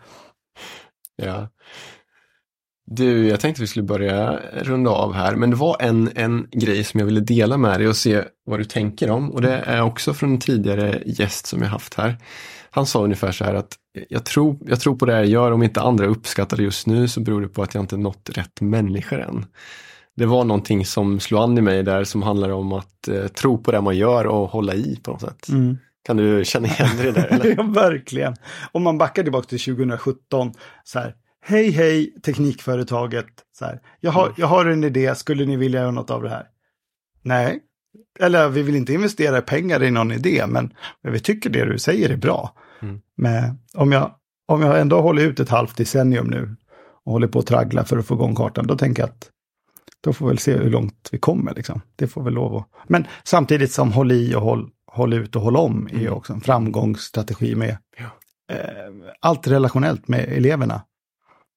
Ja. 1.15 1.49
Du, 2.85 3.27
jag 3.27 3.39
tänkte 3.39 3.61
vi 3.61 3.67
skulle 3.67 3.83
börja 3.83 4.39
runda 4.53 4.91
av 4.91 5.13
här, 5.13 5.35
men 5.35 5.49
det 5.49 5.55
var 5.55 5.77
en, 5.79 6.11
en 6.15 6.47
grej 6.51 6.83
som 6.83 6.99
jag 6.99 7.07
ville 7.07 7.19
dela 7.19 7.57
med 7.57 7.79
dig 7.79 7.87
och 7.87 7.97
se 7.97 8.23
vad 8.45 8.59
du 8.59 8.63
tänker 8.63 9.09
om. 9.09 9.31
Och 9.31 9.41
det 9.41 9.53
är 9.53 9.81
också 9.81 10.13
från 10.13 10.31
en 10.31 10.39
tidigare 10.39 11.03
gäst 11.05 11.45
som 11.45 11.61
jag 11.61 11.69
haft 11.69 11.93
här. 11.93 12.17
Han 12.71 12.85
sa 12.85 13.03
ungefär 13.03 13.31
så 13.31 13.43
här 13.43 13.53
att 13.53 13.75
jag 14.09 14.25
tror, 14.25 14.57
jag 14.65 14.79
tror 14.79 14.95
på 14.95 15.05
det 15.05 15.13
jag 15.13 15.25
gör, 15.25 15.51
om 15.51 15.63
inte 15.63 15.81
andra 15.81 16.05
uppskattar 16.05 16.57
det 16.57 16.63
just 16.63 16.87
nu 16.87 17.07
så 17.07 17.19
beror 17.19 17.41
det 17.41 17.47
på 17.47 17.63
att 17.63 17.73
jag 17.73 17.83
inte 17.83 17.97
nått 17.97 18.29
rätt 18.33 18.61
människor 18.61 19.21
än. 19.21 19.45
Det 20.15 20.25
var 20.25 20.43
någonting 20.43 20.85
som 20.85 21.19
slog 21.19 21.41
an 21.41 21.57
i 21.57 21.61
mig 21.61 21.83
där 21.83 22.03
som 22.03 22.23
handlar 22.23 22.49
om 22.49 22.73
att 22.73 23.07
eh, 23.07 23.27
tro 23.27 23.57
på 23.57 23.71
det 23.71 23.81
man 23.81 23.97
gör 23.97 24.27
och 24.27 24.49
hålla 24.49 24.73
i 24.73 24.99
på 25.03 25.11
något 25.11 25.21
sätt. 25.21 25.49
mm. 25.49 25.77
Kan 26.05 26.17
du 26.17 26.45
känna 26.45 26.67
igen 26.67 26.97
dig 26.97 27.11
det? 27.11 27.21
Eller? 27.29 27.55
ja 27.57 27.63
verkligen. 27.63 28.35
Om 28.71 28.83
man 28.83 28.97
backar 28.97 29.23
tillbaka 29.23 29.47
till 29.47 29.59
2017, 29.59 30.51
så 30.83 30.99
här, 30.99 31.15
hej 31.43 31.71
hej 31.71 32.13
teknikföretaget, 32.21 33.25
så 33.51 33.65
här, 33.65 33.79
jag 33.99 34.11
har, 34.11 34.33
jag 34.37 34.47
har 34.47 34.65
en 34.65 34.83
idé, 34.83 35.15
skulle 35.15 35.45
ni 35.45 35.55
vilja 35.57 35.79
göra 35.81 35.91
något 35.91 36.09
av 36.11 36.23
det 36.23 36.29
här? 36.29 36.47
Nej, 37.21 37.59
eller 38.19 38.49
vi 38.49 38.61
vill 38.61 38.75
inte 38.75 38.93
investera 38.93 39.41
pengar 39.41 39.83
i 39.83 39.91
någon 39.91 40.11
idé, 40.11 40.43
men, 40.47 40.73
men 41.03 41.13
vi 41.13 41.19
tycker 41.19 41.49
det 41.49 41.65
du 41.65 41.77
säger 41.79 42.09
är 42.09 42.17
bra. 42.17 42.55
Mm. 42.81 43.01
Men 43.17 43.59
om 43.73 43.91
jag, 43.91 44.11
om 44.47 44.61
jag 44.61 44.81
ändå 44.81 45.01
håller 45.01 45.23
ut 45.23 45.39
ett 45.39 45.49
halvt 45.49 45.77
decennium 45.77 46.27
nu 46.27 46.55
och 47.05 47.11
håller 47.11 47.27
på 47.27 47.39
att 47.39 47.47
traggla 47.47 47.83
för 47.83 47.97
att 47.97 48.05
få 48.05 48.13
igång 48.13 48.35
kartan, 48.35 48.67
då 48.67 48.77
tänker 48.77 49.01
jag 49.03 49.09
att 49.09 49.29
då 50.03 50.13
får 50.13 50.25
vi 50.25 50.29
väl 50.29 50.37
se 50.37 50.57
hur 50.57 50.69
långt 50.69 51.09
vi 51.11 51.17
kommer. 51.17 51.53
Liksom. 51.55 51.81
Det 51.95 52.07
får 52.07 52.23
väl 52.23 52.33
lov 52.33 52.55
att... 52.55 52.67
Men 52.87 53.05
samtidigt 53.23 53.71
som 53.71 53.91
håll 53.91 54.11
i 54.11 54.35
och 54.35 54.41
håll, 54.41 54.69
håll 54.91 55.13
ut 55.13 55.35
och 55.35 55.41
håll 55.41 55.57
om 55.57 55.87
är 55.91 55.95
Mm. 55.99 56.13
också 56.13 56.33
en 56.33 56.41
framgångsstrategi 56.41 57.55
med 57.55 57.77
Ja. 57.97 58.05
eh, 58.55 58.59
allt 59.19 59.47
relationellt 59.47 60.07
med 60.07 60.19
eleverna. 60.19 60.81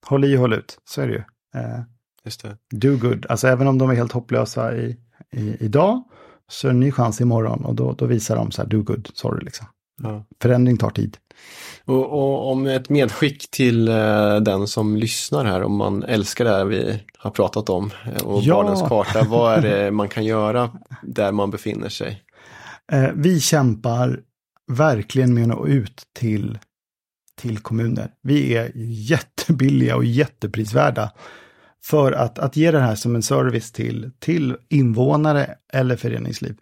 Håll 0.07 0.25
i 0.25 0.37
och 0.37 0.41
håll 0.41 0.53
ut, 0.53 0.79
så 0.85 1.01
är 1.01 1.07
det 1.07 1.13
ju. 1.13 1.23
Eh, 1.61 1.81
Just 2.25 2.43
det. 2.43 2.57
do 2.71 2.97
good, 2.97 3.27
alltså 3.29 3.49
även 3.49 3.67
om 3.67 3.79
de 3.79 3.91
är 3.91 3.95
helt 3.95 4.13
hopplösa 4.13 4.77
i, 4.77 4.97
i, 5.33 5.57
idag 5.61 6.03
så 6.49 6.67
är 6.69 6.71
det 6.73 6.77
en 6.77 6.81
ny 6.81 6.93
chans 6.93 7.21
imorgon 7.21 7.65
och 7.65 7.75
då, 7.75 7.93
då 7.93 8.07
visar 8.07 8.37
de 8.37 8.51
så 8.51 8.63
här 8.63 8.69
do 8.69 8.83
good, 8.83 9.09
sorry 9.15 9.45
liksom. 9.45 9.67
Ja. 10.03 10.25
Förändring 10.43 10.77
tar 10.77 10.91
tid. 10.91 11.17
Och, 11.85 12.05
och 12.13 12.51
om 12.53 12.67
ett 12.67 12.89
medskick 12.89 13.51
till 13.51 13.89
eh, 13.89 14.37
den 14.37 14.67
som 14.67 14.97
lyssnar 14.97 15.45
här, 15.45 15.63
om 15.63 15.77
man 15.77 16.03
älskar 16.03 16.45
det 16.45 16.51
här 16.51 16.65
vi 16.65 17.03
har 17.19 17.31
pratat 17.31 17.69
om 17.71 17.91
eh, 18.17 18.23
och 18.27 18.43
Ja. 18.43 18.55
barnens 18.55 18.83
karta, 18.83 19.23
vad 19.29 19.55
är 19.55 19.63
det 19.63 19.91
man 19.91 20.09
kan 20.09 20.25
göra 20.25 20.71
där 21.03 21.33
man 21.33 21.51
befinner 21.51 21.89
sig? 21.89 22.23
Eh, 22.93 23.09
vi 23.15 23.41
kämpar 23.41 24.21
verkligen 24.73 25.35
med 25.35 25.43
att 25.43 25.49
nå 25.49 25.67
ut 25.67 26.03
till, 26.13 26.59
till 27.41 27.59
kommuner. 27.59 28.11
Vi 28.23 28.57
är 28.57 28.73
jättebilliga 29.47 29.97
och 29.97 30.05
jätteprisvärda 30.05 31.13
för 31.85 32.13
att, 32.13 32.39
att 32.39 32.57
ge 32.57 32.71
det 32.71 32.81
här 32.81 32.95
som 32.95 33.15
en 33.15 33.23
service 33.23 33.73
till, 33.73 34.11
till 34.19 34.57
invånare 34.69 35.55
eller 35.73 35.97
föreningsliv. 35.97 36.57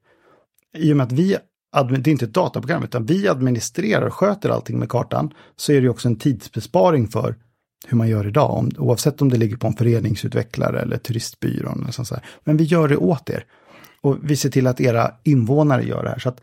I 0.77 0.93
och 0.93 0.97
med 0.97 1.05
att 1.05 1.13
vi, 1.13 1.37
det 1.73 2.09
är 2.09 2.09
inte 2.09 2.25
ett 2.25 2.35
dataprogram, 2.35 2.85
utan 2.85 3.07
vi 3.07 3.29
administrerar 3.29 4.07
och 4.07 4.15
sköter 4.15 4.51
allting 4.51 4.79
med 4.79 4.89
kartan, 4.89 5.35
så 5.57 5.73
är 5.73 5.77
det 5.77 5.83
ju 5.83 5.89
också 5.89 6.09
en 6.09 6.17
tidsbesparing 6.17 7.09
för 7.09 7.35
hur 7.87 7.97
man 7.97 8.09
gör 8.09 8.27
idag, 8.27 8.51
om, 8.51 8.71
oavsett 8.79 9.23
om 9.23 9.29
det 9.29 9.37
ligger 9.37 9.57
på 9.57 9.67
en 9.67 9.77
föreningsutvecklare 9.77 10.81
eller 10.81 10.97
turistbyrån. 10.97 11.83
Eller 11.83 11.93
sånt 11.93 12.09
så 12.09 12.15
här. 12.15 12.25
Men 12.45 12.57
vi 12.57 12.65
gör 12.65 12.89
det 12.89 12.97
åt 12.97 13.31
er. 13.31 13.45
Och 14.01 14.19
vi 14.23 14.37
ser 14.37 14.51
till 14.51 14.67
att 14.67 14.81
era 14.81 15.11
invånare 15.23 15.85
gör 15.85 16.03
det 16.03 16.09
här. 16.09 16.19
Så 16.19 16.29
att 16.29 16.41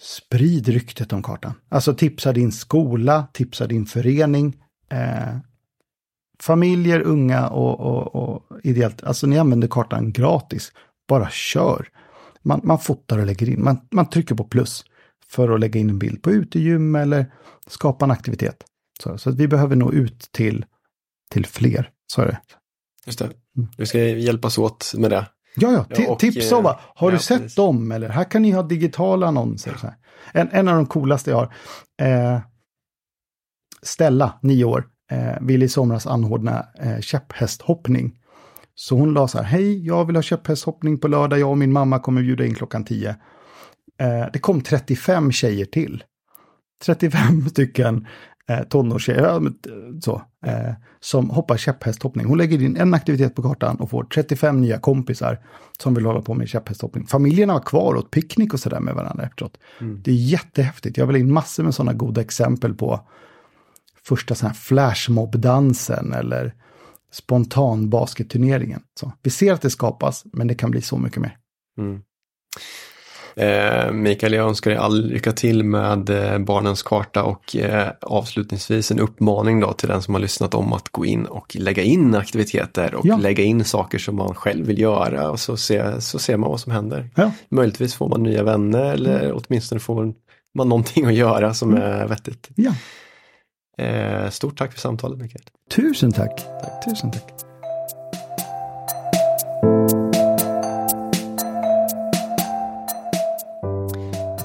sprid 0.00 0.68
ryktet 0.68 1.12
om 1.12 1.22
kartan. 1.22 1.52
Alltså 1.68 1.94
tipsa 1.94 2.32
din 2.32 2.52
skola, 2.52 3.26
tipsa 3.32 3.66
din 3.66 3.86
förening. 3.86 4.56
Eh, 4.88 5.36
familjer, 6.40 7.00
unga 7.00 7.48
och, 7.48 7.80
och, 7.80 8.16
och 8.16 8.60
ideellt. 8.62 9.04
Alltså 9.04 9.26
ni 9.26 9.38
använder 9.38 9.68
kartan 9.68 10.12
gratis. 10.12 10.72
Bara 11.08 11.30
kör. 11.30 11.88
Man, 12.42 12.60
man 12.64 12.78
fotar 12.78 13.18
och 13.18 13.26
lägger 13.26 13.48
in. 13.48 13.64
Man, 13.64 13.80
man 13.90 14.10
trycker 14.10 14.34
på 14.34 14.44
plus 14.44 14.84
för 15.28 15.54
att 15.54 15.60
lägga 15.60 15.80
in 15.80 15.90
en 15.90 15.98
bild 15.98 16.22
på 16.22 16.30
utegym 16.30 16.94
eller 16.94 17.32
skapa 17.66 18.04
en 18.04 18.10
aktivitet. 18.10 18.64
Så, 19.02 19.18
så 19.18 19.30
vi 19.30 19.48
behöver 19.48 19.76
nå 19.76 19.92
ut 19.92 20.28
till, 20.32 20.64
till 21.30 21.46
fler. 21.46 21.90
Så 22.06 22.22
är 22.22 22.26
det. 22.26 22.38
Just 23.06 23.18
det. 23.18 23.24
Mm. 23.24 23.68
Vi 23.78 23.86
ska 23.86 23.98
hjälpas 23.98 24.58
åt 24.58 24.92
med 24.96 25.10
det. 25.10 25.26
Ja, 25.56 25.72
ja, 25.72 25.86
Ja, 25.88 26.12
och, 26.12 26.18
tipsa 26.18 26.56
och 26.56 26.70
eh, 26.70 26.76
har 26.94 27.10
du 27.10 27.16
ja, 27.16 27.20
sett 27.20 27.38
precis. 27.38 27.54
dem? 27.54 27.92
Eller 27.92 28.08
här 28.08 28.24
kan 28.24 28.42
ni 28.42 28.50
ha 28.50 28.62
digitala 28.62 29.26
annonser. 29.26 29.94
En, 30.32 30.48
en 30.52 30.68
av 30.68 30.76
de 30.76 30.86
coolaste 30.86 31.30
jag 31.30 31.36
har, 31.36 31.52
eh, 32.06 32.40
Stella, 33.86 34.32
nio 34.42 34.64
år, 34.64 34.84
eh, 35.10 35.40
ville 35.40 35.64
i 35.64 35.68
somras 35.68 36.06
anordna 36.06 36.66
eh, 36.80 37.00
käpphästhoppning. 37.00 38.18
Så 38.74 38.96
hon 38.96 39.14
la 39.14 39.28
så 39.28 39.38
här, 39.38 39.44
hej, 39.44 39.86
jag 39.86 40.04
vill 40.04 40.16
ha 40.16 40.22
käpphästhoppning 40.22 40.98
på 40.98 41.08
lördag, 41.08 41.38
jag 41.38 41.50
och 41.50 41.58
min 41.58 41.72
mamma 41.72 41.98
kommer 41.98 42.22
bjuda 42.22 42.44
in 42.44 42.54
klockan 42.54 42.84
10. 42.84 43.08
Eh, 43.98 44.26
det 44.32 44.38
kom 44.38 44.60
35 44.60 45.32
tjejer 45.32 45.64
till. 45.64 46.04
35 46.84 47.48
stycken 47.50 48.06
eh, 48.48 48.62
tonårstjejer, 48.62 49.46
eh, 49.46 49.50
så, 50.00 50.22
eh, 50.46 50.72
som 51.00 51.30
hoppar 51.30 51.56
käpphästhoppning. 51.56 52.26
Hon 52.26 52.38
lägger 52.38 52.62
in 52.62 52.76
en 52.76 52.94
aktivitet 52.94 53.34
på 53.34 53.42
kartan 53.42 53.76
och 53.76 53.90
får 53.90 54.04
35 54.04 54.60
nya 54.60 54.78
kompisar 54.78 55.38
som 55.78 55.94
vill 55.94 56.06
hålla 56.06 56.20
på 56.20 56.34
med 56.34 56.48
käpphästhoppning. 56.48 57.06
Familjerna 57.06 57.52
var 57.52 57.60
kvar 57.60 57.92
och 57.94 57.98
åt 57.98 58.10
picknick 58.10 58.54
och 58.54 58.60
sådär 58.60 58.80
med 58.80 58.94
varandra 58.94 59.24
efteråt. 59.24 59.58
Mm. 59.80 60.00
Det 60.04 60.10
är 60.10 60.14
jättehäftigt. 60.14 60.96
Jag 60.96 61.06
vill 61.06 61.16
in 61.16 61.32
massor 61.32 61.64
med 61.64 61.74
sådana 61.74 61.92
goda 61.92 62.20
exempel 62.20 62.74
på 62.74 63.00
första 64.08 64.34
sån 64.34 64.46
här 64.46 64.54
flashmob-dansen 64.54 66.12
eller 66.12 66.54
spontan 67.12 67.90
basketturneringen. 67.90 68.80
Så, 69.00 69.12
vi 69.22 69.30
ser 69.30 69.52
att 69.52 69.62
det 69.62 69.70
skapas, 69.70 70.24
men 70.32 70.46
det 70.46 70.54
kan 70.54 70.70
bli 70.70 70.82
så 70.82 70.98
mycket 70.98 71.22
mer. 71.22 71.36
Mm. 71.78 72.00
Eh, 73.38 73.92
Mikael, 73.92 74.32
jag 74.32 74.48
önskar 74.48 74.70
dig 74.70 74.80
all 74.80 75.04
lycka 75.06 75.32
till 75.32 75.64
med 75.64 76.10
eh, 76.10 76.38
Barnens 76.38 76.82
karta 76.82 77.22
och 77.22 77.56
eh, 77.56 77.88
avslutningsvis 78.00 78.90
en 78.90 79.00
uppmaning 79.00 79.60
då 79.60 79.72
till 79.72 79.88
den 79.88 80.02
som 80.02 80.14
har 80.14 80.20
lyssnat 80.20 80.54
om 80.54 80.72
att 80.72 80.88
gå 80.88 81.04
in 81.06 81.26
och 81.26 81.56
lägga 81.56 81.82
in 81.82 82.14
aktiviteter 82.14 82.94
och 82.94 83.06
Ja. 83.06 83.16
lägga 83.16 83.44
in 83.44 83.64
saker 83.64 83.98
som 83.98 84.16
man 84.16 84.34
själv 84.34 84.66
vill 84.66 84.78
göra 84.80 85.30
och 85.30 85.40
så, 85.40 85.56
se, 85.56 86.00
så 86.00 86.18
ser 86.18 86.36
man 86.36 86.50
vad 86.50 86.60
som 86.60 86.72
händer. 86.72 87.10
Ja. 87.14 87.32
Möjligtvis 87.48 87.94
får 87.94 88.08
man 88.08 88.22
nya 88.22 88.42
vänner 88.42 88.84
eller 88.92 89.32
åtminstone 89.46 89.78
får 89.80 90.14
man 90.54 90.68
någonting 90.68 91.06
att 91.06 91.14
göra 91.14 91.54
som 91.54 91.70
Mm. 91.70 91.82
är 91.82 92.06
vettigt. 92.08 92.48
Ja, 92.54 92.72
Eh, 93.78 94.30
stort 94.30 94.58
tack 94.58 94.72
för 94.72 94.80
samtalet 94.80 95.18
Mikael. 95.18 95.44
tusen 95.70 96.12
tack. 96.12 96.46
Tusen 96.84 97.10
tack. 97.10 97.32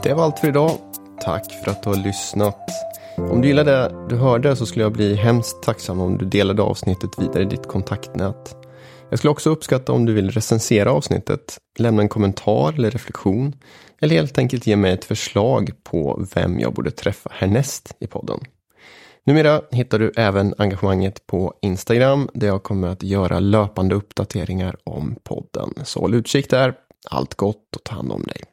Det 0.04 0.14
var 0.14 0.24
allt 0.24 0.40
för 0.40 0.48
idag. 0.48 0.72
Tack 1.22 1.52
för 1.52 1.72
att 1.72 1.84
du 1.84 1.90
har 1.90 1.98
lyssnat. 1.98 2.70
Om 3.18 3.42
du 3.42 3.48
gillar 3.48 3.66
det 3.66 4.08
du 4.10 4.16
hörde 4.16 4.56
så 4.56 4.66
skulle 4.66 4.86
jag 4.86 4.92
bli 4.92 5.16
hemskt 5.16 5.64
tacksam 5.64 6.02
om 6.02 6.18
du 6.18 6.26
delade 6.26 6.62
avsnittet 6.62 7.10
vidare 7.18 7.44
i 7.44 7.46
ditt 7.46 7.68
kontaktnät. 7.68 8.56
Jag 9.10 9.20
skulle 9.20 9.32
också 9.32 9.50
uppskatta 9.50 9.92
om 9.92 10.06
du 10.06 10.14
vill 10.14 10.32
recensera 10.32 10.92
avsnittet, 10.92 11.58
lämna 11.78 12.02
en 12.02 12.10
kommentar 12.10 12.74
eller 12.74 12.92
reflektion 12.92 13.56
eller 14.02 14.16
helt 14.16 14.38
enkelt 14.38 14.68
ge 14.68 14.76
mig 14.76 14.92
ett 14.92 15.06
förslag 15.06 15.72
på 15.84 16.26
vem 16.36 16.60
jag 16.60 16.74
borde 16.74 16.92
träffa 16.92 17.30
härnäst 17.34 17.96
i 18.00 18.08
podden. 18.08 18.40
Numera 19.26 19.62
hittar 19.72 20.00
du 20.00 20.12
även 20.18 20.54
engagemanget 20.58 21.28
på 21.28 21.54
Instagram 21.62 22.30
där 22.34 22.48
jag 22.48 22.64
kommer 22.64 22.88
att 22.88 23.04
göra 23.04 23.40
löpande 23.40 23.96
uppdateringar 23.96 24.76
om 24.84 25.16
podden. 25.24 25.74
Så 25.84 26.00
håll 26.00 26.14
utkik 26.14 26.50
där. 26.50 26.74
Allt 27.10 27.36
gott 27.36 27.76
och 27.76 27.84
ta 27.84 27.96
hand 27.96 28.12
om 28.12 28.24
dig. 28.24 28.44